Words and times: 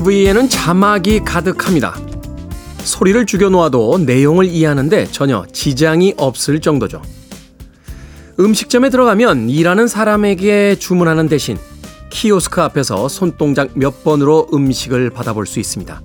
TV에는 0.00 0.48
자막이 0.48 1.20
가득합니다. 1.20 1.94
소리를 2.84 3.26
죽여놓아도 3.26 3.98
내용을 3.98 4.46
이해하는데 4.46 5.06
전혀 5.06 5.44
지장이 5.52 6.14
없을 6.16 6.60
정도죠. 6.60 7.02
음식점에 8.38 8.88
들어가면 8.88 9.50
일하는 9.50 9.88
사람에게 9.88 10.76
주문하는 10.76 11.28
대신 11.28 11.58
키오스크 12.08 12.62
앞에서 12.62 13.08
손동작 13.08 13.72
몇 13.74 14.02
번으로 14.02 14.48
음식을 14.52 15.10
받아볼 15.10 15.46
수 15.46 15.60
있습니다. 15.60 16.00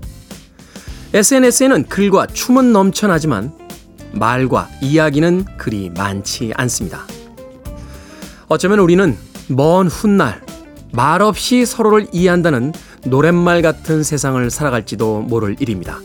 SNS에는 1.13 1.85
글과 1.85 2.27
춤은 2.27 2.73
넘쳐나지만 2.73 3.54
말과 4.12 4.68
이야기는 4.82 5.46
그리 5.57 5.90
많지 5.96 6.52
않습니다. 6.55 7.05
어쩌면 8.48 8.80
우리는 8.80 9.18
먼 9.48 9.88
훗날 9.88 10.43
말없이 10.91 11.65
서로를 11.65 12.07
이해한다는 12.12 12.74
노랫말 13.06 13.62
같은 13.62 14.04
세상을 14.04 14.50
살아갈지도 14.50 15.22
모를 15.22 15.56
일입니다. 15.60 16.00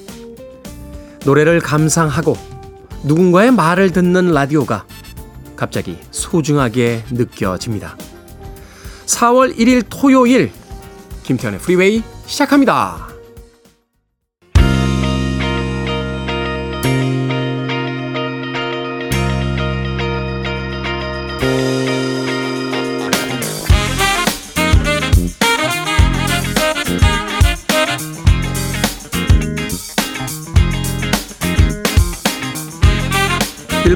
노래를 1.25 1.61
감상하고 1.61 2.37
누군가의 3.05 3.51
말을 3.51 3.91
듣는 3.93 4.33
라디오가 4.33 4.85
갑자기 5.57 5.99
소중하게 6.11 7.05
느껴집니다. 7.11 7.97
4월 9.07 9.57
1일 9.57 9.85
토요일 9.89 10.53
김태훈의 11.25 11.61
Freeway 11.61 12.03
시작합니다. 12.27 13.10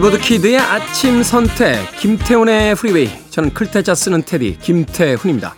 빌보드 0.05 0.19
Kid의 0.21 0.59
아침 0.59 1.23
선택 1.23 1.79
김태훈의 1.99 2.75
Freeway 2.75 3.09
저는 3.31 3.55
클 3.55 3.73
태자 3.73 3.95
쓰는 3.95 4.23
태디 4.23 4.59
김태훈입니다. 4.61 5.55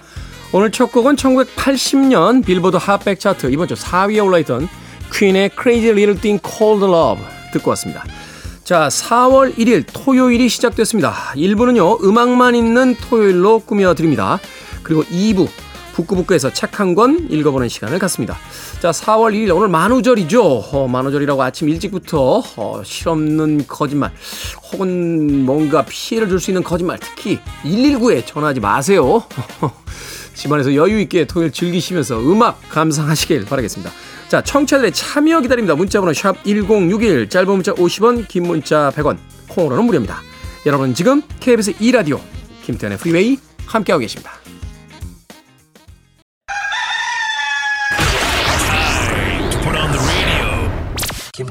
오늘 0.52 0.70
첫 0.70 0.92
곡은 0.92 1.16
1980년 1.16 2.44
빌보드 2.44 2.76
핫백 2.76 3.18
차트 3.18 3.48
이번 3.50 3.66
주 3.66 3.74
4위에 3.74 4.24
올라있던 4.24 4.68
Queen의 5.12 5.50
Crazy 5.60 5.90
Little 5.90 6.20
Thing 6.20 6.40
Called 6.48 6.84
Love 6.84 7.24
듣고 7.54 7.70
왔습니다. 7.70 8.04
자 8.62 8.86
4월 8.86 9.56
1일 9.56 9.84
토요일이 9.92 10.48
시작됐습니다. 10.48 11.32
1부는요 11.34 12.04
음악만 12.04 12.54
있는 12.54 12.94
토요일로 12.94 13.64
꾸며드립니다. 13.66 14.38
그리고 14.84 15.02
2부 15.02 15.48
북끄북끄에서 15.96 16.52
책 16.52 16.78
한 16.78 16.94
권 16.94 17.26
읽어보는 17.30 17.68
시간을 17.68 17.98
갖습니다. 17.98 18.36
자, 18.80 18.90
4월 18.90 19.32
1일 19.34 19.54
오늘 19.56 19.68
만우절이죠. 19.68 20.42
어, 20.44 20.88
만우절이라고 20.88 21.42
아침 21.42 21.68
일찍부터 21.68 22.42
어, 22.56 22.82
실없는 22.84 23.66
거짓말 23.66 24.12
혹은 24.72 25.44
뭔가 25.44 25.84
피해를 25.86 26.28
줄 26.28 26.38
수 26.38 26.50
있는 26.50 26.62
거짓말 26.62 26.98
특히 27.00 27.40
119에 27.64 28.26
전화하지 28.26 28.60
마세요. 28.60 29.24
집안에서 30.34 30.74
여유 30.74 31.00
있게 31.00 31.26
토요일 31.26 31.50
즐기시면서 31.50 32.20
음악 32.20 32.60
감상하시길 32.68 33.46
바라겠습니다. 33.46 33.90
자, 34.28 34.42
청취자들의 34.42 34.92
참여 34.92 35.40
기다립니다. 35.40 35.74
문자번호 35.74 36.12
샵 36.12 36.44
1061, 36.44 37.30
짧은 37.30 37.48
문자 37.48 37.72
50원, 37.72 38.28
긴 38.28 38.42
문자 38.42 38.92
100원, 38.94 39.16
콩으로는 39.48 39.84
무료입니다. 39.86 40.20
여러분 40.66 40.94
지금 40.94 41.22
KBS 41.40 41.74
2라디오 41.74 42.20
김태현의 42.64 42.98
프리웨이 42.98 43.38
함께하고 43.66 44.00
계십니다. 44.00 44.32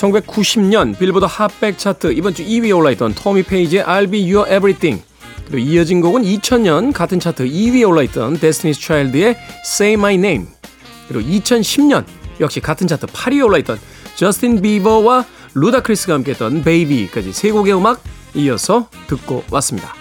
1990년 0.00 0.98
빌보드 0.98 1.26
핫백 1.26 1.78
차트 1.78 2.12
이번 2.12 2.34
주 2.34 2.44
2위에 2.44 2.76
올라있던 2.76 3.14
토미 3.14 3.42
페이지의 3.42 3.84
I'll 3.84 4.10
Be 4.10 4.32
Your 4.32 4.48
Everything 4.50 5.02
그리고 5.46 5.58
이어진 5.58 6.00
곡은 6.00 6.22
2000년 6.22 6.92
같은 6.92 7.20
차트 7.20 7.44
2위에 7.44 7.86
올라있던 7.86 8.38
Destiny's 8.38 8.80
Child의 8.80 9.36
Say 9.66 9.94
My 9.94 10.14
Name 10.14 10.46
그리고 11.08 11.28
2010년 11.28 12.04
역시 12.40 12.60
같은 12.60 12.86
차트 12.86 13.08
8위에 13.08 13.44
올라있던 13.44 13.78
저스틴 14.14 14.62
비버와 14.62 15.26
루다크리스가 15.54 16.14
함께했던 16.14 16.64
Baby까지 16.64 17.32
세 17.32 17.50
곡의 17.50 17.74
음악 17.74 18.02
이어서 18.34 18.88
듣고 19.08 19.44
왔습니다. 19.50 19.94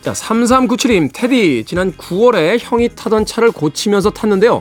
자, 0.00 0.12
3397님, 0.12 1.10
테디, 1.12 1.64
지난 1.66 1.92
9월에 1.92 2.58
형이 2.60 2.90
타던 2.90 3.26
차를 3.26 3.50
고치면서 3.52 4.10
탔는데요. 4.10 4.60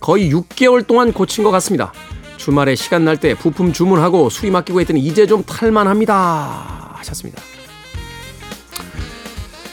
거의 0.00 0.32
6개월 0.32 0.86
동안 0.86 1.12
고친 1.12 1.44
것 1.44 1.50
같습니다. 1.50 1.92
주말에 2.38 2.74
시간 2.76 3.04
날 3.04 3.18
때 3.18 3.34
부품 3.34 3.72
주문하고 3.72 4.30
수리 4.30 4.50
맡기고 4.50 4.80
했더니 4.80 5.00
이제 5.00 5.26
좀 5.26 5.42
탈만합니다. 5.42 6.94
하셨습니다. 6.94 7.42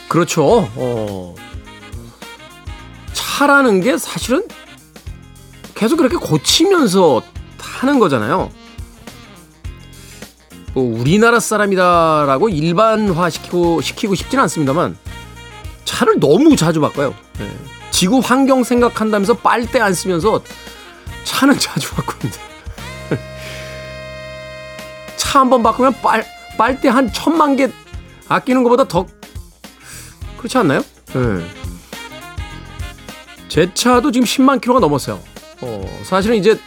그렇죠. 0.10 0.68
어, 0.76 1.36
차라는 3.14 3.82
게 3.82 3.98
사실은 3.98 4.48
계속 5.76 5.98
그렇게 5.98 6.16
고치면서 6.16 7.22
타는 7.58 8.00
거잖아요. 8.00 8.50
뭐 10.74 11.00
우리나라 11.00 11.40
사람이다라고 11.40 12.50
일반화 12.50 13.30
시키고 13.30 13.82
시키고 13.82 14.16
싶지는 14.16 14.42
않습니다만 14.44 14.98
차를 15.86 16.20
너무 16.20 16.56
자주 16.56 16.82
바꿔요. 16.82 17.14
네. 17.40 17.56
지구 17.92 18.20
환경 18.20 18.64
생각한다면서 18.64 19.36
빨대 19.36 19.80
안 19.80 19.94
쓰면서 19.94 20.42
차는 21.26 21.58
자주 21.60 21.94
바꾸는데 21.94 22.38
차 25.36 25.40
한 25.42 25.50
번 25.50 25.62
바꾸면 25.62 25.96
빨 26.02 26.24
빨대 26.58 26.88
한 26.88 27.12
천만 27.12 27.58
개 27.58 27.70
아끼는 28.30 28.64
것보다 28.64 28.88
더 28.88 29.06
그렇지 30.38 30.58
않나요? 30.58 30.80
네. 31.08 31.46
제 33.50 33.74
차도 33.74 34.12
지금 34.12 34.26
10만 34.26 34.62
킬로가 34.62 34.80
넘었어요. 34.80 35.20
어, 35.60 36.00
사실은 36.04 36.38
이제 36.38 36.58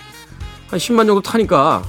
한 0.68 0.78
10만 0.78 1.06
정도 1.06 1.22
타니까 1.22 1.82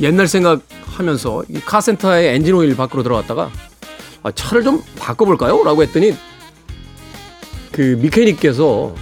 옛날 0.00 0.28
생각하면서 0.28 1.44
이 1.48 1.54
카센터에 1.60 2.32
엔진 2.34 2.54
오일 2.54 2.76
밖으로 2.76 3.02
들어갔다가 3.02 3.50
아, 4.22 4.30
차를 4.30 4.62
좀 4.62 4.84
바꿔볼까요? 5.00 5.64
라고 5.64 5.82
했더니 5.82 6.16
그 7.72 7.98
미케닉께서 8.00 8.94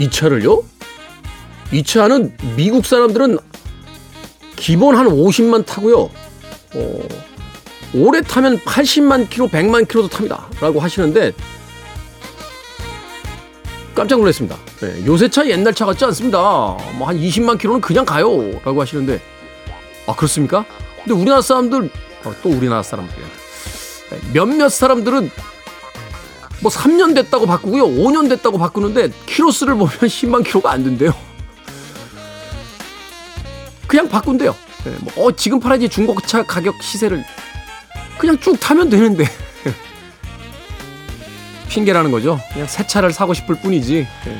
이 0.00 0.10
차를요? 0.10 0.64
이 1.70 1.84
차는 1.84 2.36
미국 2.56 2.84
사람들은 2.84 3.38
기본 4.64 4.96
한 4.96 5.06
50만 5.08 5.66
타고요. 5.66 6.08
어, 6.74 7.08
오래 7.92 8.22
타면 8.22 8.60
80만 8.60 9.28
킬로, 9.28 9.46
100만 9.46 9.86
킬로도 9.86 10.08
탑니다. 10.08 10.48
라고 10.58 10.80
하시는데 10.80 11.34
깜짝 13.94 14.18
놀랐습니다. 14.20 14.56
네, 14.80 15.04
요새 15.04 15.28
차 15.28 15.46
옛날 15.46 15.74
차 15.74 15.84
같지 15.84 16.02
않습니다. 16.06 16.38
뭐 16.96 17.06
한 17.06 17.18
20만 17.18 17.58
킬로는 17.58 17.82
그냥 17.82 18.06
가요. 18.06 18.58
라고 18.64 18.80
하시는데 18.80 19.20
아 20.06 20.16
그렇습니까? 20.16 20.64
근데 20.96 21.12
우리나라 21.12 21.42
사람들 21.42 21.90
어, 22.24 22.34
또 22.42 22.48
우리나라 22.48 22.82
사람들 22.82 23.14
네, 23.18 24.18
몇몇 24.32 24.70
사람들은 24.70 25.30
뭐 26.62 26.70
3년 26.72 27.14
됐다고 27.14 27.44
바꾸고요. 27.44 27.84
5년 27.84 28.30
됐다고 28.30 28.56
바꾸는데 28.56 29.10
키로수를 29.26 29.74
보면 29.74 29.90
10만 30.08 30.42
킬로가 30.42 30.70
안 30.70 30.84
된대요. 30.84 31.12
그냥 33.94 34.08
바꾼대요. 34.08 34.56
네, 34.84 34.96
뭐, 35.02 35.28
어, 35.28 35.36
지금 35.36 35.60
팔아야지 35.60 35.88
중고차 35.88 36.42
가격 36.42 36.82
시세를 36.82 37.24
그냥 38.18 38.36
쭉 38.40 38.58
타면 38.58 38.90
되는데. 38.90 39.22
핑계라는 41.70 42.10
거죠. 42.10 42.40
그냥 42.52 42.66
새 42.66 42.84
차를 42.84 43.12
사고 43.12 43.34
싶을 43.34 43.54
뿐이지. 43.54 44.04
네. 44.24 44.38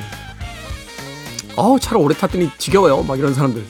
어우, 1.55 1.79
차를 1.79 2.01
오래 2.01 2.13
탔더니 2.13 2.51
지겨워요. 2.57 3.03
막 3.03 3.17
이런 3.17 3.33
사람들. 3.33 3.63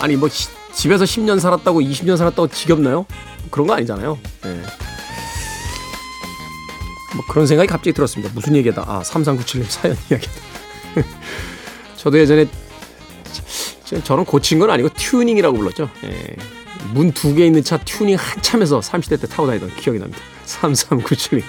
아니, 0.00 0.16
뭐, 0.16 0.28
시, 0.28 0.48
집에서 0.74 1.04
10년 1.04 1.38
살았다고 1.38 1.82
20년 1.82 2.16
살았다고 2.16 2.48
지겹나요? 2.48 3.06
그런 3.52 3.68
거 3.68 3.74
아니잖아요. 3.74 4.18
네. 4.42 4.62
뭐 7.14 7.24
그런 7.30 7.46
생각이 7.46 7.68
갑자기 7.68 7.92
들었습니다. 7.92 8.34
무슨 8.34 8.56
얘기다. 8.56 8.82
아, 8.88 9.02
3397님 9.04 9.66
사연 9.68 9.96
이야기다. 10.10 10.32
저도 11.94 12.18
예전에 12.18 12.48
저는 14.04 14.24
고친 14.24 14.58
건 14.58 14.70
아니고 14.70 14.90
튜닝이라고 14.90 15.56
불렀죠. 15.56 15.90
예. 16.04 16.36
문 16.92 17.17
두 17.17 17.34
개 17.34 17.46
있는 17.46 17.62
차 17.62 17.78
튜닝 17.78 18.16
한참 18.18 18.62
해서 18.62 18.80
30대 18.80 19.20
때 19.20 19.26
타고 19.26 19.46
다니던 19.46 19.74
기억이 19.76 19.98
납니다. 19.98 20.20
3397님. 20.46 21.42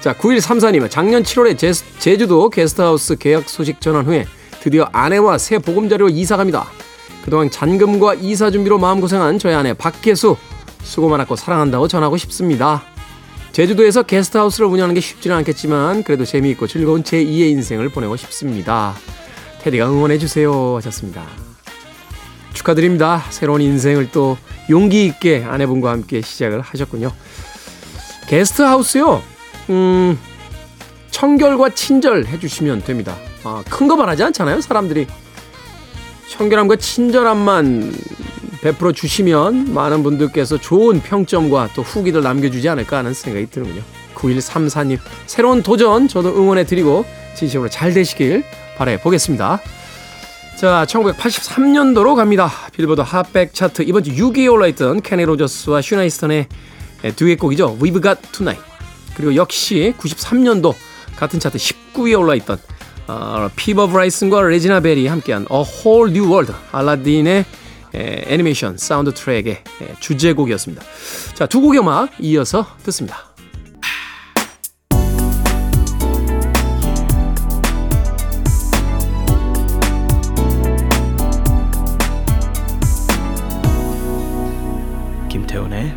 자, 0.00 0.14
9134님은 0.14 0.90
작년 0.90 1.22
7월에 1.22 1.58
제, 1.58 1.72
제주도 1.98 2.48
게스트하우스 2.50 3.16
계약 3.16 3.48
소식 3.48 3.80
전한 3.80 4.06
후에 4.06 4.26
드디어 4.60 4.88
아내와 4.92 5.38
새 5.38 5.58
보금자리로 5.58 6.10
이사 6.10 6.36
갑니다. 6.36 6.66
그동안 7.24 7.50
잔금과 7.50 8.14
이사 8.14 8.50
준비로 8.50 8.78
마음고생한 8.78 9.38
저희 9.38 9.54
아내 9.54 9.74
박계수 9.74 10.36
수고 10.82 11.08
많았고 11.08 11.34
사랑한다고 11.34 11.88
전하고 11.88 12.16
싶습니다. 12.16 12.84
제주도에서 13.50 14.02
게스트하우스를 14.02 14.66
운영하는 14.66 14.94
게 14.94 15.00
쉽지는 15.00 15.36
않겠지만 15.38 16.02
그래도 16.02 16.24
재미있고 16.24 16.66
즐거운 16.66 17.02
제2의 17.02 17.50
인생을 17.50 17.88
보내고 17.88 18.16
싶습니다. 18.16 18.94
테디가 19.62 19.88
응원해주세요 19.88 20.76
하셨습니다. 20.76 21.26
축하드립니다. 22.56 23.22
새로운 23.30 23.60
인생을 23.60 24.10
또 24.10 24.36
용기 24.70 25.04
있게 25.04 25.44
아내분과 25.44 25.90
함께 25.90 26.20
시작을 26.22 26.62
하셨군요. 26.62 27.12
게스트하우스요. 28.28 29.22
음, 29.70 30.18
청결과 31.10 31.70
친절 31.70 32.26
해 32.26 32.38
주시면 32.38 32.82
됩니다. 32.84 33.14
아, 33.44 33.62
큰거 33.68 33.96
바라지 33.96 34.24
않잖아요, 34.24 34.60
사람들이. 34.60 35.06
청결함과 36.30 36.76
친절함만 36.76 37.94
베풀어 38.62 38.92
주시면 38.92 39.72
많은 39.72 40.02
분들께서 40.02 40.58
좋은 40.58 41.00
평점과 41.00 41.70
또 41.74 41.82
후기를 41.82 42.22
남겨주지 42.22 42.68
않을까 42.68 42.98
하는 42.98 43.14
생각이 43.14 43.46
드는군요. 43.50 43.82
9134님, 44.14 44.98
새로운 45.26 45.62
도전 45.62 46.08
저도 46.08 46.30
응원해 46.36 46.64
드리고 46.64 47.04
진심으로 47.36 47.68
잘 47.68 47.92
되시길 47.92 48.44
바래 48.76 48.98
보겠습니다. 48.98 49.60
자, 50.56 50.86
1983년도로 50.88 52.16
갑니다. 52.16 52.50
빌보드 52.72 53.02
핫백 53.02 53.52
차트 53.52 53.82
이번 53.82 54.02
주 54.02 54.12
6위에 54.12 54.50
올라있던 54.50 55.02
케니 55.02 55.22
로저스와 55.26 55.82
쉬나 55.82 56.03
이스턴의 56.03 56.46
듀엣곡이죠. 57.14 57.78
We've 57.78 58.02
Got 58.02 58.22
Tonight. 58.32 58.64
그리고 59.14 59.36
역시 59.36 59.92
93년도 59.98 60.74
같은 61.14 61.40
차트 61.40 61.58
19위에 61.58 62.18
올라있던 62.18 62.58
어, 63.06 63.50
피보 63.54 63.88
브라이슨과 63.88 64.42
레지나 64.42 64.80
벨이 64.80 65.06
함께한 65.06 65.46
A 65.52 65.58
Whole 65.58 66.10
New 66.10 66.32
World 66.32 66.54
알라딘의 66.72 67.44
에, 67.94 68.24
애니메이션 68.26 68.78
사운드 68.78 69.12
트랙의 69.12 69.52
에, 69.52 69.94
주제곡이었습니다. 70.00 70.82
자, 71.34 71.46
두 71.46 71.60
곡의 71.60 71.80
음악 71.80 72.10
이어서 72.18 72.66
듣습니다. 72.82 73.25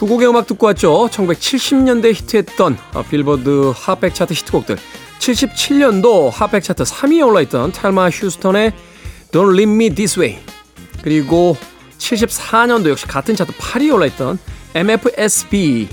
두 0.00 0.06
곡의 0.06 0.26
음악 0.28 0.46
듣고 0.46 0.64
왔죠. 0.64 1.10
1970년대 1.12 2.14
히트했던 2.14 2.78
어, 2.94 3.02
빌보드 3.02 3.74
핫백 3.76 4.14
차트 4.14 4.32
히트곡들 4.32 4.78
77년도 5.18 6.30
핫백 6.30 6.62
차트 6.62 6.84
3위에 6.84 7.28
올라있던 7.28 7.72
텔마 7.72 8.08
휴스턴의 8.08 8.72
Don't 9.30 9.52
Leave 9.52 9.74
Me 9.74 9.94
This 9.94 10.18
Way 10.18 10.38
그리고 11.02 11.54
74년도 11.98 12.88
역시 12.88 13.06
같은 13.06 13.36
차트 13.36 13.52
8위에 13.52 13.92
올라있던 13.92 14.38
MFSB 14.74 15.90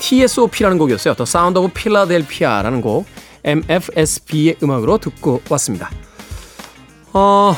TSOP라는 0.00 0.76
곡이었어요. 0.76 1.14
The 1.14 1.22
Sound 1.22 1.56
of 1.56 1.74
Philadelphia라는 1.74 2.80
곡 2.80 3.06
MFSB의 3.44 4.56
음악으로 4.64 4.98
듣고 4.98 5.42
왔습니다. 5.48 5.92
어, 7.12 7.54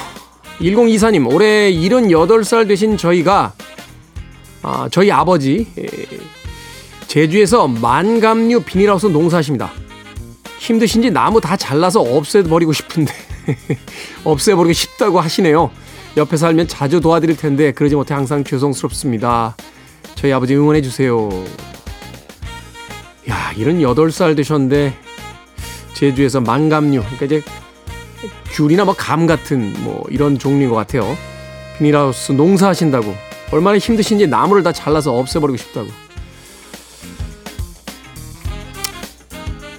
1024님, 0.61 1.33
올해 1.33 1.73
78살 1.73 2.69
되신 2.69 2.99
저희가, 2.99 3.55
아, 4.63 4.89
저희 4.91 5.11
아버지, 5.11 5.67
에, 5.79 5.87
제주에서 7.07 7.69
만감류 7.69 8.63
비닐하우스 8.63 9.07
농사하십니다. 9.07 9.71
힘드신지 10.59 11.11
나무 11.11 11.41
다 11.41 11.57
잘라서 11.57 12.01
없애버리고 12.01 12.73
싶은데, 12.73 13.13
없애버리고 14.25 14.73
싶다고 14.73 15.21
하시네요. 15.21 15.71
옆에 16.17 16.37
살면 16.37 16.69
자주 16.69 17.01
도와드릴 17.01 17.37
텐데, 17.37 17.73
그러지 17.73 17.95
못해 17.95 18.15
항상 18.15 18.43
죄송스럽습니다. 18.43 19.57
저희 20.15 20.33
아버지 20.33 20.55
응원해 20.57 20.83
주세요. 20.83 21.29
야, 23.29 23.53
78살 23.57 24.37
되셨는데, 24.37 24.95
제주에서 25.95 26.41
망감류, 26.41 27.01
그러니까 27.03 27.25
이제 27.27 27.43
귤이나 28.53 28.85
뭐 28.85 28.95
감 28.95 29.27
같은 29.27 29.75
뭐 29.83 30.05
이런 30.11 30.39
종류인 30.39 30.71
것 30.71 30.77
같아요. 30.77 31.17
비닐하우스 31.79 32.33
농사하신다고 32.33 33.15
얼마나 33.53 33.79
힘드신지 33.79 34.27
나무를 34.27 34.63
다 34.63 34.73
잘라서 34.73 35.17
없애버리고 35.17 35.57
싶다고. 35.57 35.89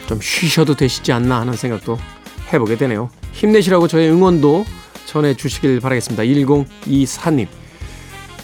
좀 0.08 0.22
쉬셔도 0.22 0.74
되시지 0.76 1.12
않나 1.12 1.42
하는 1.42 1.54
생각도 1.54 1.98
해보게 2.54 2.78
되네요. 2.78 3.10
힘내시라고 3.34 3.88
저의 3.88 4.10
응원도 4.10 4.66
전해주시길 5.06 5.80
바라겠습니다. 5.82 6.24
1024님. 6.24 7.48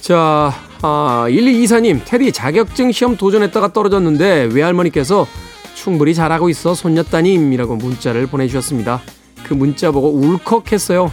자, 0.01 0.53
아, 0.81 1.25
1224님, 1.29 2.01
테디 2.03 2.33
자격증 2.33 2.91
시험 2.91 3.15
도전했다가 3.15 3.71
떨어졌는데 3.71 4.49
외할머니께서 4.51 5.25
충분히 5.73 6.13
잘하고 6.13 6.49
있어 6.49 6.75
손녀따님이라고 6.75 7.77
문자를 7.77 8.27
보내주셨습니다. 8.27 9.01
그 9.43 9.53
문자 9.53 9.91
보고 9.91 10.09
울컥했어요. 10.11 11.11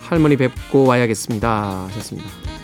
할머니 0.00 0.36
뵙고 0.36 0.86
와야겠습니다. 0.86 1.86
하셨습니다. 1.88 2.57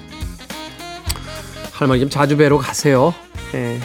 할머니 1.74 2.00
좀 2.00 2.08
자주 2.08 2.36
뵈러 2.36 2.56
가세요. 2.56 3.12
네. 3.52 3.80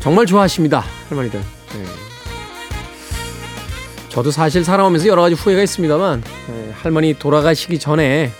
정말 0.00 0.24
좋아하십니다. 0.24 0.82
할머니들. 1.08 1.38
네. 1.40 1.84
저도 4.08 4.30
사실 4.30 4.64
살아오면서 4.64 5.06
여러 5.06 5.20
가지 5.20 5.34
후회가 5.34 5.62
있습니다만 5.62 6.22
네, 6.48 6.72
할머니 6.80 7.12
돌아가시기 7.14 7.78
전에 7.78 8.32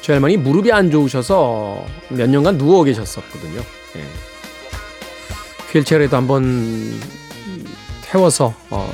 저희 0.00 0.14
할머니 0.14 0.36
무릎이 0.36 0.70
안 0.70 0.92
좋으셔서 0.92 1.84
몇 2.10 2.30
년간 2.30 2.56
누워 2.56 2.84
계셨었거든요. 2.84 3.60
네. 3.94 4.04
휠체어에도 5.72 6.16
한번 6.16 7.00
태워서 8.02 8.54
어, 8.70 8.88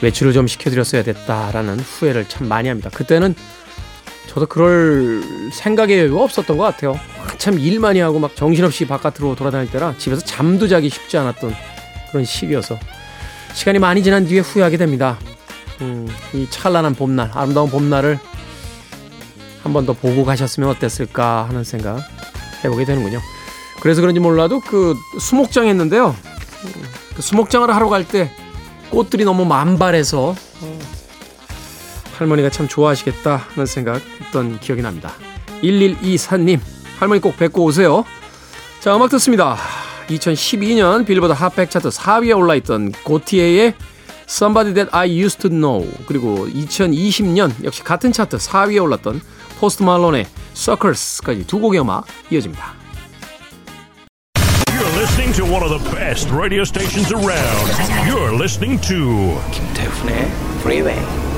외출을 0.00 0.32
좀 0.32 0.46
시켜드렸어야 0.46 1.02
됐다라는 1.02 1.80
후회를 1.80 2.26
참 2.28 2.48
많이 2.48 2.68
합니다. 2.68 2.88
그때는 2.94 3.34
저도 4.30 4.46
그럴 4.46 5.22
여유가 5.98 6.22
없었던 6.22 6.56
것 6.56 6.62
같아요. 6.62 6.98
한참 7.26 7.58
일 7.58 7.80
많이 7.80 7.98
하고 7.98 8.20
막 8.20 8.36
정신없이 8.36 8.86
바깥으로 8.86 9.34
돌아다닐 9.34 9.68
때라 9.68 9.94
집에서 9.98 10.22
잠도 10.24 10.68
자기 10.68 10.88
쉽지 10.88 11.18
않았던 11.18 11.52
그런 12.10 12.24
시기여서 12.24 12.78
시간이 13.54 13.80
많이 13.80 14.04
지난 14.04 14.24
뒤에 14.26 14.38
후회하게 14.38 14.76
됩니다. 14.76 15.18
음, 15.80 16.06
이 16.32 16.46
찬란한 16.48 16.94
봄날, 16.94 17.30
아름다운 17.34 17.68
봄날을 17.70 18.18
한 19.64 19.72
번 19.72 19.84
더 19.84 19.92
보고 19.94 20.24
가셨으면 20.24 20.68
어땠을까 20.70 21.46
하는 21.48 21.64
생각 21.64 22.00
해보게 22.64 22.84
되는군요. 22.84 23.18
그래서 23.80 24.00
그런지 24.00 24.20
몰라도 24.20 24.60
그 24.60 24.94
수목장 25.18 25.66
했는데요. 25.66 26.14
그 27.16 27.20
수목장을 27.22 27.68
하러 27.74 27.88
갈 27.88 28.04
때 28.04 28.30
꽃들이 28.90 29.24
너무 29.24 29.44
만발해서 29.44 30.34
할머니가 32.20 32.50
참 32.50 32.68
좋아하시겠다 32.68 33.36
하는 33.36 33.66
생각 33.66 34.00
했던 34.20 34.60
기억이 34.60 34.82
납니다. 34.82 35.12
1124님, 35.62 36.60
할머니 36.98 37.20
꼭 37.20 37.36
뵙고 37.36 37.64
오세요. 37.64 38.04
자, 38.80 38.94
음악 38.94 39.10
듣습니다. 39.10 39.56
2012년 40.08 41.06
빌보드 41.06 41.32
핫백 41.32 41.70
차트 41.70 41.88
4위에 41.88 42.36
올라있던 42.36 42.92
고티에의 43.04 43.74
Somebody 44.28 44.74
That 44.74 44.90
I 44.92 45.22
Used 45.22 45.40
To 45.40 45.50
Know 45.50 45.88
그리고 46.06 46.46
2020년 46.46 47.64
역시 47.64 47.82
같은 47.82 48.12
차트 48.12 48.36
4위에 48.36 48.82
올랐던 48.82 49.20
포스트 49.58 49.82
말론의 49.82 50.26
Suckers까지 50.54 51.46
두 51.46 51.58
곡의 51.58 51.80
음악 51.80 52.06
이어집니다. 52.30 52.74
You're 54.66 54.96
listening 54.96 55.32
to 55.36 55.44
one 55.44 55.62
of 55.62 55.70
the 55.70 55.96
best 55.96 56.30
radio 56.34 56.62
stations 56.62 57.12
around. 57.12 57.70
You're 58.06 58.34
listening 58.34 58.80
to 58.88 59.40
김태훈의 59.52 60.30
Freeway. 60.60 61.29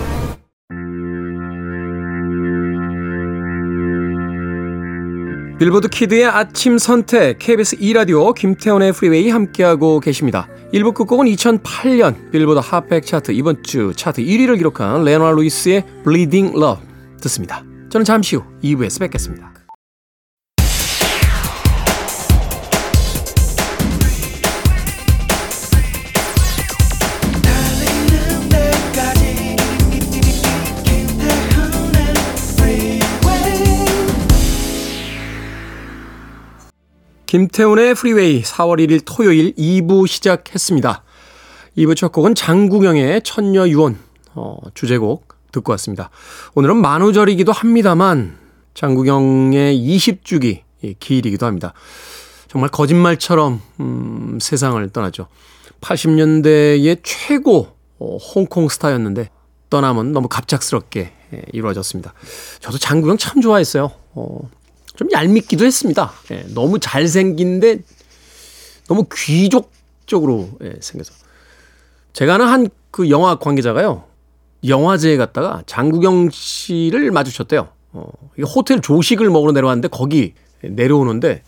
빌보드 5.63 5.87
키드의 5.87 6.25
아침 6.27 6.77
선택 6.77 7.39
KBS 7.39 7.77
2라디오 7.77 8.35
김태훈의 8.35 8.93
프리웨이 8.93 9.31
함께하고 9.31 10.01
계십니다. 10.01 10.49
1부 10.75 10.93
끝곡은 10.93 11.27
2008년 11.27 12.33
빌보드 12.33 12.59
핫백 12.59 13.07
차트 13.07 13.31
이번 13.31 13.63
주 13.63 13.93
차트 13.95 14.23
1위를 14.23 14.59
기록한 14.59 15.05
리오나 15.05 15.31
루이스의 15.31 15.85
Bleeding 16.03 16.57
Love 16.57 16.85
듣습니다. 17.21 17.63
저는 17.91 18.05
잠시 18.05 18.35
후 18.35 18.43
2부에서 18.65 18.99
뵙겠습니다. 18.99 19.52
김태훈의 37.33 37.95
프리웨이 37.95 38.43
4월 38.43 38.79
1일 38.79 39.01
토요일 39.07 39.55
2부 39.55 40.07
시작했습니다. 40.07 41.03
2부 41.79 41.97
첫 41.97 42.13
곡은 42.13 42.35
장구경의 42.35 43.23
천녀유원 43.23 43.99
어, 44.35 44.59
주제곡 44.75 45.29
듣고 45.51 45.73
왔습니다. 45.73 46.11
오늘은 46.55 46.77
만우절이기도 46.77 47.51
합니다만 47.51 48.37
장구경의 48.75 49.79
20주기 49.79 50.61
기일이기도 51.01 51.47
합니다. 51.47 51.73
정말 52.49 52.69
거짓말처럼 52.69 53.63
음, 53.81 54.39
세상을 54.39 54.87
떠나죠. 54.91 55.27
80년대의 55.81 57.01
최고 57.03 57.69
어, 57.99 58.19
홍콩 58.19 58.69
스타였는데 58.69 59.31
떠남은 59.71 60.13
너무 60.13 60.29
갑작스럽게 60.29 61.13
예, 61.33 61.43
이루어졌습니다. 61.55 62.13
저도 62.61 62.77
장구경 62.77 63.17
참 63.17 63.41
좋아했어요. 63.41 63.91
어, 64.17 64.51
좀 64.97 65.09
얄밉기도 65.13 65.65
했습니다. 65.65 66.13
예, 66.31 66.45
너무 66.55 66.79
잘생긴데 66.79 67.79
너무 68.89 69.07
귀족적으로 69.13 70.51
예, 70.63 70.75
생겨서. 70.81 71.13
제가 72.13 72.35
아는 72.35 72.47
한 72.47 72.69
그 72.93 73.11
영화 73.11 73.35
관계자가요. 73.37 74.05
영화제에 74.65 75.17
갔다가 75.17 75.65
장국영 75.67 76.29
씨를 76.31 77.11
마주쳤대요. 77.11 77.69
어, 77.95 78.07
호텔 78.55 78.81
조식을 78.81 79.29
먹으러 79.31 79.51
내려왔는데 79.51 79.89
거기 79.89 80.35
내려오는데 80.63 81.43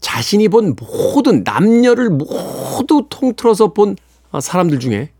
자신이 0.00 0.48
본 0.48 0.76
모든 0.78 1.42
남녀를 1.42 2.10
모두 2.10 3.06
통틀어서 3.08 3.72
본 3.72 3.96
사람들 4.38 4.78
중에 4.78 5.10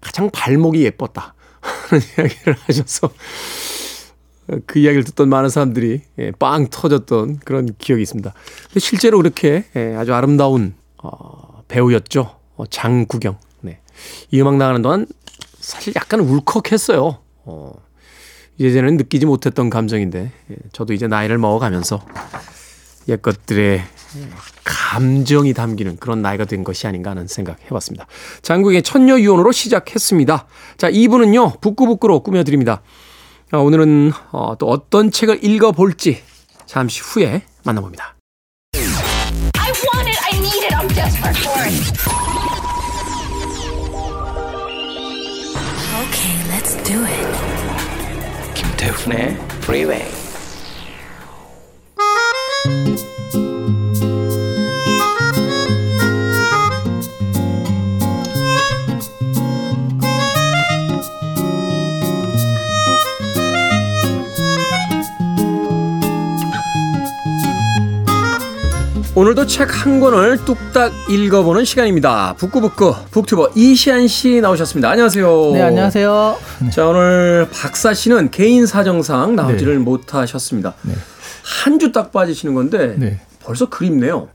가장 0.00 0.28
발목이 0.30 0.82
예뻤다. 0.84 1.34
하는 1.62 2.04
이야기를 2.18 2.56
하셔서 2.66 3.10
그 4.66 4.78
이야기를 4.78 5.04
듣던 5.04 5.28
많은 5.28 5.48
사람들이 5.48 6.02
예, 6.18 6.30
빵 6.32 6.68
터졌던 6.68 7.40
그런 7.44 7.74
기억이 7.78 8.02
있습니다. 8.02 8.32
근데 8.68 8.80
실제로 8.80 9.18
그렇게 9.18 9.64
예, 9.76 9.94
아주 9.94 10.14
아름다운 10.14 10.74
어, 11.02 11.62
배우였죠. 11.68 12.36
어, 12.56 12.66
장구경. 12.66 13.38
네. 13.60 13.80
이 14.30 14.40
음악 14.40 14.56
나가는 14.56 14.82
동안 14.82 15.06
사실 15.60 15.92
약간 15.96 16.20
울컥했어요. 16.20 17.18
어, 17.44 17.72
예전에는 18.60 18.96
느끼지 18.98 19.26
못했던 19.26 19.70
감정인데 19.70 20.32
예, 20.50 20.56
저도 20.72 20.92
이제 20.92 21.06
나이를 21.06 21.38
먹어가면서 21.38 22.04
옛것들의 23.08 23.82
감정이 24.64 25.54
담기는 25.54 25.96
그런 25.96 26.22
나이가 26.22 26.44
된 26.44 26.64
것이 26.64 26.86
아닌가 26.86 27.10
하는 27.10 27.26
생각 27.26 27.58
해봤습니다. 27.66 28.06
장국의 28.42 28.82
천녀유언으로 28.82 29.50
시작했습니다. 29.52 30.46
자, 30.76 30.90
2부는요, 30.90 31.60
북구북구로 31.60 32.20
꾸며드립니다. 32.22 32.82
오늘은 33.60 34.12
어, 34.30 34.56
또 34.58 34.68
어떤 34.68 35.10
책을 35.10 35.44
읽어볼지 35.44 36.22
잠시 36.66 37.00
후에 37.02 37.42
만나봅니다. 37.64 38.16
I 38.74 39.72
want 39.94 40.08
it, 40.08 40.18
I 40.24 40.38
need 40.38 40.64
it, 40.64 40.74
I'm 40.74 40.88
desperate 40.94 41.36
for 41.38 41.60
it. 41.66 41.72
Okay, 46.02 46.34
let's 46.48 46.76
do 46.84 47.04
it. 47.04 48.54
김태훈의 48.54 49.36
Freeway. 49.62 50.21
오늘도 69.14 69.46
책 69.46 69.68
한 69.70 70.00
권을 70.00 70.38
뚝딱 70.44 71.10
읽어보는 71.10 71.66
시간입니다. 71.66 72.34
북구북구 72.38 72.94
북튜버 73.10 73.50
이시안 73.54 74.08
씨 74.08 74.40
나오셨습니다. 74.40 74.88
안녕하세요. 74.88 75.50
네, 75.52 75.60
안녕하세요. 75.62 76.38
자, 76.72 76.86
오늘 76.86 77.46
박사 77.52 77.92
씨는 77.92 78.30
개인 78.30 78.64
사정상 78.64 79.36
나오지를 79.36 79.74
네. 79.74 79.78
못하셨습니다. 79.80 80.72
네. 80.82 80.94
한주 81.44 81.92
딱 81.92 82.10
빠지시는 82.10 82.54
건데 82.54 82.94
네. 82.96 83.20
벌써 83.44 83.68
그립네요. 83.68 84.28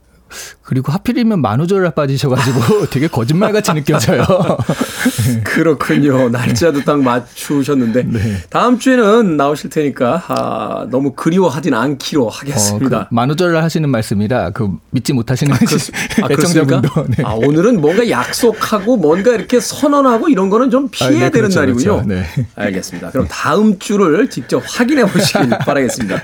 그리고 0.62 0.92
하필이면 0.92 1.40
만우절날 1.40 1.92
빠지셔가지고 1.92 2.86
되게 2.90 3.08
거짓말같이 3.08 3.72
느껴져요. 3.72 4.24
그렇군요. 5.44 6.28
날짜도 6.28 6.84
딱 6.84 7.00
맞추셨는데 7.00 8.02
네. 8.04 8.36
다음 8.50 8.78
주에는 8.78 9.36
나오실 9.36 9.70
테니까 9.70 10.24
아, 10.28 10.86
너무 10.90 11.12
그리워하진 11.12 11.74
않기로 11.74 12.28
하겠습니다. 12.28 12.98
어, 12.98 13.06
그 13.08 13.14
만우절날 13.14 13.62
하시는 13.62 13.88
말씀이라 13.88 14.50
그 14.50 14.70
믿지 14.90 15.12
못하시는 15.12 15.52
아, 15.52 15.56
아, 15.56 16.28
애청자분도. 16.30 17.06
네. 17.16 17.24
아, 17.24 17.32
오늘은 17.34 17.80
뭔가 17.80 18.08
약속하고 18.08 18.96
뭔가 18.96 19.32
이렇게 19.32 19.60
선언하고 19.60 20.28
이런 20.28 20.50
거는 20.50 20.70
좀 20.70 20.88
피해야 20.90 21.10
아, 21.10 21.12
네, 21.12 21.30
되는 21.30 21.48
그렇죠, 21.48 21.60
날이군요. 21.60 22.02
그렇죠. 22.04 22.08
네. 22.08 22.24
알겠습니다. 22.56 23.10
그럼 23.10 23.26
다음 23.30 23.78
주를 23.78 24.28
직접 24.28 24.62
확인해 24.66 25.04
보시길 25.06 25.48
바라겠습니다. 25.50 26.20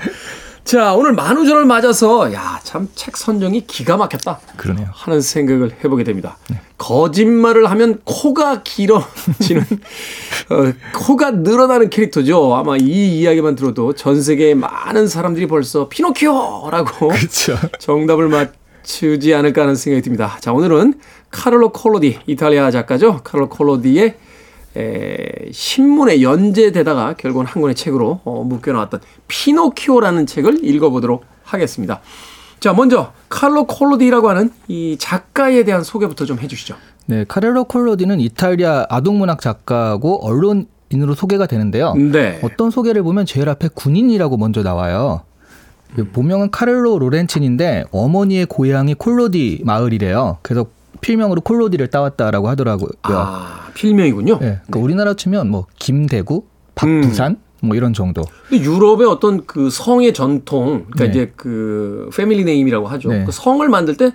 자, 0.65 0.95
오늘 0.95 1.13
만우절을 1.13 1.65
맞아서 1.65 2.33
야, 2.33 2.59
참 2.63 2.87
책 2.95 3.17
선정이 3.17 3.67
기가 3.67 3.97
막혔다. 3.97 4.39
그러네요. 4.57 4.87
하는 4.91 5.21
생각을 5.21 5.75
해보게 5.83 6.03
됩니다. 6.03 6.37
네. 6.49 6.59
거짓말을 6.79 7.69
하면 7.69 7.99
코가 8.03 8.63
길어지는 8.63 9.61
어, 10.49 10.73
코가 10.95 11.31
늘어나는 11.31 11.91
캐릭터죠. 11.91 12.55
아마 12.55 12.77
이 12.77 13.19
이야기만 13.19 13.55
들어도 13.55 13.93
전 13.93 14.19
세계의 14.21 14.55
많은 14.55 15.07
사람들이 15.07 15.45
벌써 15.47 15.87
피노키오라고 15.87 17.09
그렇죠. 17.09 17.55
정답을 17.79 18.27
맞추지 18.29 19.35
않을까 19.35 19.61
하는 19.63 19.75
생각이 19.75 20.01
듭니다. 20.01 20.37
자, 20.41 20.51
오늘은 20.51 20.95
카를로 21.29 21.69
콜로디 21.73 22.21
이탈리아 22.25 22.71
작가죠. 22.71 23.21
카를로 23.23 23.49
콜로디의 23.49 24.15
에, 24.77 25.51
신문에 25.51 26.21
연재되다가 26.21 27.13
결국은 27.13 27.45
한 27.45 27.61
권의 27.61 27.75
책으로 27.75 28.21
어, 28.23 28.43
묶여나왔던 28.43 28.99
피노키오라는 29.27 30.25
책을 30.25 30.65
읽어보도록 30.65 31.23
하겠습니다. 31.43 32.01
자, 32.59 32.73
먼저 32.73 33.13
칼로 33.29 33.65
콜로디라고 33.65 34.29
하는 34.29 34.49
이 34.67 34.97
작가에 34.99 35.63
대한 35.63 35.83
소개부터 35.83 36.25
좀 36.25 36.39
해주시죠. 36.39 36.75
네, 37.07 37.23
카를로 37.27 37.65
콜로디는 37.65 38.19
이탈리아 38.19 38.85
아동문학 38.89 39.39
작가고 39.39 40.25
언론인으로 40.25 41.13
소개가 41.15 41.45
되는데요. 41.45 41.93
네. 41.93 42.39
어떤 42.43 42.71
소개를 42.71 43.03
보면 43.03 43.25
제일 43.27 43.49
앞에 43.49 43.69
군인이라고 43.73 44.37
먼저 44.37 44.63
나와요. 44.63 45.21
음. 45.99 46.09
본명은 46.11 46.51
카를로 46.51 46.97
로렌친인데 46.99 47.85
어머니의 47.91 48.47
고향이 48.47 48.95
콜로디 48.95 49.61
마을이래요. 49.63 50.39
그래서 50.41 50.65
필명으로 51.05 51.41
콜로디를 51.41 51.87
따왔다라고 51.87 52.49
하더라고요. 52.49 52.89
아, 53.03 53.67
필명이군요. 53.75 54.33
네, 54.33 54.39
그러니까 54.39 54.71
네. 54.71 54.79
우리나라 54.79 55.13
치면 55.13 55.51
뭐 55.51 55.67
김대구, 55.77 56.45
박부산 56.73 57.33
음. 57.33 57.67
뭐 57.67 57.75
이런 57.75 57.93
정도. 57.93 58.23
근데 58.49 58.63
유럽의 58.63 59.07
어떤 59.07 59.45
그 59.45 59.69
성의 59.69 60.13
전통, 60.15 60.85
그러니까 60.89 61.03
네. 61.03 61.09
이제 61.09 61.33
그 61.35 62.09
family 62.15 62.43
name이라고 62.43 62.87
하죠. 62.87 63.09
네. 63.09 63.23
그 63.23 63.31
성을 63.31 63.67
만들 63.69 63.95
때 63.97 64.13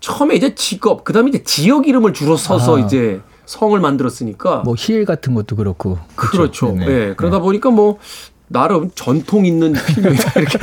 처음에 0.00 0.34
이제 0.34 0.54
직업, 0.54 1.04
그다음에 1.04 1.30
이제 1.30 1.42
지역 1.42 1.88
이름을 1.88 2.12
줄여 2.12 2.36
써서 2.36 2.76
아. 2.76 2.80
이제 2.80 3.20
성을 3.46 3.78
만들었으니까 3.80 4.58
뭐 4.58 4.74
Hill 4.76 5.04
같은 5.06 5.34
것도 5.34 5.56
그렇고 5.56 5.98
그렇죠. 6.16 6.72
네, 6.72 6.84
네. 6.84 7.14
그러다 7.14 7.38
네. 7.38 7.42
보니까 7.42 7.70
뭐 7.70 7.98
나름 8.52 8.90
전통 8.96 9.46
있는 9.46 9.72
필명이다 9.72 10.32
이렇게 10.40 10.58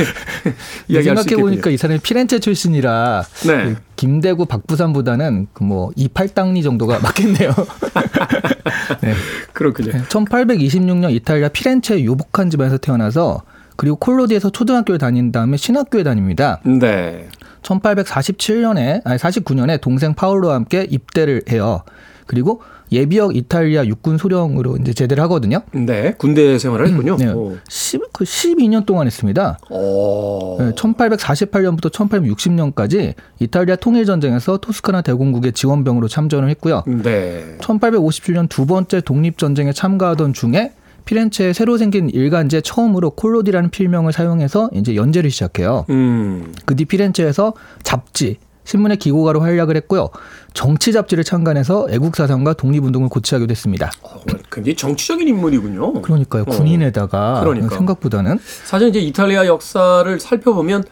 이야기할 0.89 1.17
생각해 1.17 1.41
보니까 1.41 1.69
이 1.69 1.77
사람이 1.77 2.01
피렌체 2.01 2.37
출신이라 2.39 3.23
네. 3.47 3.63
그 3.63 3.75
김대구 3.95 4.45
박부산보다는 4.45 5.47
그 5.53 5.63
뭐 5.63 5.91
이팔당리 5.95 6.63
정도가 6.63 6.99
맞겠네요. 7.03 7.51
네. 9.01 9.13
그렇군요. 9.53 9.91
1826년 10.09 11.11
이탈리아 11.11 11.49
피렌체 11.49 12.01
유복한 12.01 12.49
집안에서 12.49 12.77
태어나서 12.77 13.41
그리고 13.75 13.95
콜로디에서 13.97 14.49
초등학교를 14.49 14.97
다닌 14.97 15.31
다음에 15.31 15.55
신학교에 15.57 16.03
다닙니다. 16.03 16.59
네. 16.63 17.27
1847년에 17.63 19.01
아니 19.05 19.17
49년에 19.17 19.81
동생 19.81 20.13
파울로와 20.13 20.55
함께 20.55 20.85
입대를 20.89 21.43
해요. 21.49 21.81
그리고 22.25 22.61
예비역 22.91 23.35
이탈리아 23.35 23.85
육군 23.85 24.17
소령으로 24.17 24.77
이제 24.77 24.93
제대를 24.93 25.21
하거든요. 25.23 25.61
네, 25.73 26.13
군대 26.17 26.57
생활을 26.57 26.87
했군요. 26.87 27.13
음, 27.13 27.17
네. 27.17 27.57
10, 27.69 28.13
그 28.13 28.23
12년 28.23 28.85
동안 28.85 29.07
했습니다. 29.07 29.57
오. 29.69 30.57
네, 30.59 30.71
1848년부터 30.71 31.91
1860년까지 31.91 33.13
이탈리아 33.39 33.75
통일 33.75 34.05
전쟁에서 34.05 34.57
토스카나 34.57 35.01
대공국의 35.01 35.53
지원병으로 35.53 36.07
참전을 36.07 36.49
했고요. 36.49 36.83
네. 36.87 37.57
1857년 37.59 38.49
두 38.49 38.65
번째 38.65 39.01
독립 39.01 39.37
전쟁에 39.37 39.71
참가하던 39.73 40.33
중에 40.33 40.71
피렌체에 41.05 41.53
새로 41.53 41.77
생긴 41.77 42.09
일간지에 42.09 42.59
처음으로 42.61 43.11
콜로디라는 43.11 43.69
필명을 43.69 44.11
사용해서 44.11 44.69
이제 44.73 44.95
연재를 44.95 45.31
시작해요. 45.31 45.85
음. 45.89 46.53
그 46.65 46.75
뒤 46.75 46.83
피렌체에서 46.85 47.53
잡지, 47.83 48.37
신문의 48.65 48.97
기고가로 48.97 49.39
활약을 49.39 49.77
했고요. 49.77 50.09
정치 50.57 50.91
잡지를 50.91 51.23
창간해서 51.23 51.85
애국 51.91 52.15
사상과 52.15 52.53
독립운동을 52.53 53.09
고취하기도 53.09 53.51
했습니다. 53.51 53.91
어, 54.01 54.19
굉장히 54.51 54.75
정치적인 54.75 55.27
인물이군요. 55.27 56.01
그러니까요. 56.01 56.45
어. 56.47 56.49
군인에다가 56.49 57.41
그러니까. 57.41 57.75
생각보다는 57.75 58.39
사실 58.65 58.87
이제 58.87 58.99
이탈리아 58.99 59.45
역사를 59.45 60.19
살펴보면 60.19 60.83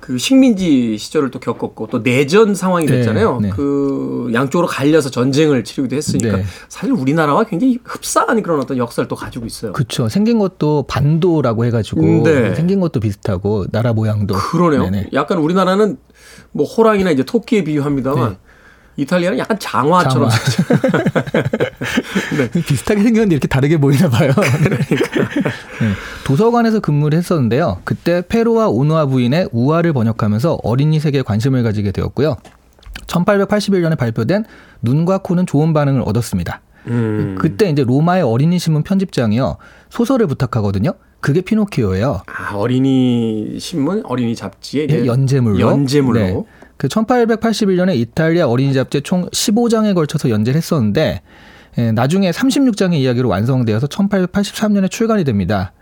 그 0.00 0.16
식민지 0.16 0.96
시절을 0.96 1.30
또 1.30 1.40
겪었고 1.40 1.88
또 1.88 2.02
내전 2.02 2.54
상황이 2.54 2.86
네, 2.86 2.96
됐잖아요. 2.96 3.40
네, 3.40 3.48
네. 3.48 3.54
그 3.54 4.30
양쪽으로 4.32 4.66
갈려서 4.66 5.10
전쟁을 5.10 5.62
치르기도 5.62 5.94
했으니까 5.94 6.38
네. 6.38 6.44
사실 6.70 6.94
우리나라와 6.94 7.44
굉장히 7.44 7.78
흡사한 7.84 8.42
그런 8.42 8.60
어떤 8.60 8.78
역사를 8.78 9.06
또 9.08 9.14
가지고 9.14 9.44
있어요. 9.44 9.74
그렇죠. 9.74 10.08
생긴 10.08 10.38
것도 10.38 10.86
반도라고 10.88 11.66
해가지고 11.66 12.22
네. 12.22 12.54
생긴 12.54 12.80
것도 12.80 12.98
비슷하고 12.98 13.66
나라 13.72 13.92
모양도 13.92 14.36
그러네요. 14.36 14.84
네네. 14.84 15.10
약간 15.12 15.36
우리나라는 15.36 15.98
뭐 16.52 16.64
호랑이나 16.64 17.10
이제 17.10 17.22
토끼에 17.22 17.62
비유합니다만 17.64 18.30
네. 18.30 18.38
이탈리아는 18.96 19.38
약간 19.38 19.58
장화처럼 19.58 20.28
장화. 20.28 21.42
네. 22.36 22.50
비슷하게 22.62 23.02
생겼는데 23.02 23.34
이렇게 23.34 23.48
다르게 23.48 23.78
보이나 23.78 24.10
봐요. 24.10 24.32
그러니까. 24.36 25.28
네. 25.80 25.92
도서관에서 26.24 26.80
근무를 26.80 27.16
했었는데요. 27.18 27.80
그때 27.84 28.22
페루와 28.28 28.68
오누아 28.68 29.06
부인의 29.06 29.48
우화를 29.52 29.92
번역하면서 29.92 30.58
어린이 30.62 31.00
세계에 31.00 31.22
관심을 31.22 31.62
가지게 31.62 31.92
되었고요. 31.92 32.36
1881년에 33.06 33.96
발표된 33.96 34.44
눈과 34.82 35.18
코는 35.18 35.46
좋은 35.46 35.72
반응을 35.72 36.02
얻었습니다. 36.04 36.60
음. 36.88 37.36
그때 37.38 37.70
이제 37.70 37.84
로마의 37.84 38.22
어린이 38.22 38.58
신문 38.58 38.82
편집장이요 38.82 39.56
소설을 39.90 40.26
부탁하거든요. 40.26 40.92
그게 41.20 41.40
피노키오예요. 41.40 42.22
아, 42.26 42.56
어린이 42.56 43.56
신문, 43.60 44.02
어린이 44.04 44.34
잡지에 44.34 44.88
네, 44.88 45.06
연재물로. 45.06 45.60
연재물로. 45.60 46.18
네. 46.20 46.44
그 46.82 46.88
1881년에 46.88 47.94
이탈리아 47.94 48.48
어린이 48.48 48.74
잡지 48.74 49.02
총 49.02 49.28
15장에 49.28 49.94
걸쳐서 49.94 50.30
연재를 50.30 50.56
했었는데 50.58 51.22
예, 51.78 51.92
나중에 51.92 52.32
36장의 52.32 52.94
이야기로 52.94 53.28
완성되어서 53.28 53.86
1883년에 53.86 54.90
출간이 54.90 55.22
됩니다. 55.22 55.72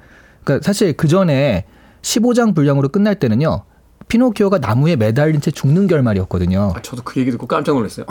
그러니까 0.44 0.62
사실 0.62 0.92
그 0.92 1.08
전에 1.08 1.64
15장 2.02 2.54
분량으로 2.54 2.90
끝날 2.90 3.14
때는요. 3.14 3.64
피노키오가 4.08 4.58
나무에 4.58 4.96
매달린 4.96 5.40
채 5.40 5.50
죽는 5.50 5.86
결말이었거든요. 5.86 6.74
아, 6.76 6.82
저도 6.82 7.00
그 7.02 7.18
얘기 7.18 7.30
듣고 7.30 7.46
깜짝 7.46 7.76
놀랐어요. 7.76 8.04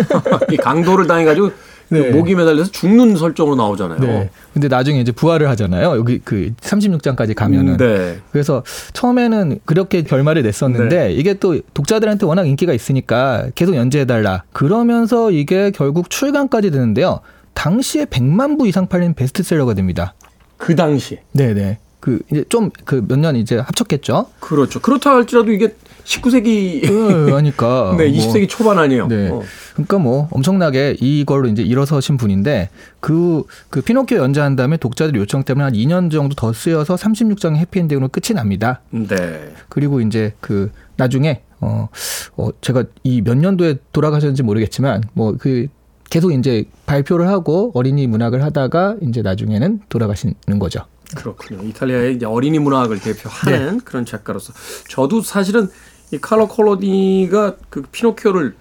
이 0.50 0.56
강도를 0.56 1.06
당해가지고 1.06 1.50
그 1.50 1.54
네. 1.90 2.10
목이 2.10 2.34
매달려서 2.34 2.70
죽는 2.70 3.16
설정으로 3.16 3.56
나오잖아요. 3.56 3.98
네. 4.00 4.30
근데 4.54 4.68
나중에 4.68 5.00
이제 5.00 5.12
부활을 5.12 5.48
하잖아요. 5.50 5.96
여기 5.96 6.18
그 6.18 6.52
36장까지 6.60 7.34
가면은. 7.34 7.72
음, 7.72 7.76
네. 7.76 8.18
그래서 8.30 8.62
처음에는 8.92 9.60
그렇게 9.64 10.02
결말을 10.02 10.42
냈었는데 10.42 11.08
네. 11.08 11.12
이게 11.12 11.34
또 11.34 11.58
독자들한테 11.74 12.26
워낙 12.26 12.46
인기가 12.46 12.72
있으니까 12.72 13.48
계속 13.54 13.74
연재해달라. 13.74 14.44
그러면서 14.52 15.30
이게 15.30 15.70
결국 15.72 16.10
출간까지 16.10 16.70
되는데요. 16.70 17.20
당시에 17.54 18.04
100만 18.04 18.58
부 18.58 18.68
이상 18.68 18.86
팔린 18.86 19.14
베스트셀러가 19.14 19.74
됩니다. 19.74 20.14
그 20.56 20.76
당시. 20.76 21.18
네네. 21.32 21.78
그 22.00 22.20
이제 22.30 22.44
좀 22.48 22.70
그 22.84 23.02
몇 23.02 23.18
년 23.18 23.36
이제 23.36 23.58
합쳤겠죠. 23.58 24.26
그렇죠. 24.40 24.80
그렇다 24.80 25.10
할지라도 25.14 25.52
이게 25.52 25.74
19세기 26.04 26.80
네, 26.82 27.32
하니까 27.32 27.94
네, 27.98 28.10
20세기 28.10 28.38
뭐, 28.40 28.46
초반 28.48 28.78
아니에요. 28.78 29.06
네. 29.08 29.28
어. 29.28 29.42
그러니까 29.74 29.98
뭐 29.98 30.28
엄청나게 30.32 30.96
이걸로 31.00 31.46
이제 31.48 31.62
일어서신 31.62 32.16
분인데 32.16 32.70
그, 33.00 33.44
그 33.68 33.80
피노키오 33.82 34.18
연재한 34.18 34.56
다음에 34.56 34.76
독자들 34.76 35.14
요청 35.16 35.44
때문에 35.44 35.64
한 35.64 35.72
2년 35.74 36.10
정도 36.10 36.34
더 36.34 36.52
쓰여서 36.52 36.96
36장의 36.96 37.56
해피엔딩으로 37.56 38.08
끝이 38.08 38.34
납니다. 38.34 38.80
네. 38.90 39.52
그리고 39.68 40.00
이제 40.00 40.32
그 40.40 40.70
나중에 40.96 41.42
어, 41.60 41.88
어 42.36 42.48
제가 42.62 42.84
이 43.04 43.20
몇 43.20 43.36
년도에 43.36 43.76
돌아가셨는지 43.92 44.42
모르겠지만 44.42 45.02
뭐그 45.12 45.68
계속 46.08 46.32
이제 46.32 46.64
발표를 46.86 47.28
하고 47.28 47.70
어린이 47.74 48.06
문학을 48.06 48.42
하다가 48.42 48.96
이제 49.02 49.22
나중에는 49.22 49.80
돌아가시는 49.88 50.58
거죠. 50.58 50.80
그렇군요. 51.16 51.62
이탈리아의 51.62 52.16
이제 52.16 52.26
어린이 52.26 52.58
문학을 52.58 53.00
대표하는 53.00 53.78
네. 53.78 53.84
그런 53.84 54.04
작가로서 54.04 54.52
저도 54.88 55.22
사실은 55.22 55.68
이 56.12 56.18
칼로 56.18 56.48
콜로디가 56.48 57.56
그 57.68 57.82
피노키오를 57.90 58.54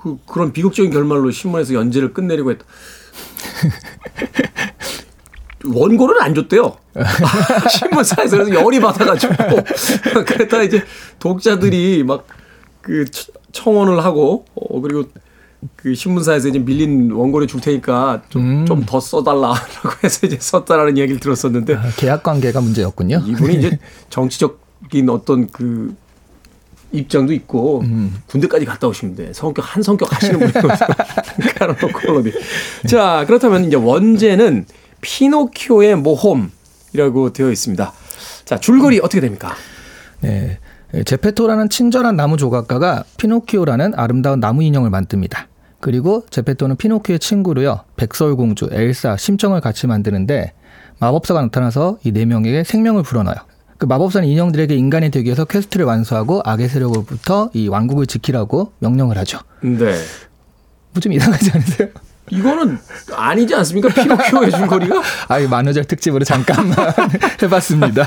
그 0.00 0.18
그런 0.26 0.52
비극적인 0.52 0.92
결말로 0.92 1.30
신문에서 1.30 1.74
연재를 1.74 2.12
끝내려고 2.12 2.50
했다. 2.50 2.64
원고를 5.64 6.22
안 6.22 6.34
줬대요. 6.34 6.76
신문사에서 7.70 8.36
그래서 8.36 8.54
열이 8.54 8.80
받아가지고 8.80 9.34
그랬다 10.26 10.62
이제 10.62 10.84
독자들이 11.18 12.04
막 12.04 12.26
그 12.84 13.06
청원을 13.52 14.04
하고 14.04 14.44
어 14.54 14.80
그리고 14.80 15.04
그 15.76 15.94
신문사에서 15.94 16.48
이제 16.48 16.58
밀린 16.58 17.10
원고를 17.12 17.46
줄 17.46 17.60
테니까 17.60 18.22
좀 18.28 18.64
좀더 18.66 18.98
음. 18.98 19.00
써달라라고 19.00 19.90
해서 20.02 20.26
이제 20.26 20.38
썼다라는 20.40 20.98
얘기를 20.98 21.20
들었었는데 21.20 21.74
아, 21.74 21.82
계약 21.96 22.22
관계가 22.22 22.60
문제였군요. 22.60 23.22
이분이 23.26 23.56
이제 23.56 23.78
정치적인 24.10 25.08
어떤 25.08 25.48
그 25.48 25.94
입장도 26.92 27.32
있고 27.32 27.80
음. 27.80 28.14
군대까지 28.26 28.64
갔다 28.64 28.86
오시는데 28.86 29.32
성격 29.32 29.64
한 29.74 29.82
성격 29.82 30.14
하시는 30.14 30.38
분이거든요. 30.38 30.74
카르로 31.56 31.88
콜로디. 31.88 32.32
자 32.86 33.24
그렇다면 33.26 33.64
이제 33.64 33.76
원제는 33.76 34.66
피노키오의 35.00 35.96
모험이라고 35.96 37.32
되어 37.32 37.50
있습니다. 37.50 37.92
자 38.44 38.58
줄거리 38.58 39.00
어떻게 39.00 39.20
됩니까? 39.20 39.54
네. 40.20 40.58
제페토라는 41.04 41.70
친절한 41.70 42.14
나무 42.14 42.36
조각가가 42.36 43.04
피노키오라는 43.16 43.94
아름다운 43.96 44.38
나무 44.38 44.62
인형을 44.62 44.90
만듭니다. 44.90 45.48
그리고 45.84 46.24
제페토는 46.30 46.76
피노키오의 46.76 47.18
친구로요. 47.18 47.80
백설공주, 47.96 48.70
엘사, 48.72 49.18
심청을 49.18 49.60
같이 49.60 49.86
만드는데 49.86 50.54
마법사가 50.98 51.42
나타나서 51.42 51.98
이 52.04 52.10
네 52.10 52.24
명에게 52.24 52.64
생명을 52.64 53.02
불어넣어요. 53.02 53.36
그 53.76 53.84
마법사는 53.84 54.26
인형들에게 54.26 54.74
인간이 54.74 55.10
되기 55.10 55.26
위해서 55.26 55.44
quest를 55.44 55.84
완수하고 55.84 56.40
악의 56.42 56.70
세력으로부터 56.70 57.50
이 57.52 57.68
왕국을 57.68 58.06
지키라고 58.06 58.72
명령을 58.78 59.18
하죠. 59.18 59.40
네. 59.60 59.76
뭐 60.94 61.00
좀 61.02 61.12
이상하지 61.12 61.50
않으세요? 61.52 61.88
이거는 62.34 62.78
아니지 63.14 63.54
않습니까? 63.54 63.88
피노키오의 63.88 64.50
줄거리가? 64.50 65.02
아, 65.28 65.38
이 65.38 65.46
만우절 65.46 65.84
특집으로 65.84 66.24
잠깐만 66.24 66.76
해봤습니다. 67.42 68.02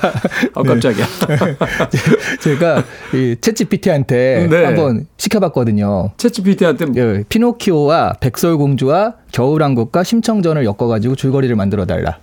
아, 0.54 0.64
깜짝이야. 0.64 1.06
네. 1.28 1.38
제가 2.42 2.84
이 3.14 3.36
챗GPT한테 3.40 4.50
네. 4.50 4.66
한번 4.66 5.08
시켜봤거든요. 5.18 6.12
챗GPT한테? 6.18 6.98
예, 6.98 7.24
피노키오와 7.30 8.14
백설공주와 8.20 9.14
겨울왕국과 9.32 10.04
심청전을 10.04 10.66
엮어가지고 10.66 11.16
줄거리를 11.16 11.56
만들어달라. 11.56 12.18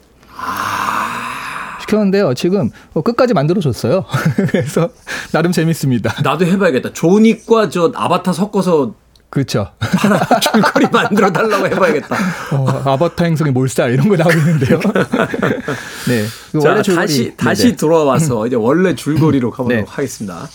시켰는데요. 1.81 2.35
지금 2.35 2.71
뭐 2.93 3.03
끝까지 3.03 3.35
만들어줬어요. 3.35 4.05
그래서 4.49 4.89
나름 5.33 5.53
재밌습니다. 5.53 6.15
나도 6.23 6.47
해봐야겠다. 6.47 6.93
조닉과 6.93 7.69
저 7.69 7.93
아바타 7.95 8.33
섞어서 8.33 8.95
그렇죠. 9.31 9.69
하나 9.81 10.21
줄거리 10.39 10.87
만들어 10.93 11.31
달라고 11.33 11.67
해봐야겠다. 11.67 12.17
어, 12.53 12.69
아바타 12.93 13.25
행성의 13.25 13.53
몰살 13.53 13.93
이런 13.93 14.09
거 14.09 14.17
나오는데요. 14.17 14.79
네. 16.09 16.25
자, 16.61 16.69
원래 16.71 16.83
줄거리. 16.83 17.07
다시 17.07 17.35
다시. 17.37 17.77
돌아와서 17.77 18.47
이제 18.47 18.55
원래 18.55 18.95
줄거리로 18.95 19.51
가보도록 19.53 19.85
네. 19.85 19.91
하겠습니다. 19.91 20.49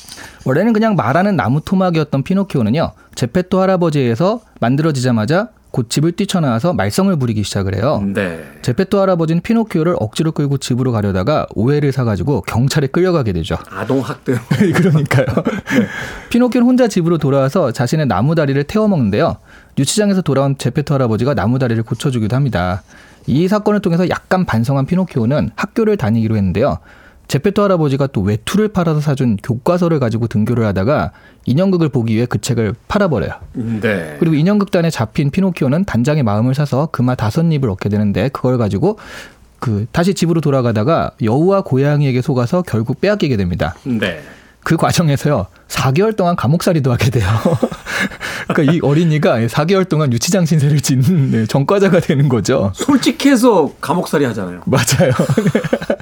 원래는 0.45 0.71
그냥 0.71 0.95
말하는 0.95 1.35
나무 1.35 1.59
토막이었던 1.61 2.23
피노키오는요. 2.23 2.93
제페토 3.15 3.59
할아버지에서 3.61 4.41
만들어지자마자 4.61 5.49
곧 5.71 5.89
집을 5.89 6.13
뛰쳐나와서 6.13 6.73
말썽을 6.73 7.17
부리기 7.17 7.43
시작을 7.43 7.75
해요. 7.75 8.03
네. 8.13 8.43
제페토 8.61 8.99
할아버지는 8.99 9.41
피노키오를 9.41 9.95
억지로 9.99 10.31
끌고 10.31 10.57
집으로 10.57 10.91
가려다가 10.91 11.45
오해를 11.53 11.91
사가지고 11.91 12.41
경찰에 12.41 12.87
끌려가게 12.87 13.33
되죠. 13.33 13.57
아동 13.69 13.99
학대. 13.99 14.33
그러니까요. 14.73 15.25
네. 15.25 15.87
피노키오는 16.29 16.67
혼자 16.67 16.87
집으로 16.87 17.17
돌아와서 17.19 17.71
자신의 17.71 18.07
나무 18.07 18.33
다리를 18.33 18.61
태워 18.63 18.87
먹는데요. 18.87 19.37
유치장에서 19.77 20.21
돌아온 20.21 20.57
제페토 20.57 20.93
할아버지가 20.95 21.35
나무 21.35 21.59
다리를 21.59 21.81
고쳐주기도 21.83 22.35
합니다. 22.35 22.81
이 23.27 23.47
사건을 23.47 23.79
통해서 23.81 24.09
약간 24.09 24.45
반성한 24.45 24.87
피노키오는 24.87 25.51
학교를 25.55 25.97
다니기로 25.97 26.35
했는데요. 26.35 26.79
제페토 27.29 27.63
할아버지가 27.63 28.07
또 28.07 28.21
외투를 28.21 28.69
팔아서 28.69 28.99
사준 28.99 29.37
교과서를 29.37 29.99
가지고 29.99 30.27
등교를 30.27 30.65
하다가 30.65 31.11
인형극을 31.45 31.89
보기 31.89 32.15
위해 32.15 32.25
그 32.25 32.41
책을 32.41 32.73
팔아버려요. 32.87 33.31
네. 33.53 34.17
그리고 34.19 34.35
인형극단에 34.35 34.89
잡힌 34.89 35.29
피노키오는 35.29 35.85
단장의 35.85 36.23
마음을 36.23 36.55
사서 36.55 36.87
금화 36.91 37.13
다섯 37.13 37.43
입을 37.43 37.69
얻게 37.69 37.87
되는데 37.87 38.29
그걸 38.29 38.57
가지고 38.57 38.97
그 39.59 39.85
다시 39.91 40.15
집으로 40.15 40.41
돌아가다가 40.41 41.11
여우와 41.21 41.61
고양이에게 41.61 42.21
속아서 42.23 42.63
결국 42.63 42.99
빼앗기게 42.99 43.37
됩니다. 43.37 43.75
네. 43.83 44.21
그 44.63 44.75
과정에서요 44.75 45.45
4개월 45.67 46.15
동안 46.15 46.35
감옥살이도 46.35 46.91
하게 46.91 47.11
돼요. 47.11 47.27
그러니까 48.47 48.73
이 48.73 48.79
어린이가 48.81 49.39
4개월 49.47 49.87
동안 49.87 50.11
유치장 50.11 50.45
신세를 50.45 50.81
짓는 50.81 51.31
네, 51.31 51.45
전과자가 51.45 51.99
되는 51.99 52.27
거죠. 52.27 52.71
솔직해서 52.73 53.73
감옥살이 53.79 54.25
하잖아요. 54.25 54.61
맞아요. 54.65 55.11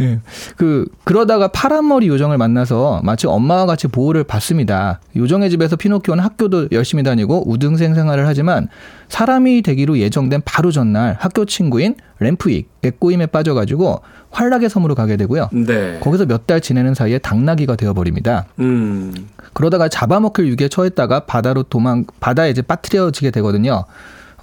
네. 0.00 0.20
그 0.56 0.86
그러다가 1.04 1.48
파란머리 1.48 2.08
요정을 2.08 2.38
만나서 2.38 3.00
마치 3.04 3.26
엄마와 3.26 3.66
같이 3.66 3.88
보호를 3.88 4.24
받습니다. 4.24 5.00
요정의 5.16 5.50
집에서 5.50 5.76
피노키오는 5.76 6.22
학교도 6.22 6.68
열심히 6.72 7.02
다니고 7.02 7.48
우등생 7.50 7.94
생활을 7.94 8.26
하지만 8.26 8.68
사람이 9.08 9.62
되기로 9.62 9.98
예정된 9.98 10.42
바로 10.44 10.70
전날 10.70 11.16
학교 11.18 11.44
친구인 11.44 11.94
램프익의 12.20 12.92
꼬임에 12.98 13.26
빠져가지고 13.26 14.00
환락의 14.30 14.70
섬으로 14.70 14.94
가게 14.94 15.16
되고요. 15.16 15.48
네. 15.52 15.98
거기서 16.00 16.26
몇 16.26 16.46
달 16.46 16.60
지내는 16.60 16.94
사이에 16.94 17.18
당나귀가 17.18 17.76
되어버립니다. 17.76 18.46
음. 18.60 19.12
그러다가 19.52 19.88
잡아먹힐 19.88 20.46
위기에 20.46 20.68
처했다가 20.68 21.20
바다로 21.26 21.62
도망 21.64 22.04
바다에 22.20 22.50
이제 22.50 22.62
빠뜨려지게 22.62 23.30
되거든요. 23.32 23.84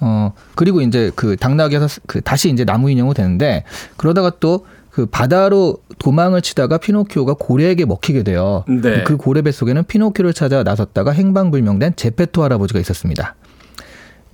어 0.00 0.32
그리고 0.54 0.80
이제 0.80 1.10
그 1.16 1.36
당나귀에서 1.36 1.88
그 2.06 2.20
다시 2.20 2.50
이제 2.50 2.64
나무 2.64 2.88
인형으로 2.90 3.14
되는데 3.14 3.64
그러다가 3.96 4.30
또 4.38 4.64
그 4.98 5.06
바다로 5.06 5.76
도망을 6.00 6.42
치다가 6.42 6.76
피노키오가 6.76 7.34
고래에게 7.34 7.84
먹히게 7.84 8.24
돼요. 8.24 8.64
네. 8.66 9.04
그 9.04 9.16
고래 9.16 9.42
뱃속에는 9.42 9.84
피노키오를 9.84 10.32
찾아 10.32 10.64
나섰다가 10.64 11.12
행방불명된 11.12 11.92
제페토 11.94 12.42
할아버지가 12.42 12.80
있었습니다. 12.80 13.36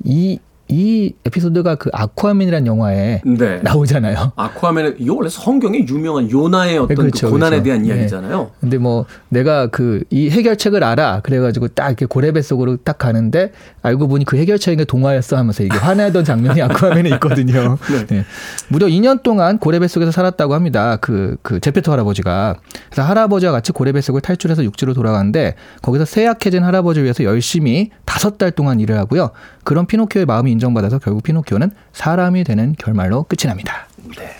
이 0.05 0.38
이 0.74 1.12
에피소드가 1.24 1.76
그 1.76 1.90
아쿠아맨이라는 1.92 2.66
영화에 2.66 3.22
네. 3.24 3.60
나오잖아요. 3.62 4.32
아쿠아맨은 4.37 4.96
이거 4.98 5.14
원래 5.14 5.28
성경에 5.28 5.87
유명한 5.88 6.30
요나의 6.30 6.78
어떤 6.78 6.96
그 6.96 7.02
그렇죠, 7.02 7.26
그 7.26 7.32
고난에 7.32 7.56
그렇죠. 7.60 7.64
대한 7.64 7.82
네. 7.82 7.88
이야기잖아요. 7.88 8.50
근데 8.60 8.78
뭐 8.78 9.06
내가 9.28 9.66
그 9.68 10.04
이 10.14 10.30
해결책을 10.30 10.84
알아 10.84 11.20
그래가지고 11.22 11.68
딱 11.68 11.88
이렇게 11.88 12.06
고래배 12.06 12.40
속으로 12.42 12.76
딱 12.76 12.98
가는데 12.98 13.50
알고 13.82 14.06
보니 14.06 14.24
그 14.24 14.37
해결책이 14.37 14.84
동화였어 14.84 15.37
하면서 15.37 15.64
이게 15.64 15.76
화내던 15.76 16.24
장면이 16.24 16.60
아쿠아맨에 16.62 17.08
있거든요. 17.14 17.76
네. 17.90 18.06
네. 18.06 18.24
무려 18.68 18.87
2년 18.87 19.22
동안 19.22 19.58
고래배 19.58 19.88
속에서 19.88 20.10
살았다고 20.12 20.54
합니다. 20.54 20.96
그, 21.00 21.37
그 21.42 21.58
제페토 21.58 21.90
할아버지가. 21.90 22.56
그래서 22.90 23.02
할아버지와 23.08 23.50
같이 23.50 23.72
고래배 23.72 24.00
속을 24.00 24.20
탈출해서 24.20 24.62
육지로 24.64 24.94
돌아가는데 24.94 25.54
거기서 25.82 26.04
쇠약해진 26.04 26.62
할아버지를 26.62 27.04
위해서 27.04 27.24
열심히 27.24 27.90
다섯 28.04 28.38
달 28.38 28.52
동안 28.52 28.78
일을 28.80 28.96
하고요. 28.98 29.30
그런 29.64 29.87
피노키오의 29.87 30.26
마음이 30.26 30.52
인정 30.52 30.63
받아서 30.72 30.98
결국 30.98 31.22
피노키오는 31.24 31.70
사람이 31.92 32.44
되는 32.44 32.74
결말로 32.79 33.24
끝이 33.24 33.48
납니다. 33.48 33.87
네. 34.16 34.31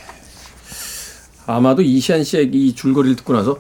아마도 1.47 1.83
이시안 1.83 2.25
씨의 2.25 2.51
이 2.53 2.75
줄거리를 2.75 3.17
듣고 3.17 3.35
나서 3.35 3.59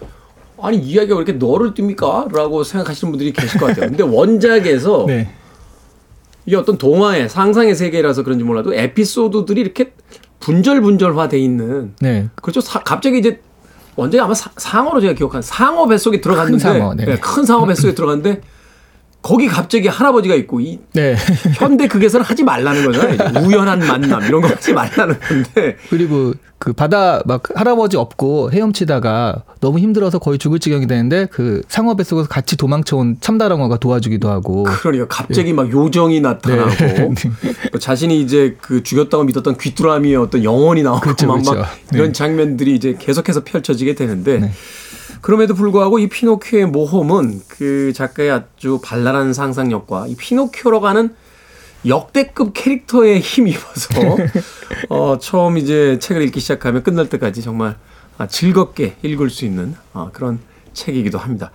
아니 0.62 0.78
이야기가 0.78 1.16
왜 1.16 1.22
이렇게 1.22 1.32
너를 1.32 1.74
띱니까? 1.74 2.34
라고 2.34 2.64
생각하시는 2.64 3.10
분들이 3.10 3.32
계실 3.32 3.60
것 3.60 3.66
같아요. 3.66 3.88
근데 3.88 4.02
원작에서 4.02 5.04
네. 5.08 5.28
이게 6.46 6.56
어떤 6.56 6.78
동화의 6.78 7.28
상상의 7.28 7.74
세계라서 7.74 8.22
그런지 8.22 8.44
몰라도 8.44 8.74
에피소드들이 8.74 9.60
이렇게 9.60 9.92
분절분절화돼 10.40 11.38
있는 11.38 11.94
네. 12.00 12.28
그렇죠. 12.36 12.60
사, 12.60 12.82
갑자기 12.82 13.18
이제 13.18 13.40
원작이 13.96 14.20
아마 14.20 14.34
사, 14.34 14.50
상어로 14.56 15.00
제가 15.00 15.14
기억한 15.14 15.40
상어 15.40 15.86
뱃속에 15.86 16.20
들어갔는데 16.20 16.62
큰 16.64 16.78
상어, 16.78 16.94
네. 16.94 17.04
네, 17.04 17.18
큰 17.18 17.44
상어 17.44 17.66
뱃속에 17.66 17.94
들어갔는데 17.94 18.40
거기 19.24 19.46
갑자기 19.46 19.88
할아버지가 19.88 20.34
있고 20.34 20.60
이 20.60 20.78
네. 20.92 21.16
현대 21.56 21.88
극에서는 21.88 22.26
하지 22.26 22.44
말라는 22.44 22.84
거잖아요. 22.84 23.46
우연한 23.46 23.78
만남 23.78 24.22
이런 24.22 24.42
거 24.42 24.48
하지 24.48 24.74
말라는 24.74 25.18
건데. 25.18 25.76
그리고 25.88 26.34
그 26.58 26.74
바다 26.74 27.22
막 27.24 27.42
할아버지 27.54 27.96
없고 27.96 28.50
헤엄치다가 28.52 29.44
너무 29.60 29.78
힘들어서 29.78 30.18
거의 30.18 30.38
죽을 30.38 30.58
지경이 30.58 30.86
되는데 30.86 31.26
그 31.30 31.62
상어 31.68 31.94
뱃속에서 31.96 32.28
같이 32.28 32.58
도망쳐온 32.58 33.16
참다랑어가 33.22 33.78
도와주기도 33.78 34.28
하고. 34.28 34.64
그러니까 34.64 35.08
갑자기 35.08 35.50
네. 35.50 35.52
막 35.54 35.72
요정이 35.72 36.20
나타나고 36.20 36.70
네. 36.84 37.14
뭐 37.72 37.80
자신이 37.80 38.20
이제 38.20 38.58
그 38.60 38.82
죽였다고 38.82 39.24
믿었던 39.24 39.56
귀뚜라미의 39.56 40.16
어떤 40.16 40.44
영혼이 40.44 40.82
나오고 40.82 41.00
그렇죠, 41.00 41.26
막, 41.28 41.40
그렇죠. 41.40 41.60
막 41.60 41.68
이런 41.94 42.08
네. 42.08 42.12
장면들이 42.12 42.74
이제 42.74 42.94
계속해서 43.00 43.42
펼쳐지게 43.42 43.94
되는데. 43.94 44.52
네. 45.14 45.18
그럼에도 45.20 45.54
불구하고 45.54 45.98
이 45.98 46.08
피노키오의 46.08 46.66
모험은 46.66 47.42
그 47.48 47.92
작가의 47.94 48.30
아주 48.30 48.80
발랄한 48.82 49.32
상상력과 49.32 50.06
이 50.08 50.16
피노키오로 50.16 50.80
가는 50.80 51.14
역대급 51.86 52.52
캐릭터에 52.54 53.18
힘입어서 53.18 53.88
어, 54.88 55.18
처음 55.18 55.58
이제 55.58 55.98
책을 55.98 56.22
읽기 56.22 56.40
시작하면 56.40 56.82
끝날 56.82 57.08
때까지 57.08 57.42
정말 57.42 57.76
아, 58.16 58.26
즐겁게 58.26 58.96
읽을 59.02 59.28
수 59.28 59.44
있는 59.44 59.74
아, 59.92 60.10
그런 60.12 60.38
책이기도 60.72 61.18
합니다. 61.18 61.50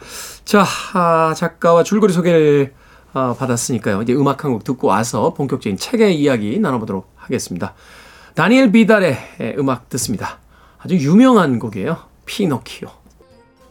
자, 0.46 0.66
아, 0.94 1.34
작가와 1.36 1.84
줄거리 1.84 2.14
소개를 2.14 2.74
아, 3.14 3.34
받았으니까요. 3.38 4.04
이제 4.04 4.14
음악 4.14 4.44
한 4.44 4.52
곡 4.52 4.64
듣고 4.64 4.88
와서 4.88 5.34
본격적인 5.34 5.78
책의 5.78 6.20
이야기 6.20 6.60
나눠보도록 6.60 7.12
하겠습니다. 7.16 7.74
다니엘 8.36 8.72
비달의 8.72 9.18
음악 9.58 9.90
듣습니다. 9.90 10.38
아주 10.78 10.96
유명한 10.96 11.60
곡이에요. 11.60 11.98
피노키오. 12.26 12.88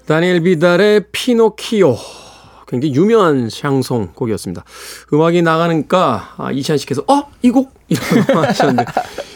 다니엘 0.09 0.40
비달의 0.40 1.05
피노키오. 1.12 1.94
굉장히 2.66 2.94
유명한 2.94 3.51
샹송 3.51 4.09
곡이었습니다. 4.14 4.64
음악이 5.12 5.42
나가니까 5.42 6.35
아, 6.38 6.51
이찬 6.51 6.79
씨께서 6.79 7.03
어? 7.09 7.25
이 7.42 7.51
곡? 7.51 7.73
이라고 7.88 8.38
하셨는데 8.40 8.85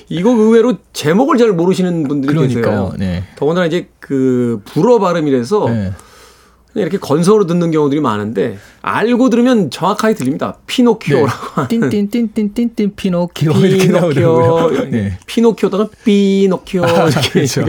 이 0.09 0.23
곡 0.23 0.39
의외로 0.39 0.75
제목을 0.95 1.37
잘 1.39 1.53
모르시는 1.53 2.09
분들이 2.09 2.35
그러니까요. 2.35 2.63
계세요. 2.65 2.93
네. 2.99 3.25
더군다나 3.37 3.67
이제 3.67 3.89
그 4.01 4.61
불어 4.65 4.99
발음이라서 4.99 5.69
네. 5.69 5.93
이렇게 6.75 6.97
건서로 6.97 7.47
듣는 7.47 7.71
경우들이 7.71 8.01
많은데 8.01 8.59
알고 8.81 9.29
들으면 9.29 9.71
정확하게 9.71 10.15
들립니다. 10.15 10.57
피노키오라고 10.67 11.69
네. 11.69 11.89
띵띵띵띵띵띵 11.91 12.95
피노키오 12.97 13.53
피노키오 13.53 14.71
네. 14.91 15.19
피노키오다가 15.27 15.89
피노키오 16.05 16.85
아, 16.85 17.11
그렇죠. 17.33 17.65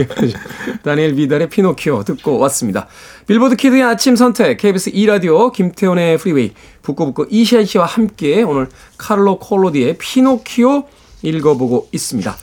다니엘 0.82 1.14
비달의 1.16 1.50
피노키오 1.50 2.04
듣고 2.04 2.38
왔습니다. 2.38 2.88
빌보드 3.26 3.56
키드의 3.56 3.82
아침 3.82 4.16
선택 4.16 4.56
KBS 4.56 4.90
2 4.94 5.06
라디오 5.06 5.52
김태훈의 5.52 6.16
프리웨이 6.16 6.52
북끄북끄 6.82 7.26
이시한 7.30 7.66
씨와 7.66 7.84
함께 7.84 8.42
오늘 8.42 8.68
카를로 8.96 9.38
콜로디의 9.38 9.98
피노키오 9.98 10.84
읽어보고 11.22 11.88
있습니다. 11.92 12.36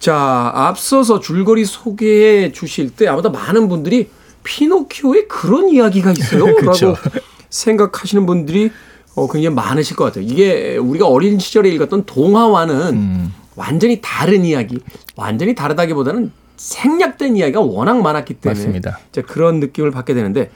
자 0.00 0.50
앞서서 0.52 1.20
줄거리 1.20 1.64
소개해 1.64 2.50
주실 2.50 2.90
때 2.90 3.06
아마도 3.06 3.30
많은 3.30 3.68
분들이 3.68 4.10
피노키오에 4.44 5.26
그런 5.26 5.68
이야기가 5.68 6.12
있어요? 6.12 6.46
라고 6.62 6.96
생각하시는 7.50 8.26
분들이 8.26 8.70
어, 9.14 9.28
굉장히 9.30 9.54
많으실 9.54 9.96
것 9.96 10.04
같아요. 10.04 10.24
이게 10.24 10.76
우리가 10.76 11.06
어린 11.06 11.38
시절에 11.38 11.68
읽었던 11.70 12.04
동화와는 12.06 12.76
음. 12.94 13.34
완전히 13.56 14.00
다른 14.02 14.44
이야기, 14.44 14.78
완전히 15.16 15.54
다르다기보다는 15.54 16.32
생략된 16.56 17.36
이야기가 17.36 17.60
워낙 17.60 18.00
많았기 18.00 18.34
때문에 18.34 18.58
맞습니다. 18.60 18.98
이제 19.10 19.20
그런 19.22 19.60
느낌을 19.60 19.90
받게 19.90 20.14
되는데 20.14 20.50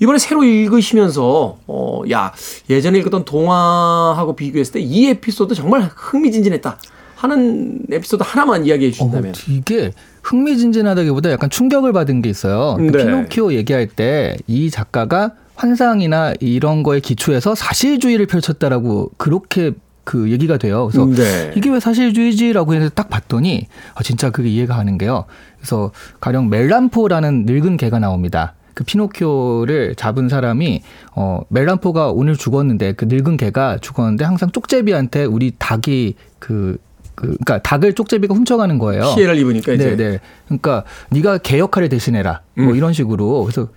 이번에 0.00 0.18
새로 0.18 0.44
읽으시면서 0.44 1.58
어, 1.66 2.02
야 2.10 2.34
예전에 2.68 2.98
읽었던 2.98 3.24
동화하고 3.24 4.36
비교했을 4.36 4.72
때 4.74 4.80
이 4.80 5.06
에피소드 5.08 5.54
정말 5.54 5.90
흥미진진했다. 5.94 6.78
하는 7.14 7.78
에피소드 7.90 8.22
하나만 8.26 8.66
이야기해 8.66 8.90
주신다면. 8.90 9.30
어, 9.30 9.34
이게 9.48 9.92
흥미진진하다기보다 10.26 11.30
약간 11.30 11.48
충격을 11.50 11.92
받은 11.92 12.22
게 12.22 12.28
있어요. 12.28 12.76
그 12.78 12.82
네. 12.82 13.04
피노키오 13.04 13.52
얘기할 13.52 13.86
때 13.86 14.36
이 14.46 14.70
작가가 14.70 15.32
환상이나 15.54 16.34
이런 16.40 16.82
거에 16.82 17.00
기초해서 17.00 17.54
사실주의를 17.54 18.26
펼쳤다라고 18.26 19.12
그렇게 19.16 19.72
그 20.04 20.30
얘기가 20.30 20.56
돼요. 20.56 20.88
그래서 20.90 21.06
네. 21.06 21.52
이게 21.56 21.70
왜 21.70 21.80
사실주의지라고 21.80 22.74
해서 22.74 22.88
딱 22.90 23.08
봤더니 23.08 23.66
아, 23.94 24.02
진짜 24.02 24.30
그게 24.30 24.48
이해가 24.48 24.76
가는 24.76 24.98
게요. 24.98 25.24
그래서 25.58 25.90
가령 26.20 26.48
멜란포라는 26.50 27.44
늙은 27.46 27.76
개가 27.76 27.98
나옵니다. 27.98 28.54
그 28.74 28.84
피노키오를 28.84 29.94
잡은 29.94 30.28
사람이 30.28 30.82
어 31.14 31.40
멜란포가 31.48 32.10
오늘 32.10 32.36
죽었는데 32.36 32.92
그 32.92 33.06
늙은 33.08 33.38
개가 33.38 33.78
죽었는데 33.80 34.24
항상 34.24 34.50
쪽제비한테 34.52 35.24
우리 35.24 35.52
닭이 35.58 36.14
그 36.38 36.76
그, 37.16 37.22
그러니까 37.22 37.58
닭을 37.58 37.94
쪽제비가 37.94 38.34
훔쳐가는 38.34 38.78
거예요. 38.78 39.14
피해를 39.14 39.38
입으니까 39.38 39.72
이제. 39.72 39.96
네, 39.96 39.96
네. 39.96 40.20
그러니까 40.44 40.84
네가 41.10 41.38
개 41.38 41.58
역할을 41.58 41.88
대신해라. 41.88 42.42
뭐 42.54 42.64
음. 42.64 42.66
뭐 42.66 42.76
이런 42.76 42.92
식으로. 42.92 43.42
그래서 43.42 43.70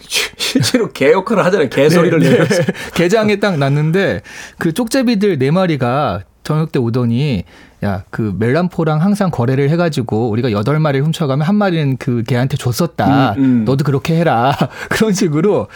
실제로 0.00 0.90
개 0.92 1.10
역할을 1.12 1.44
하잖아요. 1.44 1.68
개 1.68 1.90
소리를 1.90 2.18
네, 2.20 2.30
내면서. 2.30 2.62
네. 2.62 2.72
개장에 2.94 3.40
딱 3.40 3.58
났는데 3.58 4.22
그 4.58 4.72
쪽제비들 4.72 5.38
네 5.38 5.50
마리가 5.50 6.22
저녁 6.44 6.70
때 6.70 6.78
오더니 6.78 7.44
야 7.84 8.02
그 8.10 8.32
멜란포랑 8.38 9.02
항상 9.02 9.30
거래를 9.30 9.70
해가지고 9.70 10.30
우리가 10.30 10.52
여덟 10.52 10.78
마리를 10.78 11.04
훔쳐가면 11.04 11.46
한 11.46 11.56
마리는 11.56 11.96
그 11.96 12.22
걔한테 12.22 12.56
줬었다. 12.56 13.32
음, 13.32 13.44
음. 13.44 13.64
너도 13.64 13.84
그렇게 13.84 14.14
해라. 14.16 14.56
그런 14.88 15.12
식으로 15.12 15.66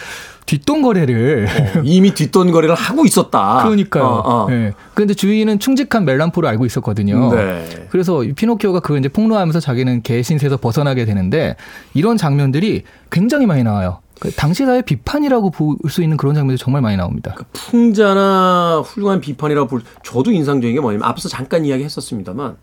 뒷돈 0.46 0.80
거래를 0.80 1.46
어, 1.76 1.80
이미 1.84 2.14
뒷돈 2.14 2.52
거래를 2.52 2.74
하고 2.74 3.04
있었다. 3.04 3.64
그러니까요. 3.64 4.04
어, 4.04 4.44
어. 4.44 4.48
네. 4.48 4.72
그런데 4.94 5.14
주인은 5.14 5.58
충직한 5.58 6.04
멜란포를 6.04 6.48
알고 6.48 6.64
있었거든요. 6.64 7.34
네. 7.34 7.86
그래서 7.90 8.22
피노키오가 8.34 8.80
그걸 8.80 9.00
이제 9.00 9.08
폭로하면서 9.08 9.60
자기는 9.60 10.02
개신세에서 10.02 10.56
벗어나게 10.56 11.04
되는데 11.04 11.56
이런 11.92 12.16
장면들이 12.16 12.84
굉장히 13.10 13.46
많이 13.46 13.62
나와요. 13.62 14.00
그 14.20 14.30
당시 14.32 14.64
사회 14.64 14.82
비판이라고 14.82 15.50
볼 15.50 15.76
수 15.88 16.02
있는 16.02 16.16
그런 16.16 16.34
장면들이 16.34 16.58
정말 16.62 16.82
많이 16.82 16.96
나옵니다. 16.96 17.34
그 17.36 17.44
풍자나 17.52 18.82
훌륭한 18.84 19.20
비판이라고 19.20 19.68
볼 19.68 19.82
저도 20.02 20.30
인상적인 20.32 20.74
게 20.74 20.80
뭐냐면 20.80 21.08
앞서 21.08 21.28
잠깐 21.28 21.64
이야기했었습니다만 21.64 22.56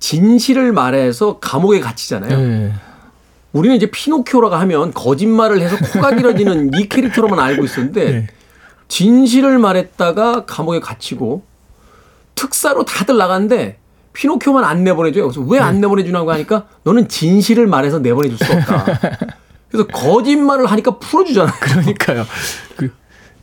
진실을 0.00 0.72
말해서 0.72 1.38
감옥에 1.38 1.80
갇히잖아요. 1.80 2.38
네. 2.38 2.72
우리는 3.52 3.76
이제 3.76 3.90
피노키오라고 3.90 4.54
하면 4.56 4.92
거짓말을 4.92 5.60
해서 5.60 5.76
코가 5.92 6.16
길어지는 6.16 6.70
이 6.78 6.88
캐릭터로만 6.88 7.38
알고 7.38 7.64
있었는데 7.64 8.04
네. 8.10 8.26
진실을 8.88 9.58
말했다가 9.58 10.44
감옥에 10.46 10.80
갇히고 10.80 11.42
특사로 12.34 12.84
다들 12.84 13.16
나갔는데 13.16 13.78
피노키오만 14.14 14.64
안 14.64 14.84
내보내줘요. 14.84 15.28
그래서 15.28 15.40
왜안 15.42 15.74
네. 15.76 15.80
내보내주냐고 15.82 16.32
하니까 16.32 16.66
너는 16.84 17.08
진실을 17.08 17.66
말해서 17.66 17.98
내보내줄 18.00 18.36
수 18.38 18.52
없다. 18.52 18.86
그래서 19.72 19.88
거짓말을 19.88 20.66
하니까 20.66 20.98
풀어주잖아요. 20.98 21.54
그러니까요. 21.58 22.26
그, 22.76 22.90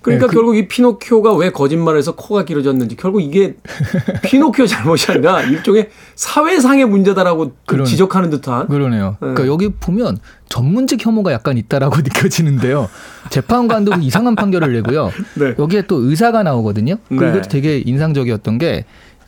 그러니까 0.01 0.27
네, 0.27 0.29
그, 0.29 0.33
결국 0.35 0.55
이 0.55 0.67
피노키오가 0.67 1.33
왜 1.35 1.51
거짓말을 1.51 1.97
해서 1.97 2.15
코가 2.15 2.45
길어졌는지 2.45 2.95
결국 2.95 3.21
이게 3.21 3.55
피노키오 4.23 4.65
잘못이 4.65 5.11
아니라 5.11 5.41
일종의 5.41 5.89
사회상의 6.15 6.85
문제다라고 6.85 7.53
그러 7.65 7.83
지적하는 7.83 8.29
듯한. 8.29 8.67
그러네요. 8.67 9.09
네. 9.13 9.17
그러니까 9.19 9.47
여기 9.47 9.69
보면 9.69 10.19
전문직 10.47 11.03
혐오가 11.03 11.33
약간 11.33 11.57
있다라고 11.57 11.97
느껴지는데요. 12.01 12.87
재판관도 13.31 13.95
이상한 13.95 14.35
판결을 14.35 14.71
내고요. 14.71 15.11
네. 15.33 15.55
여기에 15.57 15.83
또 15.87 15.97
의사가 15.97 16.43
나오거든요. 16.43 16.95
그리고 17.09 17.25
네. 17.25 17.41
되게 17.41 17.79
인상적이었던 17.79 18.57
게 18.59 18.85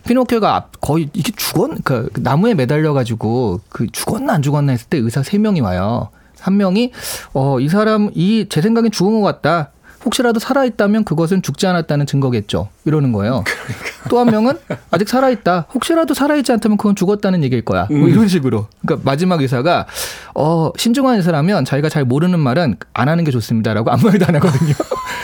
피노키오가 0.07 0.69
거의 0.79 1.09
이게 1.13 1.31
죽었, 1.35 1.71
그 1.83 2.09
나무에 2.17 2.53
매달려 2.53 2.93
가지고 2.93 3.59
그 3.69 3.87
죽었나 3.91 4.33
안 4.33 4.41
죽었나 4.41 4.71
했을 4.71 4.87
때 4.87 4.97
의사 4.97 5.21
세 5.21 5.37
명이 5.37 5.61
와요. 5.61 6.09
한 6.41 6.57
명이 6.57 6.91
어 7.33 7.59
이 7.59 7.69
사람 7.69 8.09
이 8.15 8.45
제 8.49 8.61
생각엔 8.61 8.91
죽은 8.91 9.21
것 9.21 9.25
같다. 9.41 9.71
혹시라도 10.03 10.39
살아있다면 10.39 11.03
그것은 11.03 11.43
죽지 11.43 11.67
않았다는 11.67 12.07
증거겠죠. 12.07 12.69
이러는 12.85 13.11
거예요. 13.11 13.43
그러니까. 13.45 14.09
또한 14.09 14.27
명은 14.31 14.57
아직 14.89 15.07
살아있다. 15.07 15.67
혹시라도 15.75 16.15
살아있지 16.15 16.51
않다면 16.53 16.77
그건 16.77 16.95
죽었다는 16.95 17.43
얘기일 17.43 17.63
거야. 17.63 17.85
뭐 17.87 17.99
음. 17.99 18.09
이런 18.09 18.27
식으로. 18.27 18.65
그러니까 18.83 19.07
마지막 19.07 19.41
의사가 19.41 19.85
어, 20.33 20.71
신중한 20.75 21.17
의사라면 21.17 21.65
자기가 21.65 21.89
잘 21.89 22.03
모르는 22.03 22.39
말은 22.39 22.77
안 22.93 23.09
하는 23.09 23.23
게 23.23 23.29
좋습니다라고 23.29 23.91
아무 23.91 24.07
말도 24.07 24.25
안 24.25 24.33
하거든요. 24.37 24.73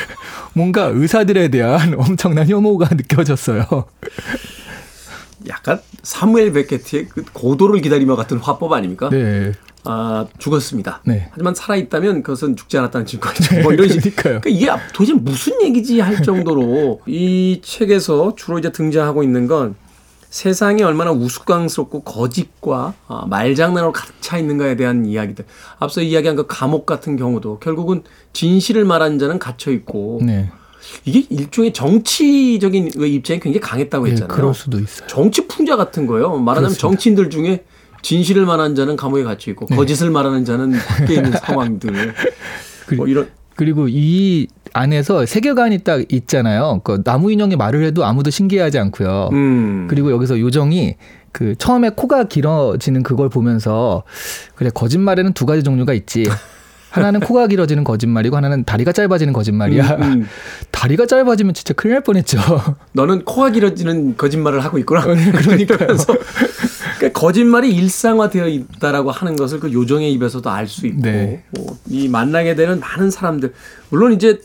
뭔가 0.54 0.84
의사들에 0.94 1.48
대한 1.48 1.96
엄청난 1.98 2.48
혐오가 2.48 2.88
느껴졌어요. 2.92 3.66
약간 5.48 5.80
사무엘 6.04 6.52
베케트의 6.54 7.08
그 7.10 7.24
고도를 7.34 7.82
기다리며 7.82 8.16
같은 8.16 8.38
화법 8.38 8.74
아닙니까? 8.74 9.10
네. 9.10 9.54
아, 9.88 10.26
죽었습니다. 10.38 11.02
네. 11.06 11.30
하지만 11.32 11.56
살아있다면 11.56 12.24
그것은 12.24 12.56
죽지 12.56 12.78
않았다는 12.78 13.06
증거죠. 13.06 13.62
뭐 13.64 13.74
이런 13.74 13.88
식. 13.90 14.16
그러니까 14.16 14.50
이게 14.50 14.70
도대체 14.94 15.14
무슨 15.14 15.62
얘기지 15.62 16.00
할 16.00 16.22
정도로 16.22 17.02
이 17.08 17.62
책에서 17.64 18.36
주로 18.36 18.60
이제 18.60 18.72
등장하고 18.72 19.24
있는 19.24 19.48
건 19.48 19.76
세상이 20.30 20.84
얼마나 20.84 21.12
우스꽝스럽고 21.12 22.02
거짓과 22.02 22.94
아, 23.08 23.26
말장난으로 23.28 23.94
가득 23.94 24.16
차 24.22 24.38
있는가에 24.38 24.76
대한 24.76 25.06
이야기들. 25.06 25.46
앞서 25.80 26.02
이야기한 26.02 26.36
그 26.36 26.46
감옥 26.48 26.86
같은 26.86 27.16
경우도 27.16 27.60
결국은 27.60 28.04
진실을 28.34 28.84
말하는 28.86 29.20
자는 29.20 29.40
갇혀 29.40 29.72
있고 29.72 30.20
네. 30.22 30.52
이게 31.06 31.26
일종의 31.30 31.74
정치적인 31.74 32.92
입장이 32.96 33.40
굉장히 33.40 33.60
강했다고 33.60 34.06
네, 34.06 34.12
했잖아요. 34.12 34.34
네, 34.34 34.42
그럴 34.42 34.54
수도 34.54 34.80
있어요. 34.80 35.08
정치 35.08 35.48
풍자 35.48 35.76
같은 35.76 36.08
거예요. 36.08 36.38
말하자면 36.38 36.70
그렇습니다. 36.70 36.82
정치인들 36.82 37.30
중에 37.30 37.64
진실을 38.08 38.46
말하는 38.46 38.74
자는 38.74 38.96
감옥에 38.96 39.24
갇혀 39.24 39.52
있고 39.52 39.66
네. 39.70 39.76
거짓을 39.76 40.10
말하는 40.12 40.46
자는 40.46 40.72
밖에 40.72 41.16
있는 41.16 41.34
상황들. 41.44 42.14
뭐 42.96 43.06
이런 43.06 43.28
그리고 43.58 43.88
이 43.90 44.48
안에서 44.72 45.26
세계관이 45.26 45.80
딱 45.80 46.06
있잖아요. 46.10 46.80
그 46.86 47.04
나무 47.04 47.34
인형이 47.34 47.58
말을 47.58 47.84
해도 47.84 48.06
아무도 48.06 48.30
신기하지 48.30 48.80
않고요. 48.80 49.30
음. 49.34 49.88
그리고 49.90 50.12
여기서 50.12 50.40
요정이 50.40 50.96
그 51.34 51.56
처음에 51.58 51.90
코가 51.90 52.30
길어지는 52.30 53.04
그걸 53.04 53.28
보면서 53.28 54.04
그래 54.56 54.70
거짓말에는 54.74 55.34
두 55.34 55.46
가지 55.46 55.62
종류가 55.64 55.94
있지. 55.94 56.28
하나는 56.90 57.20
코가 57.20 57.48
길어지는 57.48 57.84
거짓말이고 57.84 58.36
하나는 58.38 58.64
다리가 58.64 58.92
짧아지는 58.92 59.34
거짓말이야. 59.34 59.98
음, 59.98 60.04
음. 60.04 60.28
다리가 60.72 61.06
짧아지면 61.06 61.54
진짜 61.54 61.74
큰일 61.74 61.94
날 61.94 62.04
뻔했죠. 62.04 62.40
너는 62.94 63.26
코가 63.26 63.52
길어지는 63.52 64.18
거짓말을 64.18 64.62
하고 64.64 64.78
있구나. 64.78 65.02
그러니까 65.02 65.78
그러니까 65.78 67.20
거짓말이 67.20 67.76
일상화되어 67.76 68.48
있다라고 68.48 69.12
하는 69.12 69.36
것을 69.36 69.60
그 69.60 69.72
요정의 69.72 70.12
입에서도 70.14 70.50
알 70.50 70.68
수 70.68 70.88
있고 70.88 71.02
네. 71.02 71.44
뭐 71.52 71.78
이 71.90 72.08
만나게 72.08 72.56
되는 72.56 72.80
많은 72.80 73.12
사람들 73.12 73.54
물론 73.90 74.14
이제 74.14 74.42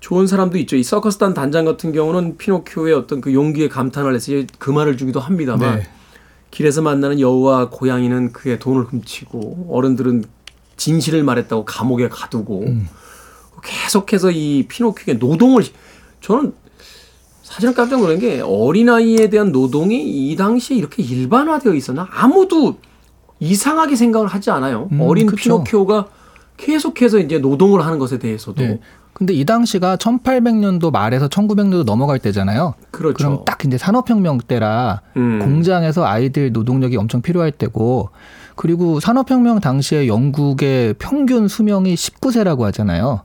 좋은 0.00 0.26
사람도 0.26 0.56
있죠. 0.58 0.76
이 0.76 0.82
서커스단 0.82 1.34
단장 1.34 1.64
같은 1.64 1.92
경우는 1.92 2.36
피노키오의 2.36 2.94
어떤 2.94 3.20
그 3.20 3.34
용기에 3.34 3.68
감탄을 3.68 4.14
해서 4.14 4.32
그 4.58 4.70
말을 4.70 4.96
주기도 4.96 5.18
합니다만 5.20 5.76
네. 5.76 5.82
길에서 6.50 6.80
만나는 6.82 7.18
여우와 7.18 7.70
고양이는 7.70 8.32
그의 8.32 8.58
돈을 8.58 8.84
훔치고 8.84 9.68
어른들은 9.70 10.24
진실을 10.76 11.22
말했다고 11.22 11.64
감옥에 11.64 12.08
가두고 12.08 12.64
음. 12.66 12.88
계속해서 13.62 14.30
이 14.30 14.66
피노키오의 14.68 15.18
노동을 15.18 15.64
저는 16.20 16.52
사실은 17.42 17.74
깜짝 17.74 18.00
놀란 18.00 18.18
게 18.18 18.40
어린아이에 18.40 19.30
대한 19.30 19.52
노동이 19.52 20.02
이 20.02 20.36
당시에 20.36 20.76
이렇게 20.76 21.02
일반화되어 21.02 21.74
있었나? 21.74 22.08
아무도 22.10 22.78
이상하게 23.38 23.96
생각을 23.96 24.28
하지 24.28 24.50
않아요. 24.50 24.88
음, 24.92 25.00
어린 25.00 25.26
그쵸. 25.26 25.36
피노키오가 25.36 26.08
계속해서 26.56 27.18
이제 27.18 27.38
노동을 27.38 27.84
하는 27.84 27.98
것에 27.98 28.18
대해서도. 28.18 28.62
네. 28.62 28.80
근데 29.12 29.32
이 29.32 29.44
당시가 29.46 29.96
1800년도 29.96 30.90
말에서 30.92 31.28
1900년도 31.28 31.84
넘어갈 31.84 32.18
때잖아요. 32.18 32.74
그렇죠. 32.90 33.16
그럼 33.16 33.44
딱 33.46 33.64
이제 33.64 33.78
산업혁명 33.78 34.38
때라 34.46 35.00
음. 35.16 35.38
공장에서 35.38 36.04
아이들 36.04 36.52
노동력이 36.52 36.96
엄청 36.98 37.22
필요할 37.22 37.52
때고 37.52 38.10
그리고 38.56 39.00
산업혁명 39.00 39.60
당시에 39.60 40.08
영국의 40.08 40.94
평균 40.98 41.46
수명이 41.46 41.94
19세라고 41.94 42.62
하잖아요. 42.62 43.20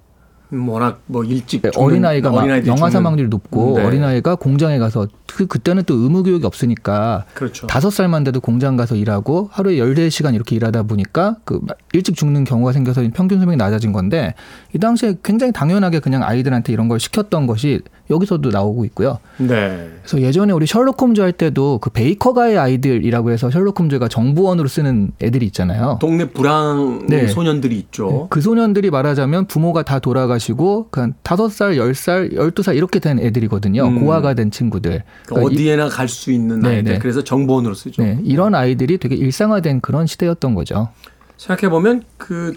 워낙 0.54 1.02
뭐 1.06 1.24
일찍 1.24 1.62
네, 1.62 1.72
어린아이가 1.76 2.66
영아 2.68 2.90
사망률 2.90 3.30
높고 3.30 3.78
네. 3.78 3.86
어린아이가 3.86 4.36
공장에 4.36 4.80
가서 4.80 5.08
그 5.28 5.46
그때는 5.48 5.84
또 5.86 5.96
의무 5.96 6.24
교육이 6.24 6.46
없으니까 6.46 7.26
그렇죠. 7.34 7.68
다섯 7.68 7.90
살만 7.90 8.26
돼도 8.26 8.42
공장 8.42 8.76
가서 8.76 8.96
일하고 8.96 9.48
하루에 9.52 9.78
열네 9.80 10.10
시간 10.10 10.36
이렇게 10.36 10.58
일하다 10.58 10.84
보니까 10.84 11.38
그 11.46 11.62
일찍 11.94 12.18
죽는 12.18 12.44
경우가 12.44 12.74
생겨서 12.74 13.02
평균 13.14 13.40
수명이 13.40 13.56
낮아진 13.56 13.94
건데 13.94 14.34
이 14.76 14.80
당시에 14.80 15.16
굉장히 15.24 15.54
당연하게 15.54 16.00
그냥 16.00 16.24
아이들한테 16.24 16.74
이런 16.74 16.90
걸 16.90 17.00
시켰던 17.00 17.48
것이 17.48 17.80
여기서도 18.12 18.50
나오고 18.52 18.86
있고요. 18.86 19.18
네. 19.38 19.90
그래서 20.04 20.22
예전에 20.22 20.54
우리 20.54 20.68
셜록 20.68 21.02
홈즈 21.02 21.20
할 21.22 21.32
때도 21.32 21.80
그 21.80 21.90
베이커가의 21.90 22.58
아이들이라고 22.60 23.32
해서 23.32 23.50
셜록 23.50 23.80
홈즈가 23.80 24.08
정부원으로 24.08 24.68
쓰는 24.68 25.12
애들이 25.22 25.48
있잖아요. 25.48 25.98
동네 26.00 26.30
불황 26.30 27.08
네. 27.08 27.28
소년들이 27.28 27.78
있죠. 27.80 28.08
네. 28.10 28.28
그 28.30 28.42
소년들이 28.42 28.92
말하자면 28.92 29.48
부모가 29.48 29.82
다 29.84 29.98
돌아가시고 30.00 30.90
그한 30.92 31.16
다섯 31.24 31.50
살, 31.50 31.78
열 31.78 31.96
살, 31.96 32.32
열두 32.34 32.62
살 32.62 32.76
이렇게 32.76 33.00
된 33.00 33.18
애들이거든요. 33.20 33.84
음. 33.88 34.06
고아가 34.06 34.34
된 34.36 34.52
친구들. 34.52 35.04
그러니까 35.26 35.48
어디에나 35.48 35.90
갈 35.90 36.08
수 36.12 36.32
있는 36.32 36.60
네, 36.60 36.68
아이들. 36.76 36.94
네. 36.94 37.00
그래서 37.00 37.24
정부원으로 37.24 37.74
쓰죠. 37.74 38.04
네. 38.04 38.20
이런 38.24 38.54
아이들이 38.54 38.98
되게 38.98 39.16
일상화된 39.16 39.80
그런 39.80 40.06
시대였던 40.08 40.54
거죠. 40.56 40.90
생각해 41.38 41.70
보면 41.72 42.04
그 42.18 42.54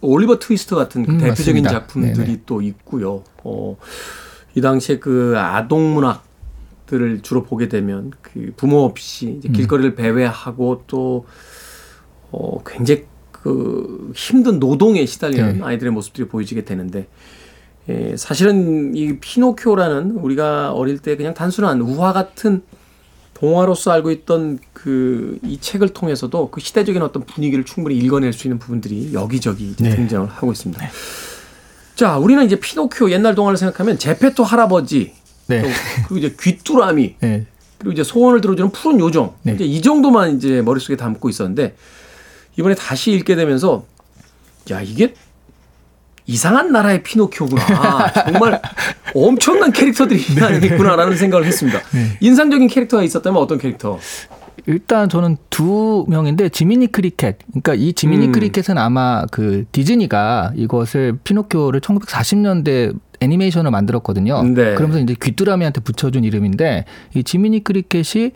올리버 0.00 0.38
트위스터 0.38 0.76
같은 0.76 1.04
그 1.04 1.12
음, 1.12 1.18
대표적인 1.18 1.62
맞습니다. 1.64 1.70
작품들이 1.70 2.26
네네. 2.26 2.40
또 2.46 2.62
있고요. 2.62 3.22
어. 3.44 3.76
이 4.56 4.60
당시에 4.60 4.98
그 4.98 5.34
아동 5.36 5.94
문학들을 5.94 7.20
주로 7.22 7.44
보게 7.44 7.68
되면 7.68 8.10
그 8.22 8.52
부모 8.56 8.78
없이 8.80 9.36
이제 9.38 9.48
음. 9.48 9.52
길거리를 9.52 9.94
배회하고 9.94 10.82
또 10.88 11.26
어, 12.32 12.62
굉장히 12.64 13.04
그 13.30 14.10
힘든 14.16 14.58
노동에 14.58 15.06
시달리는 15.06 15.58
네. 15.58 15.64
아이들의 15.64 15.92
모습들이 15.92 16.26
보여지게 16.26 16.64
되는데 16.64 17.06
예, 17.88 18.16
사실은 18.16 18.96
이 18.96 19.18
피노키오라는 19.20 20.12
우리가 20.12 20.72
어릴 20.72 20.98
때 20.98 21.16
그냥 21.16 21.34
단순한 21.34 21.80
우화 21.82 22.12
같은 22.12 22.62
동화로서 23.34 23.92
알고 23.92 24.10
있던 24.10 24.58
그 24.72 25.16
이 25.42 25.58
책을 25.60 25.90
통해서도 25.90 26.50
그 26.50 26.60
시대적인 26.60 27.02
어떤 27.02 27.24
분위기를 27.24 27.64
충분히 27.64 27.96
읽어낼 27.96 28.32
수 28.32 28.46
있는 28.46 28.58
부분들이 28.58 29.12
여기저기 29.12 29.74
네. 29.76 29.94
등장을 29.94 30.28
하고 30.28 30.52
있습니다. 30.52 30.82
네. 30.82 30.90
자, 31.96 32.18
우리는 32.18 32.44
이제 32.44 32.60
피노키오 32.60 33.10
옛날 33.10 33.34
동화를 33.34 33.56
생각하면 33.56 33.98
제페토 33.98 34.44
할아버지, 34.44 35.14
네. 35.46 35.62
그리고 36.06 36.18
이제 36.18 36.36
귀뚜라미, 36.38 37.16
네. 37.20 37.46
그리고 37.78 37.92
이제 37.92 38.04
소원을 38.04 38.42
들어주는 38.42 38.70
푸른 38.70 39.00
요정. 39.00 39.34
네. 39.42 39.54
이제 39.54 39.64
이 39.64 39.80
정도만 39.80 40.36
이제 40.36 40.60
머릿속에 40.62 40.96
담고 40.96 41.28
있었는데 41.30 41.74
이번에 42.58 42.74
다시 42.74 43.12
읽게 43.12 43.34
되면서 43.34 43.84
야, 44.70 44.80
이게 44.82 45.14
이상한 46.26 46.70
나라의 46.72 47.02
피노키오구나. 47.02 48.12
정말 48.30 48.60
엄청난 49.14 49.72
캐릭터들이 49.72 50.20
있구나라는 50.20 51.16
생각을 51.16 51.46
했습니다. 51.46 51.80
네. 51.92 52.18
인상적인 52.20 52.68
캐릭터가 52.68 53.02
있었다면 53.02 53.40
어떤 53.40 53.58
캐릭터? 53.58 53.98
일단 54.66 55.08
저는 55.08 55.36
두 55.50 56.04
명인데 56.08 56.48
지미니 56.48 56.88
크리켓. 56.88 57.38
그러니까 57.48 57.74
이 57.74 57.92
지미니 57.92 58.26
음. 58.26 58.32
크리켓은 58.32 58.78
아마 58.78 59.24
그 59.30 59.64
디즈니가 59.72 60.52
이것을 60.56 61.18
피노키오를 61.22 61.80
1940년대 61.80 62.94
애니메이션을 63.20 63.70
만들었거든요. 63.70 64.42
네. 64.42 64.74
그러면서 64.74 65.00
이제 65.00 65.14
귀뚜라미한테 65.20 65.80
붙여준 65.80 66.24
이름인데 66.24 66.84
이 67.14 67.24
지미니 67.24 67.64
크리켓이 67.64 68.32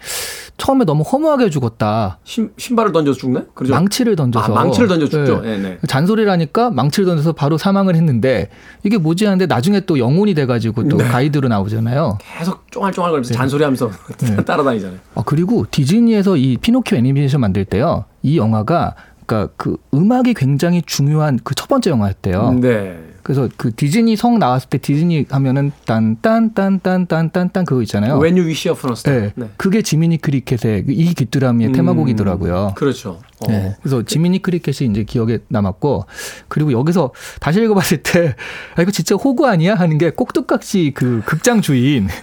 처음에 0.61 0.85
너무 0.85 1.03
허무하게 1.03 1.49
죽었다. 1.49 2.19
신, 2.23 2.51
신발을 2.59 2.93
던져서 2.93 3.19
죽네? 3.19 3.45
그렇죠? 3.55 3.73
망치를 3.75 4.15
던져서. 4.15 4.53
아, 4.53 4.55
망치를 4.55 4.89
던져 4.89 5.09
죽죠. 5.09 5.41
네. 5.41 5.57
네. 5.57 5.79
잔소리를 5.89 6.31
하니까 6.31 6.71
망치를 6.71 7.07
던져서 7.07 7.33
바로 7.33 7.57
사망을 7.57 7.97
했는데 7.97 8.51
이게 8.85 8.99
뭐지 8.99 9.25
하는데 9.25 9.47
나중에 9.47 9.81
또 9.81 9.99
영혼이 9.99 10.35
돼가지고 10.35 10.89
또 10.89 10.99
네. 10.99 11.05
가이드로 11.05 11.49
나오잖아요. 11.49 12.19
계속 12.39 12.71
쫑알쫑알거리면서 12.71 13.33
네. 13.33 13.37
잔소리하면서 13.39 13.91
네. 14.19 14.37
따라다니잖아요. 14.45 14.99
아, 15.15 15.23
그리고 15.25 15.65
디즈니에서 15.71 16.37
이 16.37 16.59
피노키오 16.59 16.99
애니메이션 16.99 17.41
만들 17.41 17.65
때요. 17.65 18.05
이 18.23 18.37
영화가 18.37 18.95
그러니까 19.25 19.53
그 19.57 19.77
음악이 19.95 20.35
굉장히 20.35 20.83
중요한 20.85 21.39
그 21.43 21.55
첫 21.55 21.69
번째 21.69 21.91
영화였대요. 21.91 22.59
네. 22.61 22.99
그래서 23.23 23.49
그 23.57 23.75
디즈니 23.75 24.17
성 24.17 24.39
나왔을 24.39 24.69
때 24.69 24.79
디즈니 24.79 25.27
하면은 25.31 25.73
딴딴딴딴딴딴딴 25.85 27.65
그거 27.65 27.83
있잖아요. 27.83 28.19
When 28.21 28.37
You 28.37 28.47
Wish 28.47 28.69
Upon 28.69 28.91
a 28.91 28.93
Star. 28.93 29.21
네. 29.21 29.33
네. 29.35 29.51
그게 29.57 29.83
지미니 29.83 30.19
크리켓의 30.19 30.85
이 30.89 31.15
귀뚜라미의 31.15 31.71
음, 31.71 31.73
테마곡이더라고요. 31.73 32.75
그렇죠. 32.77 33.21
어. 33.41 33.47
네. 33.49 33.77
그래서 33.81 34.03
지미니 34.03 34.43
크리켓이 34.43 34.91
이제 34.91 35.05
기억에 35.05 35.39
남았고 35.49 36.07
그리고 36.49 36.73
여기서 36.73 37.13
다시 37.41 37.61
읽어봤을 37.63 38.03
때 38.03 38.35
아, 38.77 38.83
이거 38.83 38.91
진짜 38.91 39.15
호구 39.15 39.47
아니야 39.47 39.75
하는 39.75 39.99
게 39.99 40.11
꼭두각시 40.11 40.93
그 40.95 41.23
극장 41.25 41.61
주인 41.61 42.09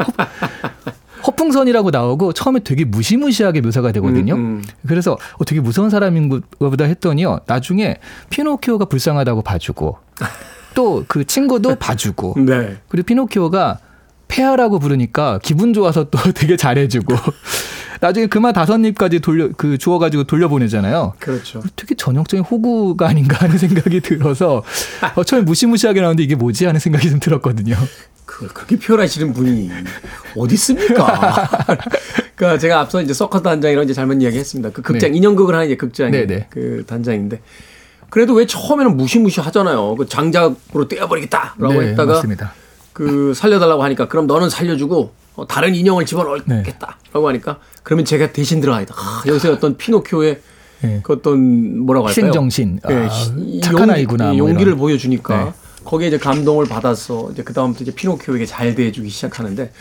허풍선이라고 1.27 1.89
나오고 1.91 2.33
처음에 2.33 2.59
되게 2.61 2.85
무시무시하게 2.85 3.61
묘사가 3.61 3.91
되거든요. 3.93 4.35
음, 4.35 4.39
음. 4.39 4.63
그래서 4.87 5.17
어, 5.37 5.45
되게 5.45 5.59
무서운 5.61 5.89
사람인 5.89 6.29
것보다 6.29 6.85
했더니요. 6.85 7.39
나중에 7.47 7.97
피노키오가 8.29 8.85
불쌍하다고 8.85 9.41
봐주고 9.41 9.97
또 10.77 11.03
그 11.07 11.25
친구도 11.25 11.75
봐주고 11.75 12.35
네. 12.45 12.77
그리고 12.87 13.05
피노키오가 13.07 13.79
폐하라고 14.27 14.77
부르니까 14.77 15.39
기분 15.41 15.73
좋아서 15.73 16.09
또 16.11 16.19
되게 16.33 16.55
잘해주고 16.55 17.15
나중에 17.99 18.27
그만 18.27 18.53
다섯 18.53 18.77
입까지 18.77 19.19
돌려 19.19 19.49
그 19.57 19.79
주워가지고 19.79 20.25
돌려보내잖아요. 20.25 21.13
그렇죠. 21.17 21.63
되게 21.75 21.95
전형적인 21.95 22.45
호구가 22.45 23.07
아닌가 23.07 23.37
하는 23.37 23.57
생각이 23.57 24.01
들어서 24.01 24.63
어, 25.15 25.23
처음에 25.23 25.43
무시무시하게 25.45 26.01
나오는데 26.01 26.21
이게 26.21 26.35
뭐지 26.35 26.65
하는 26.65 26.79
생각이 26.79 27.09
좀 27.09 27.19
들었거든요. 27.19 27.75
그 28.25 28.47
그렇게 28.49 28.77
표현하시는 28.77 29.33
분이 29.33 29.71
어디 30.37 30.53
있습니까? 30.53 31.47
그러니까 32.35 32.59
제가 32.59 32.81
앞서 32.81 33.01
이제 33.01 33.13
서커스 33.13 33.41
단장이라고 33.41 33.83
이제 33.85 33.93
잘못 33.93 34.21
이야기했습니다. 34.21 34.69
그 34.71 34.83
극장 34.83 35.09
네. 35.11 35.17
인형극을 35.17 35.55
하는 35.55 35.65
이제 35.65 35.75
극장이 35.75 36.11
네, 36.11 36.27
네. 36.27 36.45
그 36.51 36.83
단장인데 36.85 37.41
그래도 38.09 38.33
왜 38.33 38.45
처음에는 38.45 38.97
무시무시 38.97 39.39
하잖아요. 39.41 39.95
그 39.95 40.07
장작으로 40.07 40.87
떼어버리겠다라고 40.87 41.73
네, 41.73 41.89
했다가 41.89 42.13
맞습니다. 42.13 42.53
그 42.93 43.33
살려달라고 43.35 43.83
하니까 43.83 44.07
그럼 44.07 44.27
너는 44.27 44.49
살려주고 44.49 45.11
어, 45.35 45.47
다른 45.47 45.75
인형을 45.75 46.05
집어넣겠다라고 46.05 47.19
네. 47.19 47.25
하니까 47.25 47.59
그러면 47.83 48.05
제가 48.05 48.31
대신 48.31 48.59
들어가야다. 48.59 48.95
아, 48.97 49.23
여기서 49.27 49.51
어떤 49.53 49.77
피노키오의 49.77 50.41
네. 50.81 50.99
그 51.03 51.13
어떤 51.13 51.79
뭐라고 51.79 52.07
할까요? 52.07 52.25
희생정신. 52.25 52.79
네, 52.87 52.95
아, 52.95 53.09
착한 53.61 53.89
아이구나. 53.89 54.33
뭐 54.33 54.37
용기를 54.37 54.75
보여주니까 54.75 55.43
네. 55.45 55.53
거기에 55.83 56.07
이제 56.07 56.17
감동을 56.17 56.65
받아서 56.65 57.29
이제 57.31 57.43
그 57.43 57.53
다음부터 57.53 57.83
이제 57.83 57.93
피노키오에게 57.93 58.45
잘 58.45 58.75
대해주기 58.75 59.09
시작하는데 59.09 59.71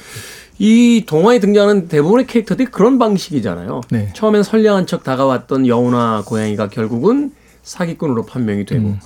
이 0.59 1.05
동화에 1.07 1.39
등장하는 1.39 1.89
대부분의 1.89 2.27
캐릭터들이 2.27 2.69
그런 2.71 2.99
방식이잖아요. 2.99 3.83
네. 3.91 4.13
처음엔 4.15 4.43
선량한 4.43 4.87
척 4.87 5.05
다가왔던 5.05 5.67
여우나 5.67 6.23
고양이가 6.25 6.69
결국은 6.69 7.33
사기꾼으로 7.67 8.25
판명이 8.25 8.65
되고. 8.65 8.89
음. 8.89 9.01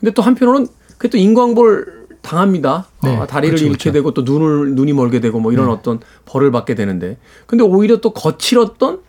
근데 0.00 0.12
또 0.12 0.22
한편으로는 0.22 0.66
그게 0.96 1.08
또 1.08 1.18
인광볼 1.18 1.98
당합니다. 2.22 2.88
네. 3.04 3.16
아, 3.16 3.26
다리를 3.26 3.56
그렇죠, 3.56 3.66
잃게 3.66 3.90
그렇죠. 3.90 3.92
되고 3.92 4.14
또 4.14 4.22
눈을 4.22 4.74
눈이 4.74 4.92
멀게 4.92 5.20
되고 5.20 5.38
뭐 5.38 5.52
이런 5.52 5.66
네. 5.66 5.72
어떤 5.72 6.00
벌을 6.24 6.50
받게 6.50 6.74
되는데. 6.74 7.16
근데 7.46 7.62
오히려 7.62 7.98
또 7.98 8.10
거칠었던 8.12 9.00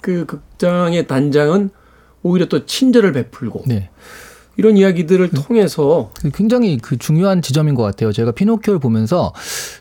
그 0.00 0.26
극장의 0.26 1.06
단장은 1.06 1.70
오히려 2.22 2.46
또 2.46 2.64
친절을 2.64 3.12
베풀고 3.12 3.64
네. 3.66 3.90
이런 4.56 4.76
이야기들을 4.76 5.30
음. 5.34 5.42
통해서 5.42 6.12
굉장히 6.32 6.78
그 6.78 6.96
중요한 6.96 7.42
지점인 7.42 7.74
것 7.74 7.82
같아요. 7.82 8.12
제가 8.12 8.32
피노키오를 8.32 8.78
보면서 8.78 9.32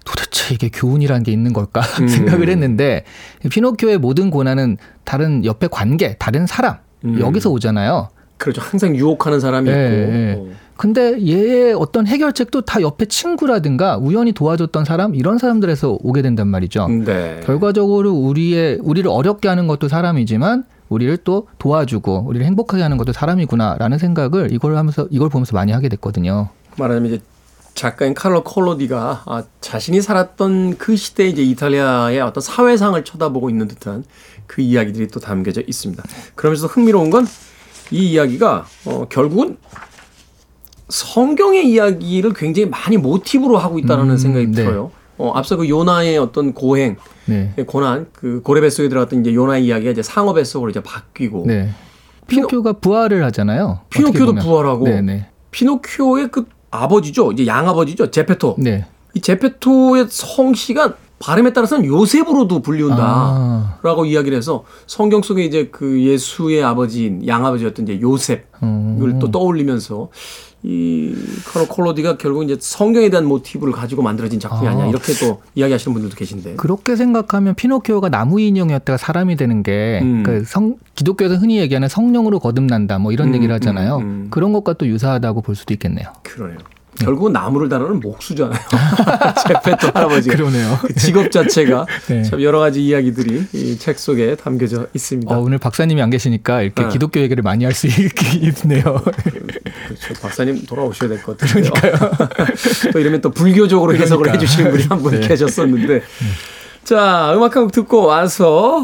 도대체 0.04 0.56
이게 0.56 0.69
교훈이라는 0.69 1.23
게 1.23 1.32
있는 1.32 1.54
걸까 1.54 1.82
음. 2.02 2.08
생각을 2.08 2.49
했는데 2.49 3.04
피노키오의 3.49 3.99
모든 3.99 4.32
고난은 4.32 4.78
다른 5.04 5.45
옆에 5.45 5.67
관계, 5.69 6.15
다른 6.17 6.47
사람 6.47 6.78
음. 7.06 7.19
여기서 7.19 7.49
오잖아요. 7.52 8.10
그렇죠. 8.43 8.62
항상 8.62 8.93
유혹하는 8.93 9.39
사람이 9.39 9.71
네, 9.71 9.86
있고. 9.86 10.12
네. 10.12 10.36
어. 10.38 10.56
근데 10.75 11.21
얘의 11.21 11.73
어떤 11.73 12.06
해결책도 12.06 12.63
다 12.63 12.82
옆에 12.82 13.06
친구라든가 13.06 13.95
우연히 13.97 14.34
도와줬던 14.34 14.84
사람 14.84 15.15
이런 15.15 15.38
사람들에서 15.38 15.99
오게 16.01 16.21
된단 16.21 16.49
말이죠. 16.49 16.88
네. 17.06 17.39
결과적으로 17.45 18.12
우리의 18.12 18.79
우리를 18.82 19.10
어렵게 19.10 19.47
하는 19.47 19.67
것도 19.67 19.88
사람이지만 19.88 20.65
우리를 20.89 21.15
또 21.23 21.47
도와주고 21.58 22.25
우리를 22.27 22.45
행복하게 22.45 22.84
하는 22.84 22.97
것도 22.97 23.13
사람이구나라는 23.13 23.97
생각을 23.97 24.51
이걸 24.51 24.75
하면서 24.75 25.08
이걸 25.10 25.29
보면서 25.29 25.56
많이 25.56 25.71
하게 25.71 25.88
됐거든요. 25.88 26.49
말하자면 26.77 27.13
이제 27.13 27.23
작가인 27.75 28.13
카를로 28.13 28.43
콜로디가 28.43 29.23
아, 29.25 29.43
자신이 29.62 30.01
살았던 30.01 30.77
그 30.77 30.97
시대 30.97 31.29
이제 31.29 31.41
이탈리아의 31.43 32.19
어떤 32.19 32.41
사회상을 32.41 33.01
쳐다보고 33.06 33.49
있는 33.49 33.69
듯한 33.69 34.03
그 34.47 34.62
이야기들이 34.62 35.08
또 35.08 35.21
담겨져 35.21 35.62
있습니다. 35.65 36.03
그러면서 36.36 36.67
흥미로운 36.67 37.10
건 37.10 37.25
이 37.93 38.12
이야기가 38.12 38.65
어, 38.86 39.06
결국은 39.08 39.58
성경의 40.89 41.69
이야기를 41.69 42.34
굉장히 42.34 42.67
많이 42.67 42.97
모티브로 42.97 43.58
하고 43.58 43.79
있다는 43.79 44.10
음, 44.10 44.17
생각이 44.17 44.47
네. 44.47 44.51
들어요. 44.51 44.91
어, 45.17 45.32
앞서 45.36 45.56
그 45.56 45.69
요나의 45.69 46.17
어떤 46.17 46.53
고행, 46.53 46.97
네. 47.25 47.53
고난, 47.67 48.08
그 48.12 48.41
고래 48.43 48.62
뱃속에 48.62 48.89
들어갔던 48.89 49.21
이제 49.21 49.34
요나의 49.34 49.65
이야기가 49.65 49.91
이제 49.91 50.01
상어 50.01 50.34
뱃속으로 50.34 50.71
이제 50.71 50.82
바뀌고. 50.82 51.45
네. 51.45 51.69
피노키오가 52.27 52.73
부활을 52.73 53.23
하잖아요. 53.25 53.82
피노키오도 53.89 54.36
부활하고. 54.36 54.86
네네. 54.86 55.01
네. 55.01 55.27
피노키오의 55.51 56.29
그 56.32 56.45
아버지죠. 56.71 57.32
이제 57.32 57.45
양아버지죠. 57.45 58.10
제페토. 58.10 58.56
네. 58.58 58.88
이 59.13 59.21
제페토의 59.21 60.08
성씨가 60.10 60.95
발음에 61.24 61.54
따라서는 61.54 61.86
요셉으로도 61.86 62.62
불리운다라고 62.62 64.04
아. 64.04 64.06
이야기를 64.06 64.38
해서 64.38 64.66
성경 64.88 65.22
속에 65.22 65.46
이제 65.46 65.70
그 65.72 66.04
예수의 66.04 66.62
아버지인 66.62 67.26
양아버지였던 67.26 67.88
이제 67.88 68.02
요셉을 68.02 68.44
음. 68.62 69.20
또 69.22 69.32
떠올리면서 69.32 70.10
이 70.64 71.14
카로 71.46 71.68
콜로디가 71.68 72.18
결국 72.18 72.44
이제 72.44 72.58
성경에 72.60 73.10
대한 73.10 73.26
모티브를 73.26 73.74
가지고 73.74 74.02
만들어진 74.02 74.40
작품이 74.40 74.68
아. 74.68 74.74
니냐 74.74 74.88
이렇게 74.88 75.14
또 75.14 75.42
이야기하시는 75.56 75.94
분들도 75.94 76.15
계신데 76.15 76.56
그렇게 76.56 76.98
생각하면 76.98 77.56
피노키오가 77.56 78.10
나무 78.10 78.42
인형이었다가 78.42 78.98
사람이 78.98 79.38
되는 79.38 79.63
게 79.63 80.00
음. 80.04 80.24
그 80.24 80.44
성, 80.46 80.76
기독교에서 80.96 81.36
흔히 81.36 81.58
얘기하는 81.60 81.88
성령으로 81.88 82.40
거듭난다 82.40 83.00
뭐 83.00 83.13
이런 83.13 83.30
음, 83.30 83.36
얘기를 83.36 83.54
하잖아요. 83.56 83.98
음, 83.98 84.02
음. 84.02 84.28
그런 84.30 84.52
것과 84.52 84.74
또 84.74 84.88
유사하다고 84.88 85.42
볼 85.42 85.56
수도 85.56 85.74
있겠네요. 85.74 86.08
그러네요. 86.24 86.60
네. 87.00 87.06
결국은 87.06 87.33
나무를 87.33 87.69
다루는 87.69 88.00
목수잖아요. 88.00 88.60
제페토 89.48 89.87
할아버지가. 89.94 90.35
그러네요. 90.35 90.77
그 90.81 90.94
직업 90.96 91.31
자체가 91.31 91.85
네. 92.08 92.23
참 92.23 92.41
여러 92.41 92.60
가지 92.60 92.83
이야기들이 92.83 93.48
이 93.54 93.77
책 93.79 93.98
속에 94.00 94.35
담겨져 94.35 94.87
있습니다. 94.94 95.35
어, 95.35 95.39
오늘 95.39 95.58
박사님이 95.58 96.02
안 96.02 96.10
계시니까 96.10 96.62
이렇게 96.62 96.83
네. 96.83 96.89
기독교 96.89 97.19
얘기를 97.19 97.41
많이 97.44 97.65
할 97.65 97.73
수 97.73 97.87
있네요. 97.87 99.02
그렇죠. 99.04 100.13
박사님 100.21 100.65
돌아오셔야 100.65 101.10
될 101.10 101.21
것 101.23 101.37
같아요. 101.37 101.63
또 102.94 103.00
이러면 103.00 103.21
또 103.21 103.31
불교적으로 103.31 103.87
그러니까. 103.87 104.04
해석을 104.06 104.33
해주시는 104.33 104.71
분이 104.71 104.83
한분 104.89 105.19
네. 105.19 105.27
계셨었는데. 105.27 106.02
자, 106.83 107.33
음악 107.35 107.56
한 107.56 107.63
곡 107.63 107.71
듣고 107.71 108.06
와서 108.06 108.83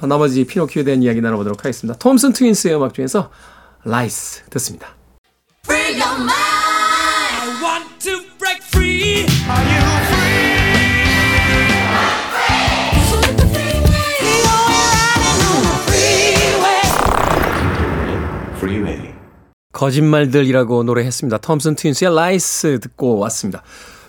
어, 0.00 0.06
나머지 0.06 0.44
피노키오에 0.44 0.84
대한 0.84 1.02
이야기 1.02 1.20
나눠보도록 1.20 1.60
하겠습니다. 1.60 1.96
톰슨 1.98 2.32
트윈스의 2.32 2.74
음악 2.76 2.94
중에서 2.94 3.30
Lies 3.84 4.42
듣습니다. 4.50 4.88
거짓말들이라고 19.78 20.82
노래했습니다. 20.82 21.38
톰슨 21.38 21.76
트윈스의 21.76 22.12
Lies 22.14 22.80
듣고 22.80 23.18
왔습니다. 23.18 23.62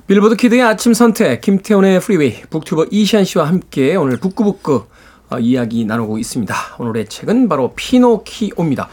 빌보드 0.07 0.36
키드의 0.36 0.63
아침 0.63 0.95
선택, 0.95 1.41
김태훈의 1.41 1.99
프리웨이, 1.99 2.41
북튜버 2.49 2.88
이시한 2.89 3.23
씨와 3.24 3.47
함께 3.47 3.95
오늘 3.95 4.17
북끄북끄 4.17 4.86
어, 5.30 5.38
이야기 5.38 5.86
나누고 5.86 6.17
있습니다. 6.17 6.55
오늘의 6.80 7.07
책은 7.07 7.47
바로 7.47 7.74
피노키오입니다. 7.76 8.89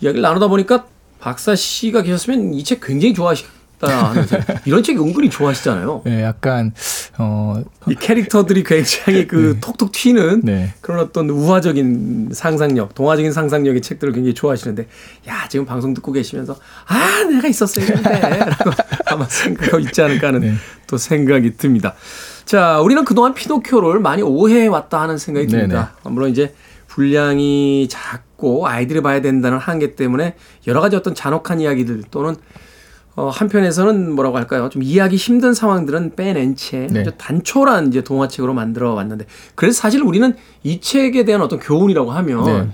이야기를 0.00 0.22
나누다 0.22 0.46
보니까 0.46 0.86
박사 1.18 1.56
씨가 1.56 2.02
계셨으면 2.02 2.54
이 2.54 2.62
책 2.62 2.80
굉장히 2.82 3.12
좋아하실 3.12 3.48
하면서 3.80 4.38
이런 4.64 4.82
책 4.82 4.98
은근히 5.00 5.30
좋아하시잖아요. 5.30 6.02
네, 6.04 6.22
약간 6.22 6.72
어 7.18 7.62
이 7.88 7.94
캐릭터들이 7.94 8.64
굉장히 8.64 9.26
그 9.28 9.54
네. 9.54 9.60
톡톡 9.60 9.92
튀는 9.92 10.40
네. 10.42 10.74
그런 10.80 10.98
어떤 11.00 11.30
우화적인 11.30 12.30
상상력, 12.32 12.94
동화적인 12.94 13.32
상상력의 13.32 13.80
책들을 13.80 14.12
굉장히 14.12 14.34
좋아하시는데 14.34 14.88
야 15.28 15.46
지금 15.48 15.66
방송 15.66 15.94
듣고 15.94 16.10
계시면서 16.12 16.56
아 16.86 17.24
내가 17.24 17.46
있었어야 17.46 17.84
했는데라고 17.84 18.70
아마 19.06 19.24
생각하고 19.26 19.78
있지 19.80 20.02
않을까 20.02 20.28
하는 20.28 20.40
네. 20.40 20.54
또 20.88 20.96
생각이 20.96 21.56
듭니다. 21.56 21.94
자, 22.44 22.80
우리는 22.80 23.04
그동안 23.04 23.34
피노키오를 23.34 24.00
많이 24.00 24.22
오해해 24.22 24.66
왔다 24.66 25.00
하는 25.00 25.18
생각이 25.18 25.46
듭니다. 25.46 25.94
네네. 26.02 26.14
물론 26.14 26.30
이제 26.30 26.54
분량이 26.88 27.88
작고 27.88 28.66
아이들이 28.66 29.00
봐야 29.00 29.20
된다는 29.20 29.58
한계 29.58 29.94
때문에 29.94 30.34
여러 30.66 30.80
가지 30.80 30.96
어떤 30.96 31.14
잔혹한 31.14 31.60
이야기들 31.60 32.04
또는 32.10 32.36
어, 33.16 33.30
한편에서는 33.30 34.12
뭐라고 34.12 34.36
할까요? 34.36 34.68
좀 34.68 34.82
이해하기 34.82 35.16
힘든 35.16 35.54
상황들은 35.54 36.16
빼낸 36.16 36.54
채 36.54 36.86
네. 36.90 37.02
단촐한 37.02 37.88
이제 37.88 38.02
동화책으로 38.02 38.52
만들어 38.52 38.92
왔는데 38.92 39.24
그래서 39.54 39.80
사실 39.80 40.02
우리는 40.02 40.36
이 40.62 40.80
책에 40.80 41.24
대한 41.24 41.40
어떤 41.40 41.58
교훈이라고 41.58 42.12
하면 42.12 42.44
네. 42.44 42.68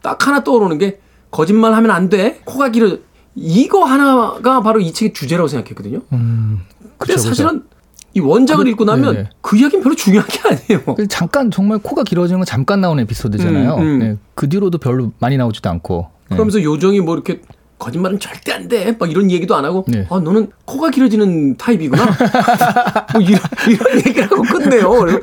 딱 0.00 0.26
하나 0.26 0.42
떠오르는 0.42 0.78
게 0.78 1.00
거짓말 1.30 1.74
하면 1.74 1.90
안 1.90 2.08
돼. 2.08 2.40
코가 2.46 2.70
길어. 2.70 2.96
이거 3.34 3.84
하나가 3.84 4.62
바로 4.62 4.80
이 4.80 4.90
책의 4.90 5.12
주제라고 5.12 5.48
생각했거든요. 5.48 6.00
음, 6.12 6.60
근데 6.96 7.14
그쵸, 7.14 7.18
사실은 7.18 7.60
그쵸. 7.60 7.68
이 8.14 8.20
원작을 8.20 8.64
그, 8.64 8.70
읽고 8.70 8.84
나면 8.86 9.14
네네. 9.14 9.30
그 9.42 9.58
이야기는 9.58 9.82
별로 9.82 9.94
중요한 9.94 10.26
게 10.28 10.40
아니에요. 10.48 11.08
잠깐 11.08 11.50
정말 11.50 11.78
코가 11.78 12.04
길어지는 12.04 12.40
건 12.40 12.46
잠깐 12.46 12.80
나오는 12.80 13.02
에피소드잖아요. 13.02 13.74
음, 13.76 13.82
음. 13.82 13.98
네, 13.98 14.16
그 14.34 14.48
뒤로도 14.48 14.78
별로 14.78 15.12
많이 15.18 15.36
나오지도 15.36 15.68
않고. 15.68 16.08
그러면서 16.30 16.62
요정이 16.62 17.00
뭐 17.00 17.14
이렇게 17.14 17.42
거짓말은 17.78 18.18
절대 18.18 18.52
안 18.52 18.68
돼. 18.68 18.96
막 18.98 19.10
이런 19.10 19.30
얘기도 19.30 19.54
안 19.54 19.64
하고, 19.64 19.84
네. 19.88 20.06
아, 20.10 20.18
너는 20.18 20.50
코가 20.64 20.90
길어지는 20.90 21.56
타입이구나? 21.56 22.04
뭐 23.14 23.22
이런, 23.22 23.40
이런 23.68 23.96
얘기를 23.98 24.24
하고 24.24 24.42
끝내요. 24.42 24.90
그래서 24.90 25.20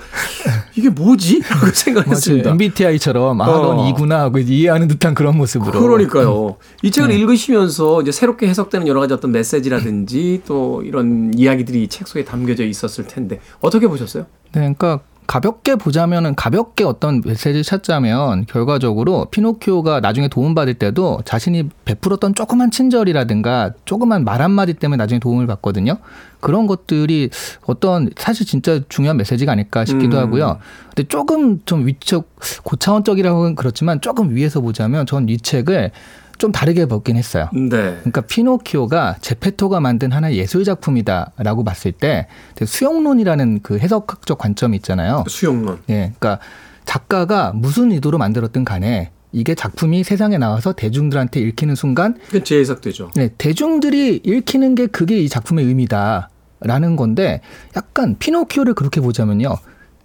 이게 0.76 0.90
뭐지? 0.90 1.42
라고 1.50 1.68
생각했습니다. 1.68 2.50
MBTI처럼, 2.52 3.42
아, 3.42 3.46
어. 3.46 3.76
넌 3.76 3.88
이구나 3.88 4.22
하고 4.22 4.40
이해하는 4.40 4.88
듯한 4.88 5.14
그런 5.14 5.38
모습으로. 5.38 5.80
그러니까요. 5.80 6.56
이 6.82 6.92
책을 6.92 7.10
네. 7.10 7.18
읽으시면서 7.18 8.02
이제 8.02 8.12
새롭게 8.12 8.48
해석되는 8.48 8.88
여러 8.88 9.02
가지 9.02 9.14
어떤 9.14 9.32
메시지라든지 9.32 10.42
또 10.48 10.82
이런 10.84 11.34
이야기들이 11.36 11.88
책 11.90 12.08
속에 12.08 12.24
담겨져 12.24 12.64
있었을 12.64 13.06
텐데, 13.08 13.40
어떻게 13.60 13.88
보셨어요? 13.88 14.26
네, 14.54 14.62
그러니까 14.62 15.02
가볍게 15.28 15.76
보자면은 15.76 16.36
가볍게 16.36 16.84
어떤 16.84 17.22
메시지를 17.26 17.64
찾자면 17.64 18.46
결과적으로 18.46 19.26
피노키오가 19.32 20.00
나중에 20.00 20.28
도움받을 20.28 20.76
때도 20.76 21.22
자신이 21.26 21.70
베풀었던 21.86 22.36
조그만 22.36 22.70
친절이라든가 22.72 23.72
조그만 23.86 24.24
말 24.24 24.42
한마디 24.42 24.74
때문에 24.74 24.98
나중에 24.98 25.20
도움을 25.20 25.48
받거든요. 25.48 25.98
그런 26.42 26.68
것들이 26.68 27.32
어떤 27.66 28.10
사실 28.18 28.46
진짜 28.46 28.80
중요한 28.88 29.18
메시지가 29.18 29.52
아닐까 29.52 29.84
싶기도 29.84 30.18
음. 30.18 30.24
하고요. 30.24 30.60
근데 30.90 31.08
조금 31.08 31.60
좀 31.66 31.88
위쪽 31.88 32.30
고차원적이라고는 32.64 33.56
그렇지만 33.56 34.02
조금 34.02 34.36
위에서 34.36 34.62
보자면 34.62 35.06
전 35.06 35.26
이 35.28 35.38
책을 35.38 35.90
좀 36.38 36.52
다르게 36.52 36.86
보긴 36.86 37.16
했어요. 37.18 37.50
네. 37.54 37.98
그러니까 38.00 38.22
피노키오가 38.22 39.16
제페토가 39.22 39.80
만든 39.80 40.12
하나의 40.12 40.38
예술 40.38 40.64
작품이다라고 40.64 41.64
봤을 41.64 41.92
때 41.92 42.28
수용론이라는 42.64 43.62
그 43.64 43.78
해석학적 43.80 44.38
관점이 44.38 44.76
있잖아요. 44.78 45.24
수용론. 45.28 45.80
예. 45.90 46.14
그러니까 46.18 46.40
작가가 46.84 47.52
무슨 47.54 47.92
의도로 47.92 48.18
만들었든 48.18 48.66
간에 48.66 49.12
이게 49.32 49.56
작품이 49.56 50.04
세상에 50.04 50.38
나와서 50.38 50.72
대중들한테 50.74 51.42
읽히는 51.42 51.76
순간 51.76 52.18
재해석되죠. 52.44 53.12
네, 53.16 53.30
대중들이 53.38 54.22
읽히는 54.24 54.76
게 54.76 54.88
그게 54.88 55.20
이 55.20 55.28
작품의 55.28 55.66
의미다라는 55.66 56.96
건데 56.96 57.42
약간 57.76 58.16
피노키오를 58.18 58.76
그렇게 58.76 59.02
보자면요. 59.02 59.58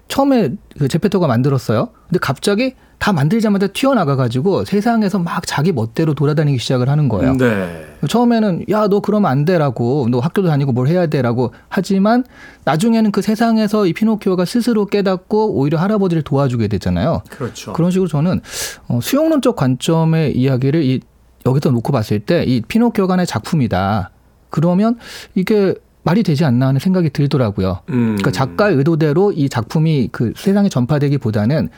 처음에 0.08 0.50
그 0.78 0.88
제페토가 0.88 1.28
만들었어요. 1.28 1.90
근데 2.08 2.18
갑자기 2.20 2.74
다 3.00 3.14
만들자마자 3.14 3.66
튀어나가가지고 3.68 4.66
세상에서 4.66 5.18
막 5.18 5.46
자기 5.46 5.72
멋대로 5.72 6.12
돌아다니기 6.12 6.58
시작을 6.58 6.90
하는 6.90 7.08
거예요. 7.08 7.34
네. 7.38 7.86
처음에는 8.06 8.66
야 8.70 8.88
너 8.88 9.00
그러면 9.00 9.30
안 9.30 9.46
돼라고 9.46 10.06
너 10.10 10.18
학교도 10.20 10.48
다니고 10.48 10.72
뭘 10.72 10.86
해야 10.88 11.06
돼라고 11.06 11.54
하지만 11.70 12.24
나중에는 12.66 13.10
그 13.10 13.22
세상에서 13.22 13.86
이 13.86 13.94
피노키오가 13.94 14.44
스스로 14.44 14.84
깨닫고 14.84 15.54
오히려 15.54 15.78
할아버지를 15.78 16.22
도와주게 16.22 16.68
되잖아요. 16.68 17.22
그렇죠. 17.30 17.72
그런 17.72 17.90
식으로 17.90 18.06
저는 18.06 18.42
어, 18.88 19.00
수용론적 19.02 19.56
관점의 19.56 20.36
이야기를 20.36 20.84
이 20.84 21.00
여기서 21.46 21.70
놓고 21.70 21.92
봤을 21.92 22.20
때 22.20 22.44
이 22.46 22.60
피노키오가 22.68 23.14
하나의 23.14 23.26
작품이다. 23.26 24.10
그러면 24.50 24.96
이게 25.34 25.74
말이 26.02 26.22
되지 26.22 26.44
않나 26.44 26.66
하는 26.68 26.78
생각이 26.80 27.10
들더라고요. 27.10 27.80
음. 27.88 28.16
그러니까 28.16 28.30
작가의 28.30 28.76
의도대로 28.76 29.32
이 29.32 29.48
작품이 29.48 30.10
그 30.12 30.34
세상에 30.36 30.68
전파되기보다는 30.68 31.70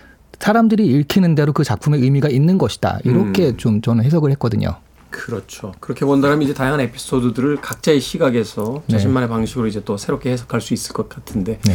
사람들이 0.43 0.85
읽히는 0.85 1.37
대로 1.37 1.53
그 1.53 1.63
작품의 1.63 2.01
의미가 2.01 2.29
있는 2.29 2.59
것이다. 2.59 2.99
이렇게 3.05 3.51
음. 3.51 3.57
좀 3.59 3.81
저는 3.81 4.03
해석을 4.03 4.33
했거든요. 4.33 4.75
그렇죠. 5.09 5.73
그렇게 5.79 6.05
본다면 6.05 6.43
이제 6.43 6.53
다양한 6.53 6.81
에피소드들을 6.81 7.61
각자의 7.61 8.01
시각에서 8.01 8.83
네. 8.89 8.95
자신만의 8.95 9.29
방식으로 9.29 9.69
이제 9.69 9.83
또 9.85 9.97
새롭게 9.97 10.33
해석할 10.33 10.61
수 10.61 10.75
있을 10.75 10.95
것 10.95 11.09
같은데 11.09 11.61
네. 11.65 11.75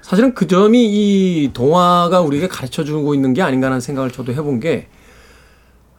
사실은 0.00 0.34
그 0.34 0.46
점이 0.46 0.86
이 0.86 1.50
동화가 1.52 2.22
우리에게 2.22 2.48
가르쳐 2.48 2.84
주고 2.84 3.14
있는 3.14 3.34
게 3.34 3.42
아닌가 3.42 3.66
하는 3.66 3.80
생각을 3.80 4.10
저도 4.10 4.32
해본 4.32 4.60
게 4.60 4.88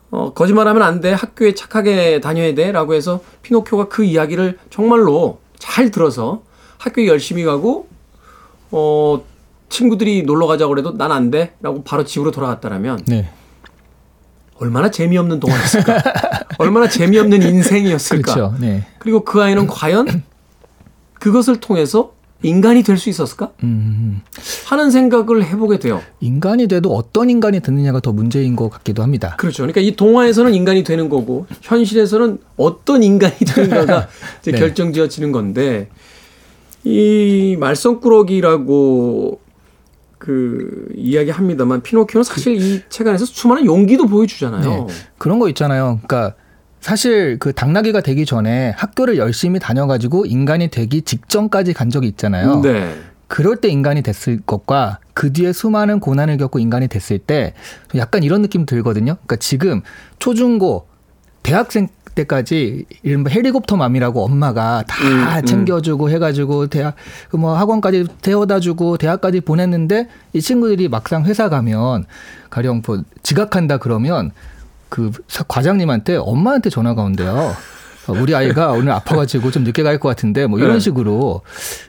어, 0.09 0.34
거짓말하면 0.34 0.82
안 0.82 1.01
돼. 1.01 1.13
학교에 1.13 1.53
착하게 1.53 2.20
다녀야 2.20 2.55
돼. 2.55 2.72
라고 2.72 2.95
해서 2.95 3.22
피노키오가 3.43 3.89
그 3.89 4.03
이야기를 4.03 4.57
정말로 4.72 5.39
잘 5.59 5.91
들어서 5.91 6.41
학교에 6.80 7.05
열심히 7.05 7.43
가고 7.43 7.88
어, 8.72 9.24
친구들이 9.70 10.24
놀러 10.24 10.47
가자고 10.47 10.70
그래도 10.70 10.95
난 10.97 11.11
안 11.11 11.30
돼. 11.32 11.53
라고 11.61 11.84
바로 11.84 12.03
집으로 12.05 12.32
돌아갔다라면 12.32 13.01
네. 13.07 13.30
얼마나 14.59 14.89
재미없는 14.89 15.39
동화였을까? 15.39 16.01
얼마나 16.57 16.88
재미없는 16.89 17.41
인생이었을까? 17.43 18.34
그렇죠. 18.34 18.55
네. 18.59 18.86
그리고 18.99 19.24
그 19.24 19.41
아이는 19.41 19.68
과연 19.68 20.24
그것을 21.13 21.59
통해서 21.59 22.13
인간이 22.43 22.84
될 22.84 22.97
수 22.97 23.09
있었을까? 23.09 23.51
음. 23.63 24.22
하는 24.65 24.91
생각을 24.91 25.43
해보게 25.45 25.80
돼요. 25.80 26.01
인간이 26.20 26.68
돼도 26.68 26.93
어떤 26.95 27.30
인간이 27.32 27.59
되느냐가 27.59 27.99
더 27.99 28.11
문제인 28.11 28.55
것 28.55 28.70
같기도 28.70 29.01
합니다. 29.03 29.36
그렇죠. 29.38 29.63
그러니까 29.63 29.82
이 29.82 29.95
동화에서는 29.95 30.53
인간이 30.53 30.84
되는 30.84 31.09
거고 31.09 31.47
현실에서는 31.61 32.38
어떤 32.57 33.01
인간이 33.03 33.36
되는가가 33.39 34.07
이제 34.41 34.51
네. 34.53 34.59
결정지어지는 34.59 35.32
건데 35.32 35.89
이 36.84 37.57
말썽꾸러기라고 37.59 39.39
그 40.18 40.88
이야기합니다만 40.95 41.82
피노키오는 41.84 42.24
사실 42.24 42.55
이 42.55 42.84
책 42.89 43.07
안에서 43.07 43.26
수많은 43.26 43.65
용기도 43.65 44.07
보여주잖아요. 44.07 44.86
네. 44.88 44.93
그런 45.18 45.39
거 45.39 45.47
있잖아요. 45.49 45.99
그러니까 46.05 46.36
사실 46.80 47.38
그 47.39 47.53
당나귀가 47.53 48.01
되기 48.01 48.26
전에 48.26 48.72
학교를 48.78 49.18
열심히 49.18 49.59
다녀가지고 49.59 50.26
인간이 50.26 50.70
되기 50.70 51.01
직전까지 51.01 51.74
간 51.74 51.89
적이 51.89 52.07
있잖아요. 52.09 52.61
네. 52.61 52.95
그럴 53.28 53.57
때 53.57 53.68
인간이 53.68 54.01
됐을 54.03 54.39
것과 54.45 54.99
그 55.13 55.34
뒤에 55.34 55.51
수많은 55.51 55.99
고난을 55.99 56.38
겪고 56.38 56.59
인간이 56.59 56.88
됐을 56.88 57.20
때 57.20 57.53
약간 57.95 58.24
이런 58.24 58.41
느낌 58.41 58.65
들거든요. 58.65 59.15
그러니까 59.15 59.36
지금 59.36 59.82
초중고 60.20 60.88
대학생 61.43 61.89
때까지 62.18 62.86
이른바 63.03 63.30
헬리콥터 63.30 63.78
맘이라고 63.78 64.26
엄마가 64.26 64.84
다 64.88 65.07
음, 65.07 65.38
음. 65.39 65.45
챙겨주고 65.45 66.09
해가지고 66.09 66.68
대학 66.68 66.95
그뭐 67.30 67.55
학원까지 67.55 68.05
태워다주고 68.22 68.97
대학까지 68.97 69.41
보냈는데 69.41 70.07
이 70.34 70.41
친구들이 70.41 70.89
막상 70.89 71.26
회사 71.26 71.49
가면 71.49 72.05
가령 72.49 72.82
뭐 72.86 73.03
지각한다 73.24 73.78
그러면 73.78 74.32
그 74.89 75.11
과장님한테 75.47 76.15
엄마한테 76.18 76.70
전화가 76.70 77.01
온대요. 77.03 77.55
우리 78.07 78.34
아이가 78.34 78.72
오늘 78.72 78.93
아파가지고 78.93 79.51
좀 79.51 79.65
늦게 79.65 79.84
갈 79.84 79.99
것 79.99 80.07
같은데 80.07 80.47
뭐 80.47 80.59
이런 80.59 80.76
네. 80.76 80.80
식으로 80.80 81.41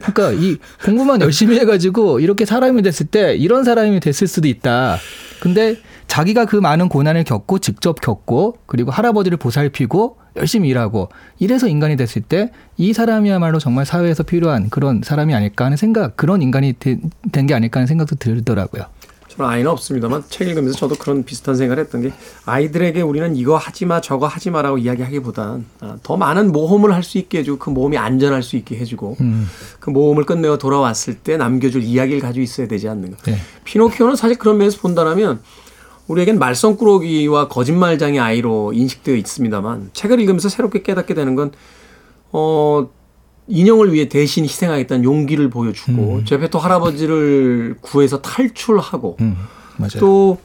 그러니까 0.03 0.33
이 0.33 0.57
공부만 0.85 1.21
열심히 1.21 1.61
해가지고 1.61 2.19
이렇게 2.19 2.45
사람이 2.45 2.83
됐을 2.83 3.07
때 3.07 3.37
이런 3.37 3.63
사람이 3.63 4.01
됐을 4.01 4.27
수도 4.27 4.49
있다. 4.49 4.97
근데 5.41 5.77
자기가 6.09 6.47
그 6.47 6.57
많은 6.57 6.89
고난을 6.89 7.23
겪고 7.25 7.59
직접 7.61 8.01
겪고 8.01 8.57
그리고 8.67 8.91
할아버지를 8.91 9.39
보살피고 9.39 10.17
열심히 10.37 10.69
일하고 10.71 11.11
이래서 11.39 11.69
인간이 11.69 11.97
됐을 11.97 12.23
때 12.23 12.51
이 12.77 12.93
사람이야말로 12.93 13.59
정말 13.59 13.85
사회에서 13.87 14.23
필요한 14.23 14.71
그런 14.71 15.03
사람이 15.05 15.35
아닐까 15.35 15.65
하는 15.65 15.77
생각 15.77 16.17
그런 16.17 16.43
인간이 16.43 16.75
된 16.79 17.47
게 17.47 17.55
아닐까 17.55 17.81
하는 17.81 17.87
생각도 17.89 18.17
들더라고요. 18.17 18.85
저는 19.29 19.51
아이는 19.51 19.71
없습니다만 19.71 20.23
책 20.31 20.49
읽으면서 20.49 20.79
저도 20.79 20.95
그런 20.95 21.25
비슷한 21.25 21.55
생각을 21.57 21.83
했던 21.85 22.03
게 22.03 22.13
아이들에게 22.47 23.03
우리는 23.03 23.37
이거 23.37 23.57
하지 23.57 23.85
마 23.85 24.01
저거 24.01 24.27
하지 24.27 24.51
마라고 24.51 24.79
이야기하기보단 24.79 25.67
아, 25.81 25.97
더 26.03 26.17
많은 26.17 26.51
모험을 26.53 26.95
할 26.95 27.03
수 27.03 27.19
있게 27.19 27.39
해주고 27.41 27.59
그 27.59 27.71
모험이 27.71 27.99
안전할 27.99 28.43
수 28.43 28.57
있게 28.57 28.77
해주고 28.79 29.17
음. 29.21 29.49
그 29.81 29.91
모험을 29.91 30.25
끝내고 30.25 30.59
돌아왔을 30.59 31.15
때 31.15 31.37
남겨줄 31.37 31.83
이야기를 31.83 32.21
가지고 32.21 32.43
있어야 32.43 32.67
되지 32.69 32.89
않는가. 32.89 33.19
네. 33.25 33.37
피노키오는 33.65 34.15
사실 34.17 34.39
그런 34.39 34.57
면에서 34.59 34.81
본다면 34.81 35.41
우리에겐 36.09 36.39
말썽꾸러기와 36.39 37.49
거짓말장의 37.49 38.19
아이로 38.19 38.73
인식되어 38.73 39.15
있습니다만 39.15 39.91
책을 39.93 40.21
읽으면서 40.21 40.49
새롭게 40.49 40.83
깨닫게 40.83 41.15
되는 41.15 41.35
건 41.35 41.53
어, 42.33 42.89
인형을 43.47 43.93
위해 43.93 44.09
대신 44.09 44.45
희생하겠다는 44.45 45.05
용기를 45.05 45.49
보여주고 45.51 46.17
음. 46.17 46.25
제페토 46.25 46.59
할아버지를 46.59 47.77
구해서 47.81 48.21
탈출하고 48.21 49.17
음, 49.21 49.37
또 50.01 50.39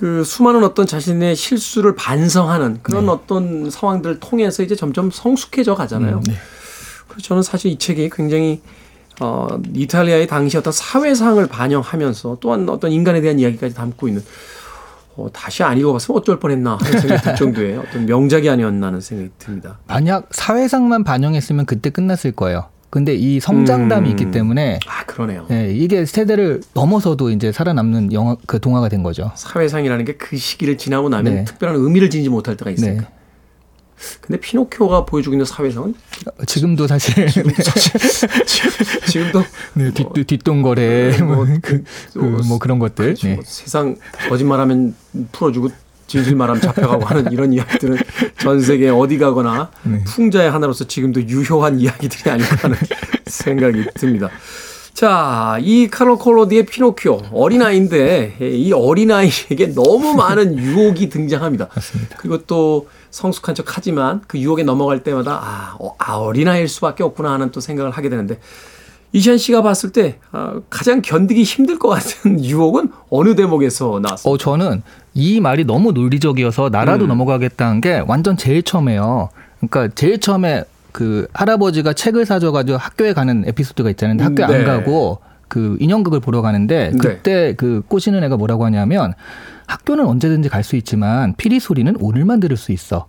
그 0.00 0.24
수많은 0.24 0.64
어떤 0.64 0.86
자신의 0.86 1.36
실수를 1.36 1.94
반성하는 1.94 2.78
그런 2.82 3.04
네. 3.04 3.12
어떤 3.12 3.68
상황들을 3.68 4.18
통해서 4.18 4.62
이제 4.62 4.74
점점 4.74 5.10
성숙해져 5.10 5.74
가잖아요. 5.74 6.16
음, 6.16 6.22
네. 6.22 6.36
그래서 7.06 7.28
저는 7.28 7.42
사실 7.42 7.70
이 7.70 7.76
책이 7.76 8.08
굉장히 8.08 8.62
어, 9.20 9.60
이탈리아의 9.74 10.26
당시 10.26 10.56
어떤 10.56 10.72
사회상을 10.72 11.46
반영하면서 11.46 12.38
또한 12.40 12.66
어떤 12.70 12.92
인간에 12.92 13.20
대한 13.20 13.38
이야기까지 13.38 13.74
담고 13.74 14.08
있는 14.08 14.24
어, 15.16 15.28
다시 15.32 15.62
안 15.62 15.76
읽어봤으면 15.78 16.18
어쩔 16.20 16.38
뻔했나 16.38 16.78
하는 16.80 17.00
생각이 17.00 17.22
들 17.22 17.34
정도의 17.36 17.76
어떤 17.78 18.06
명작이 18.06 18.48
아니었나 18.48 18.86
하는 18.88 19.00
생각이 19.00 19.30
듭니다. 19.38 19.78
만약 19.86 20.28
사회상만 20.30 21.04
반영했으면 21.04 21.66
그때 21.66 21.90
끝났을 21.90 22.32
거예요. 22.32 22.66
근데 22.90 23.14
이 23.14 23.38
성장담이 23.38 24.08
음. 24.08 24.10
있기 24.10 24.30
때문에 24.32 24.80
아 24.88 25.04
그러네요. 25.04 25.46
네, 25.48 25.70
이게 25.72 26.04
세대를 26.04 26.60
넘어서도 26.74 27.30
이제 27.30 27.52
살아남는 27.52 28.12
영화 28.12 28.36
그 28.46 28.58
동화가 28.58 28.88
된 28.88 29.02
거죠. 29.04 29.30
사회상이라는 29.36 30.04
게 30.04 30.16
그 30.18 30.36
시기를 30.36 30.76
지나고 30.76 31.08
나면 31.08 31.34
네. 31.34 31.44
특별한 31.44 31.76
의미를 31.76 32.10
지니지 32.10 32.30
못할 32.30 32.56
때가 32.56 32.70
있으니까. 32.70 33.02
네. 33.02 33.08
근데 34.20 34.40
피노키오가 34.40 35.04
보여주고 35.04 35.34
있는 35.34 35.44
사회상은 35.44 35.94
지금도 36.46 36.86
사실 36.86 37.26
지금 37.28 37.52
지금도 39.08 39.44
네, 39.74 39.92
뒷, 39.92 40.26
뒷동거래 40.26 41.10
네, 41.10 41.22
뭐, 41.22 41.46
그, 41.62 41.84
그, 42.12 42.18
뭐 42.18 42.58
그런 42.58 42.78
것들 42.78 43.04
그렇죠. 43.04 43.28
네. 43.28 43.40
세상 43.44 43.96
거짓말하면 44.28 44.94
풀어주고 45.32 45.70
진실 46.06 46.34
말하면 46.34 46.60
잡혀가고 46.60 47.04
하는 47.04 47.30
이런 47.30 47.52
이야기들은 47.52 47.96
전 48.38 48.60
세계 48.60 48.88
어디 48.88 49.16
가거나 49.16 49.70
네. 49.84 50.02
풍자의 50.04 50.50
하나로서 50.50 50.88
지금도 50.88 51.22
유효한 51.28 51.78
이야기들이 51.78 52.30
아닐까 52.30 52.56
하는 52.62 52.76
생각이 53.26 53.84
듭니다. 53.94 54.28
자, 54.92 55.56
이 55.60 55.88
카로 55.88 56.18
콜로디의 56.18 56.66
피노키오 56.66 57.22
어린아이인데 57.32 58.38
이 58.40 58.72
어린아이에게 58.72 59.72
너무 59.74 60.14
많은 60.14 60.58
유혹이 60.58 61.08
등장합니다. 61.08 61.68
맞습니다. 61.74 62.16
그리고 62.18 62.38
또 62.44 62.88
성숙한 63.10 63.54
척 63.54 63.76
하지만 63.76 64.22
그 64.26 64.38
유혹에 64.38 64.62
넘어갈 64.62 65.02
때마다 65.02 65.32
아, 65.42 65.76
어, 65.78 65.94
아 65.98 66.14
어린아이일 66.14 66.68
수밖에 66.68 67.02
없구나 67.02 67.32
하는 67.32 67.50
또 67.50 67.60
생각을 67.60 67.90
하게 67.90 68.08
되는데 68.08 68.38
이시안 69.12 69.38
씨가 69.38 69.62
봤을 69.62 69.90
때 69.90 70.18
아, 70.30 70.60
가장 70.70 71.02
견디기 71.02 71.42
힘들 71.42 71.78
것 71.78 71.88
같은 71.88 72.42
유혹은 72.44 72.90
어느 73.10 73.34
대목에서 73.34 74.00
나왔어요? 74.02 74.32
어, 74.32 74.38
저는 74.38 74.82
이 75.14 75.40
말이 75.40 75.64
너무 75.64 75.92
논리적이어서 75.92 76.68
나라도 76.70 77.06
음. 77.06 77.08
넘어가겠다는 77.08 77.80
게 77.80 78.02
완전 78.06 78.36
제일 78.36 78.62
처음에요. 78.62 79.30
그러니까 79.58 79.92
제일 79.94 80.20
처음에 80.20 80.64
그 80.92 81.26
할아버지가 81.32 81.92
책을 81.92 82.26
사줘가지고 82.26 82.78
학교에 82.78 83.12
가는 83.12 83.44
에피소드가 83.46 83.90
있잖아요. 83.90 84.16
근데 84.16 84.42
학교에 84.42 84.58
네. 84.58 84.70
안 84.70 84.78
가고 84.78 85.18
그 85.48 85.76
인형극을 85.80 86.20
보러 86.20 86.42
가는데 86.42 86.90
네. 86.92 86.98
그때 86.98 87.34
네. 87.34 87.52
그 87.54 87.82
꼬시는 87.88 88.22
애가 88.24 88.36
뭐라고 88.36 88.64
하냐면 88.64 89.14
학교는 89.70 90.04
언제든지 90.06 90.48
갈 90.48 90.60
수 90.64 90.76
있지만 90.76 91.34
피리 91.36 91.58
소리는 91.60 91.94
오늘만 92.00 92.38
들을 92.40 92.56
수 92.56 92.72
있어. 92.72 93.06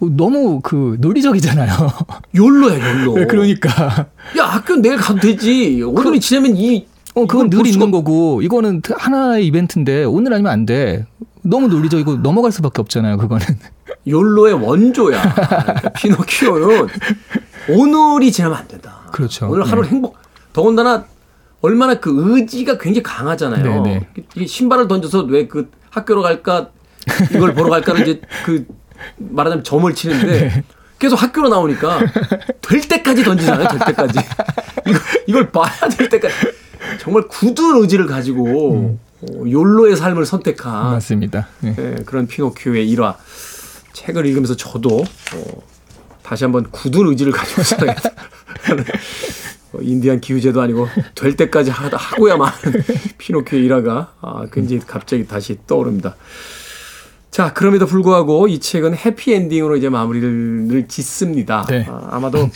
너무 0.00 0.60
그 0.60 0.96
논리적이잖아요. 1.00 1.72
욜로야 2.34 3.00
욜로. 3.00 3.14
네, 3.14 3.26
그러니까. 3.26 4.06
야 4.38 4.44
학교 4.44 4.76
내일 4.76 4.96
가도 4.96 5.20
되지. 5.20 5.82
오늘이 5.82 6.18
그, 6.18 6.20
지나면 6.20 6.56
이. 6.56 6.86
어 7.14 7.26
그건 7.26 7.50
늘 7.50 7.66
있는 7.66 7.90
거고 7.90 8.42
이거는 8.42 8.82
하나의 8.96 9.46
이벤트인데 9.46 10.04
오늘 10.04 10.32
아니면 10.34 10.52
안 10.52 10.66
돼. 10.66 11.06
너무 11.42 11.68
논리적이고 11.68 12.16
넘어갈 12.16 12.52
수밖에 12.52 12.80
없잖아요. 12.80 13.16
그거는. 13.18 13.46
욜로의 14.06 14.54
원조야. 14.54 15.34
그러니까 15.34 15.88
피노키오는 15.96 16.86
오늘이 17.70 18.32
지나면 18.32 18.58
안 18.58 18.68
된다. 18.68 18.96
그렇죠. 19.12 19.48
오늘 19.50 19.64
하루 19.66 19.82
네. 19.82 19.88
행복. 19.88 20.16
더군다나 20.52 21.04
얼마나 21.60 21.94
그 21.94 22.12
의지가 22.14 22.78
굉장히 22.78 23.02
강하잖아요. 23.02 23.82
네네. 23.82 24.06
네. 24.36 24.46
신발을 24.46 24.88
던져서 24.88 25.22
왜 25.24 25.48
그 25.48 25.70
학교로 25.90 26.22
갈까 26.22 26.70
이걸 27.34 27.54
보러 27.54 27.70
갈까는 27.70 28.02
이제 28.02 28.20
그 28.44 28.66
말하자면 29.16 29.64
점을 29.64 29.92
치는데 29.94 30.26
네. 30.26 30.64
계속 30.98 31.20
학교로 31.22 31.48
나오니까 31.48 32.00
될 32.60 32.80
때까지 32.82 33.24
던지잖아요. 33.24 33.68
될 33.68 33.78
때까지 33.86 34.18
이걸, 34.86 35.00
이걸 35.26 35.50
봐야 35.50 35.88
될 35.96 36.08
때까지 36.08 36.34
정말 37.00 37.26
굳은 37.28 37.82
의지를 37.82 38.06
가지고 38.06 38.74
음. 38.74 39.00
어, 39.22 39.50
욜로의 39.50 39.96
삶을 39.96 40.26
선택한 40.26 40.92
맞습니다. 40.92 41.48
네. 41.60 41.74
네, 41.74 41.96
그런 42.04 42.26
피노키오의 42.26 42.88
일화 42.88 43.16
책을 43.92 44.26
읽으면서 44.26 44.56
저도 44.56 44.98
어, 44.98 45.62
다시 46.22 46.44
한번 46.44 46.64
굳은 46.70 47.06
의지를 47.08 47.32
가지고 47.32 47.62
살아야겠다. 47.62 48.10
어, 49.72 49.78
인디안 49.80 50.20
기후제도 50.20 50.60
아니고 50.60 50.88
될 51.14 51.36
때까지 51.36 51.70
하고야만 51.70 52.50
피노키오 53.18 53.58
일화가 53.58 54.14
아, 54.20 54.46
굉장히 54.52 54.82
갑자기 54.86 55.26
다시 55.26 55.58
떠오릅니다. 55.66 56.16
자, 57.30 57.52
그럼에도 57.52 57.86
불구하고 57.86 58.48
이 58.48 58.58
책은 58.58 58.96
해피엔딩으로 58.96 59.76
이제 59.76 59.88
마무리를 59.88 60.86
짓습니다. 60.88 61.66
네. 61.68 61.86
아, 61.88 62.08
아마도 62.12 62.50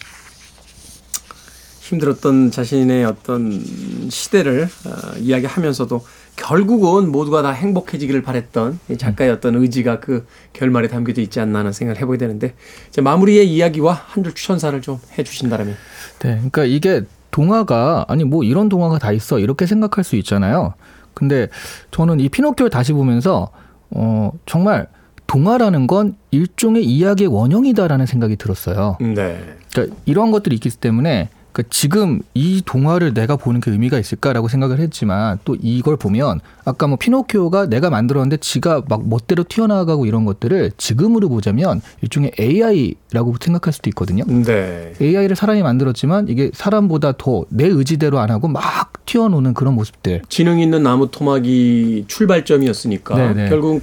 힘들었던 1.81 2.51
자신의 2.51 3.05
어떤 3.05 3.63
시대를 4.09 4.65
어, 4.87 5.19
이야기하면서도 5.19 6.05
결국은 6.37 7.13
모두가 7.13 7.43
다 7.43 7.51
행복해지기를 7.51 8.23
바랬던 8.23 8.79
작가의 8.97 9.31
어떤 9.31 9.57
의지가 9.57 10.01
그 10.01 10.27
결말에 10.55 10.89
담겨져 10.89 11.21
있지 11.21 11.41
않나 11.41 11.59
하는 11.59 11.73
생각을 11.73 12.01
해보게 12.01 12.17
되는데 12.17 12.55
이제 12.89 13.03
마무리의 13.03 13.47
이야기와 13.53 13.93
한 13.93 14.25
줄 14.25 14.35
추천사를 14.35 14.81
좀 14.81 14.99
해주신다면. 15.19 15.77
네, 16.23 16.37
그러니까 16.37 16.64
이게 16.64 17.03
동화가 17.31 18.05
아니 18.09 18.25
뭐 18.25 18.45
이런 18.45 18.68
동화가 18.68 18.99
다 18.99 19.11
있어 19.11 19.39
이렇게 19.39 19.66
생각할 19.66 20.05
수 20.05 20.16
있잖아요. 20.16 20.75
근데 21.14 21.49
저는 21.91 22.20
이 22.20 22.29
피노키오를 22.29 22.70
다시 22.70 22.93
보면서 22.93 23.51
어 23.91 24.33
정말 24.47 24.87
동화라는 25.27 25.87
건 25.87 26.16
일종의 26.31 26.85
이야기의 26.85 27.29
원형이다라는 27.29 28.07
생각이 28.07 28.37
들었어요. 28.37 28.97
네. 29.01 29.57
그러니까 29.73 29.97
이런 30.05 30.31
것들이 30.31 30.55
있기 30.57 30.70
때문에 30.70 31.29
그러니까 31.53 31.62
지금 31.70 32.20
이 32.34 32.62
동화를 32.64 33.14
내가 33.14 33.36
보는 33.36 33.61
게 33.61 33.70
의미가 33.70 33.98
있을까라고 33.98 34.48
생각을 34.48 34.80
했지만 34.80 35.38
또 35.44 35.57
이걸 35.61 35.96
보면 35.96 36.40
아까 36.64 36.86
뭐 36.86 36.96
피노키오가 36.96 37.66
내가 37.66 37.90
만들었는데 37.90 38.38
지가 38.38 38.82
막 38.88 39.09
멋대로 39.09 39.44
튀어나가고 39.48 40.07
이런 40.07 40.24
것들을 40.24 40.72
지금으로 40.76 41.28
보자면 41.28 41.80
일종의 42.00 42.32
AI라고 42.40 43.34
생각할 43.40 43.72
수도 43.72 43.90
있거든요. 43.90 44.24
네. 44.24 44.94
AI를 45.00 45.36
사람이 45.36 45.62
만들었지만 45.62 46.28
이게 46.28 46.50
사람보다 46.55 47.12
더 47.18 47.44
내 47.50 47.66
의지대로 47.66 48.18
안 48.18 48.30
하고 48.30 48.48
막 48.48 49.05
튀어노는 49.07 49.55
그런 49.55 49.74
모습들. 49.74 50.22
지능 50.28 50.59
있는 50.61 50.82
나무 50.82 51.11
토막이 51.11 52.05
출발점이었으니까 52.09 53.14
네네. 53.14 53.34
네. 53.34 53.48
결국 53.48 53.82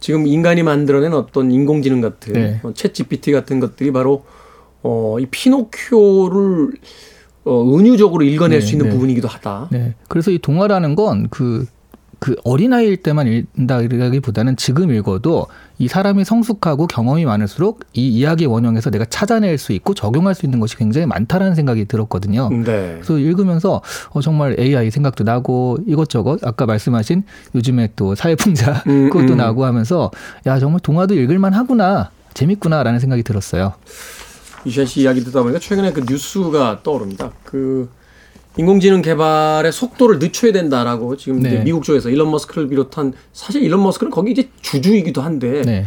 지금 0.00 0.26
인간이 0.26 0.62
만들어낸 0.62 1.12
어떤 1.12 1.50
인공지능 1.50 2.00
같은 2.00 2.32
네. 2.32 2.60
어, 2.62 2.72
챗 2.72 2.94
GPT 2.94 3.32
같은 3.32 3.58
것들이 3.60 3.92
바로 3.92 4.24
어, 4.82 5.16
이 5.20 5.26
피노키오를 5.26 6.72
어, 7.44 7.78
은유적으로 7.78 8.24
읽어낼 8.24 8.60
네, 8.60 8.66
수 8.66 8.72
있는 8.72 8.86
네. 8.86 8.92
부분이기도 8.92 9.28
하다. 9.28 9.68
네. 9.70 9.94
그래서 10.08 10.30
이 10.30 10.38
동화라는 10.38 10.94
건그 10.94 11.66
그 12.20 12.34
어린아이일 12.44 12.98
때만 12.98 13.26
읽는다기보다는 13.28 14.56
지금 14.56 14.92
읽어도 14.92 15.46
이 15.78 15.86
사람이 15.86 16.24
성숙하고 16.24 16.88
경험이 16.88 17.24
많을수록 17.24 17.80
이 17.92 18.08
이야기 18.08 18.44
원형에서 18.44 18.90
내가 18.90 19.04
찾아낼 19.04 19.56
수 19.56 19.72
있고 19.72 19.94
적용할 19.94 20.34
수 20.34 20.44
있는 20.44 20.58
것이 20.58 20.76
굉장히 20.76 21.06
많다라는 21.06 21.54
생각이 21.54 21.84
들었거든요. 21.84 22.48
네. 22.50 22.94
그래서 22.96 23.18
읽으면서 23.18 23.82
어, 24.10 24.20
정말 24.20 24.56
AI 24.58 24.90
생각도 24.90 25.22
나고 25.22 25.78
이것저것 25.86 26.44
아까 26.44 26.66
말씀하신 26.66 27.22
요즘에 27.54 27.90
또 27.94 28.16
사회풍자 28.16 28.82
음, 28.88 29.10
그것도 29.10 29.34
음. 29.34 29.38
나고 29.38 29.64
하면서 29.64 30.10
야 30.46 30.58
정말 30.58 30.80
동화도 30.80 31.14
읽을만 31.14 31.52
하구나 31.54 32.10
재밌구나라는 32.34 32.98
생각이 32.98 33.22
들었어요. 33.22 33.74
이시안 34.64 34.86
씨 34.86 35.02
이야기 35.02 35.22
듣다 35.24 35.42
보니까 35.42 35.58
최근에 35.58 35.92
그 35.92 36.04
뉴스가 36.08 36.80
떠오릅니다. 36.82 37.32
그 37.44 37.88
인공지능 38.56 39.02
개발의 39.02 39.72
속도를 39.72 40.18
늦춰야 40.18 40.52
된다라고 40.52 41.16
지금 41.16 41.40
네. 41.40 41.62
미국 41.62 41.84
쪽에서 41.84 42.10
일론 42.10 42.30
머스크를 42.30 42.68
비롯한 42.68 43.12
사실 43.32 43.62
일론 43.62 43.82
머스크는 43.84 44.10
거기 44.10 44.32
이제 44.32 44.50
주주이기도 44.62 45.22
한데 45.22 45.62
네. 45.62 45.86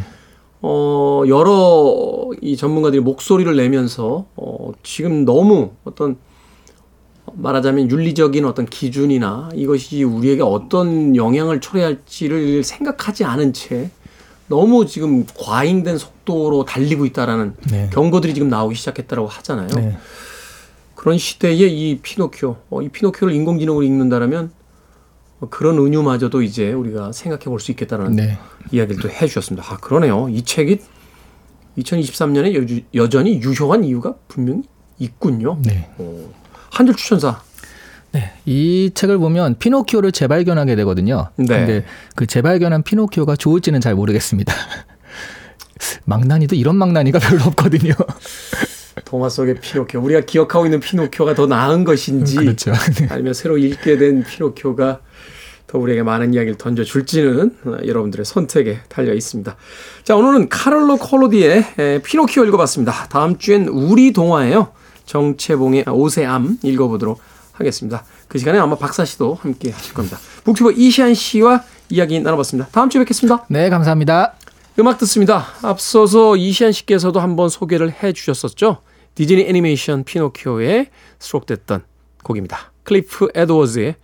어 0.61 1.23
여러 1.27 2.29
이 2.39 2.55
전문가들이 2.55 3.01
목소리를 3.01 3.53
내면서 3.55 4.25
어 4.35 4.71
지금 4.83 5.25
너무 5.25 5.71
어떤 5.83 6.17
말하자면 7.33 7.91
윤리적인 7.91 8.45
어떤 8.45 8.65
기준이나 8.65 9.49
이것이 9.53 10.03
우리에게 10.03 10.41
어떤 10.41 11.15
영향을 11.15 11.59
초래할지를 11.59 12.63
생각하지 12.63 13.25
않은 13.25 13.53
채 13.53 13.89
너무 14.51 14.85
지금 14.85 15.25
과잉된 15.25 15.97
속도로 15.97 16.65
달리고 16.65 17.05
있다라는 17.05 17.55
네. 17.71 17.89
경고들이 17.93 18.33
지금 18.33 18.49
나오기 18.49 18.75
시작했다라고 18.75 19.29
하잖아요. 19.29 19.67
네. 19.69 19.97
그런 20.93 21.17
시대에 21.17 21.53
이 21.53 21.99
피노키오, 22.03 22.57
어, 22.69 22.81
이 22.81 22.89
피노키오를 22.89 23.33
인공지능으로 23.33 23.81
읽는다라면 23.81 24.51
그런 25.49 25.79
은유마저도 25.79 26.41
이제 26.43 26.71
우리가 26.73 27.13
생각해 27.13 27.45
볼 27.45 27.59
수 27.59 27.71
있겠다는 27.71 28.15
네. 28.15 28.37
이야기를 28.71 29.01
또 29.01 29.09
해주셨습니다. 29.09 29.73
아 29.73 29.77
그러네요. 29.77 30.27
이 30.29 30.43
책이 30.43 30.79
2023년에 31.77 32.85
여, 32.93 33.09
전히 33.09 33.41
유효한 33.41 33.85
이유가 33.85 34.15
분명히 34.27 34.63
있군요. 34.99 35.59
네. 35.63 35.89
어, 35.97 36.29
한줄 36.71 36.95
추천사. 36.97 37.41
네, 38.11 38.31
이 38.45 38.91
책을 38.93 39.17
보면 39.17 39.55
피노키오를 39.59 40.11
재발견하게 40.11 40.75
되거든요. 40.77 41.29
네. 41.37 41.45
근데 41.45 41.85
그 42.15 42.25
재발견한 42.27 42.83
피노키오가 42.83 43.35
좋을지는 43.35 43.79
잘 43.79 43.95
모르겠습니다. 43.95 44.53
망나니도 46.05 46.55
이런 46.55 46.75
망나니가 46.75 47.19
별로 47.19 47.43
없거든요. 47.45 47.93
동화 49.05 49.29
속의 49.29 49.61
피노키오. 49.61 50.01
우리가 50.01 50.21
기억하고 50.21 50.65
있는 50.65 50.79
피노키오가 50.79 51.33
더 51.33 51.47
나은 51.47 51.85
것인지 51.85 52.35
그렇죠. 52.35 52.73
아니면 53.09 53.33
새로 53.33 53.57
읽게 53.57 53.97
된 53.97 54.23
피노키오가 54.23 54.99
더 55.67 55.77
우리에게 55.79 56.03
많은 56.03 56.33
이야기를 56.33 56.57
던져줄지는 56.57 57.55
여러분들의 57.85 58.25
선택에 58.25 58.79
달려 58.89 59.13
있습니다. 59.13 59.55
자, 60.03 60.15
오늘은 60.17 60.49
카를로 60.49 60.97
콜로디의 60.97 62.01
피노키오 62.03 62.43
읽어봤습니다. 62.43 63.07
다음 63.09 63.37
주엔 63.37 63.69
우리 63.69 64.11
동화예요. 64.11 64.73
정채봉의 65.05 65.85
오세암 65.87 66.57
읽어보도록 66.63 67.21
하겠습니다. 67.53 68.03
그 68.27 68.37
시간에 68.37 68.59
아마 68.59 68.75
박사 68.75 69.05
씨도 69.05 69.35
함께 69.35 69.71
하실 69.71 69.93
겁니다. 69.93 70.17
북튜버 70.43 70.71
이시안 70.71 71.13
씨와 71.13 71.63
이야기 71.89 72.19
나눠봤습니다. 72.19 72.69
다음 72.71 72.89
주에 72.89 73.01
뵙겠습니다. 73.01 73.45
네, 73.49 73.69
감사합니다. 73.69 74.35
음악 74.79 74.97
듣습니다. 74.99 75.45
앞서서 75.61 76.37
이시안 76.37 76.71
씨께서도 76.71 77.19
한번 77.19 77.49
소개를 77.49 77.91
해 78.03 78.13
주셨었죠. 78.13 78.77
디즈니 79.15 79.41
애니메이션 79.41 80.03
피노키오에 80.03 80.89
수록됐던 81.19 81.83
곡입니다. 82.23 82.71
클리프 82.83 83.29
에드워즈의 83.35 83.95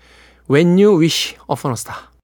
When 0.50 0.78
You 0.78 1.00
Wish 1.00 1.36
Upon 1.50 1.72
a 1.72 1.74
Star. 1.74 2.16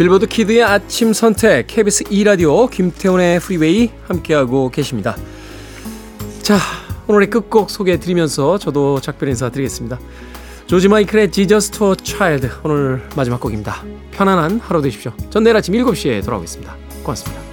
빌보드 0.00 0.28
키드의 0.28 0.62
아침 0.62 1.12
선택 1.12 1.66
KBS 1.66 2.04
2라디오 2.04 2.70
김태훈의 2.70 3.38
프리웨이 3.38 3.90
함께하고 4.08 4.70
계십니다. 4.70 5.14
자, 6.40 6.56
오늘의 7.06 7.28
끝곡 7.28 7.68
소개해 7.68 8.00
드리면서 8.00 8.56
저도 8.56 9.02
작별 9.02 9.28
인사 9.28 9.50
드리겠습니다. 9.50 10.00
조지 10.64 10.88
마이클의 10.88 11.30
Jesus 11.30 11.70
to 11.72 11.94
Child 12.02 12.48
오늘 12.64 13.06
마지막 13.14 13.40
곡입니다. 13.40 13.84
편안한 14.12 14.60
하루 14.60 14.80
되십시오. 14.80 15.12
전 15.28 15.44
내일 15.44 15.54
아침 15.54 15.74
7시에 15.74 16.24
돌아오겠습니다. 16.24 16.74
고맙습니다. 17.02 17.49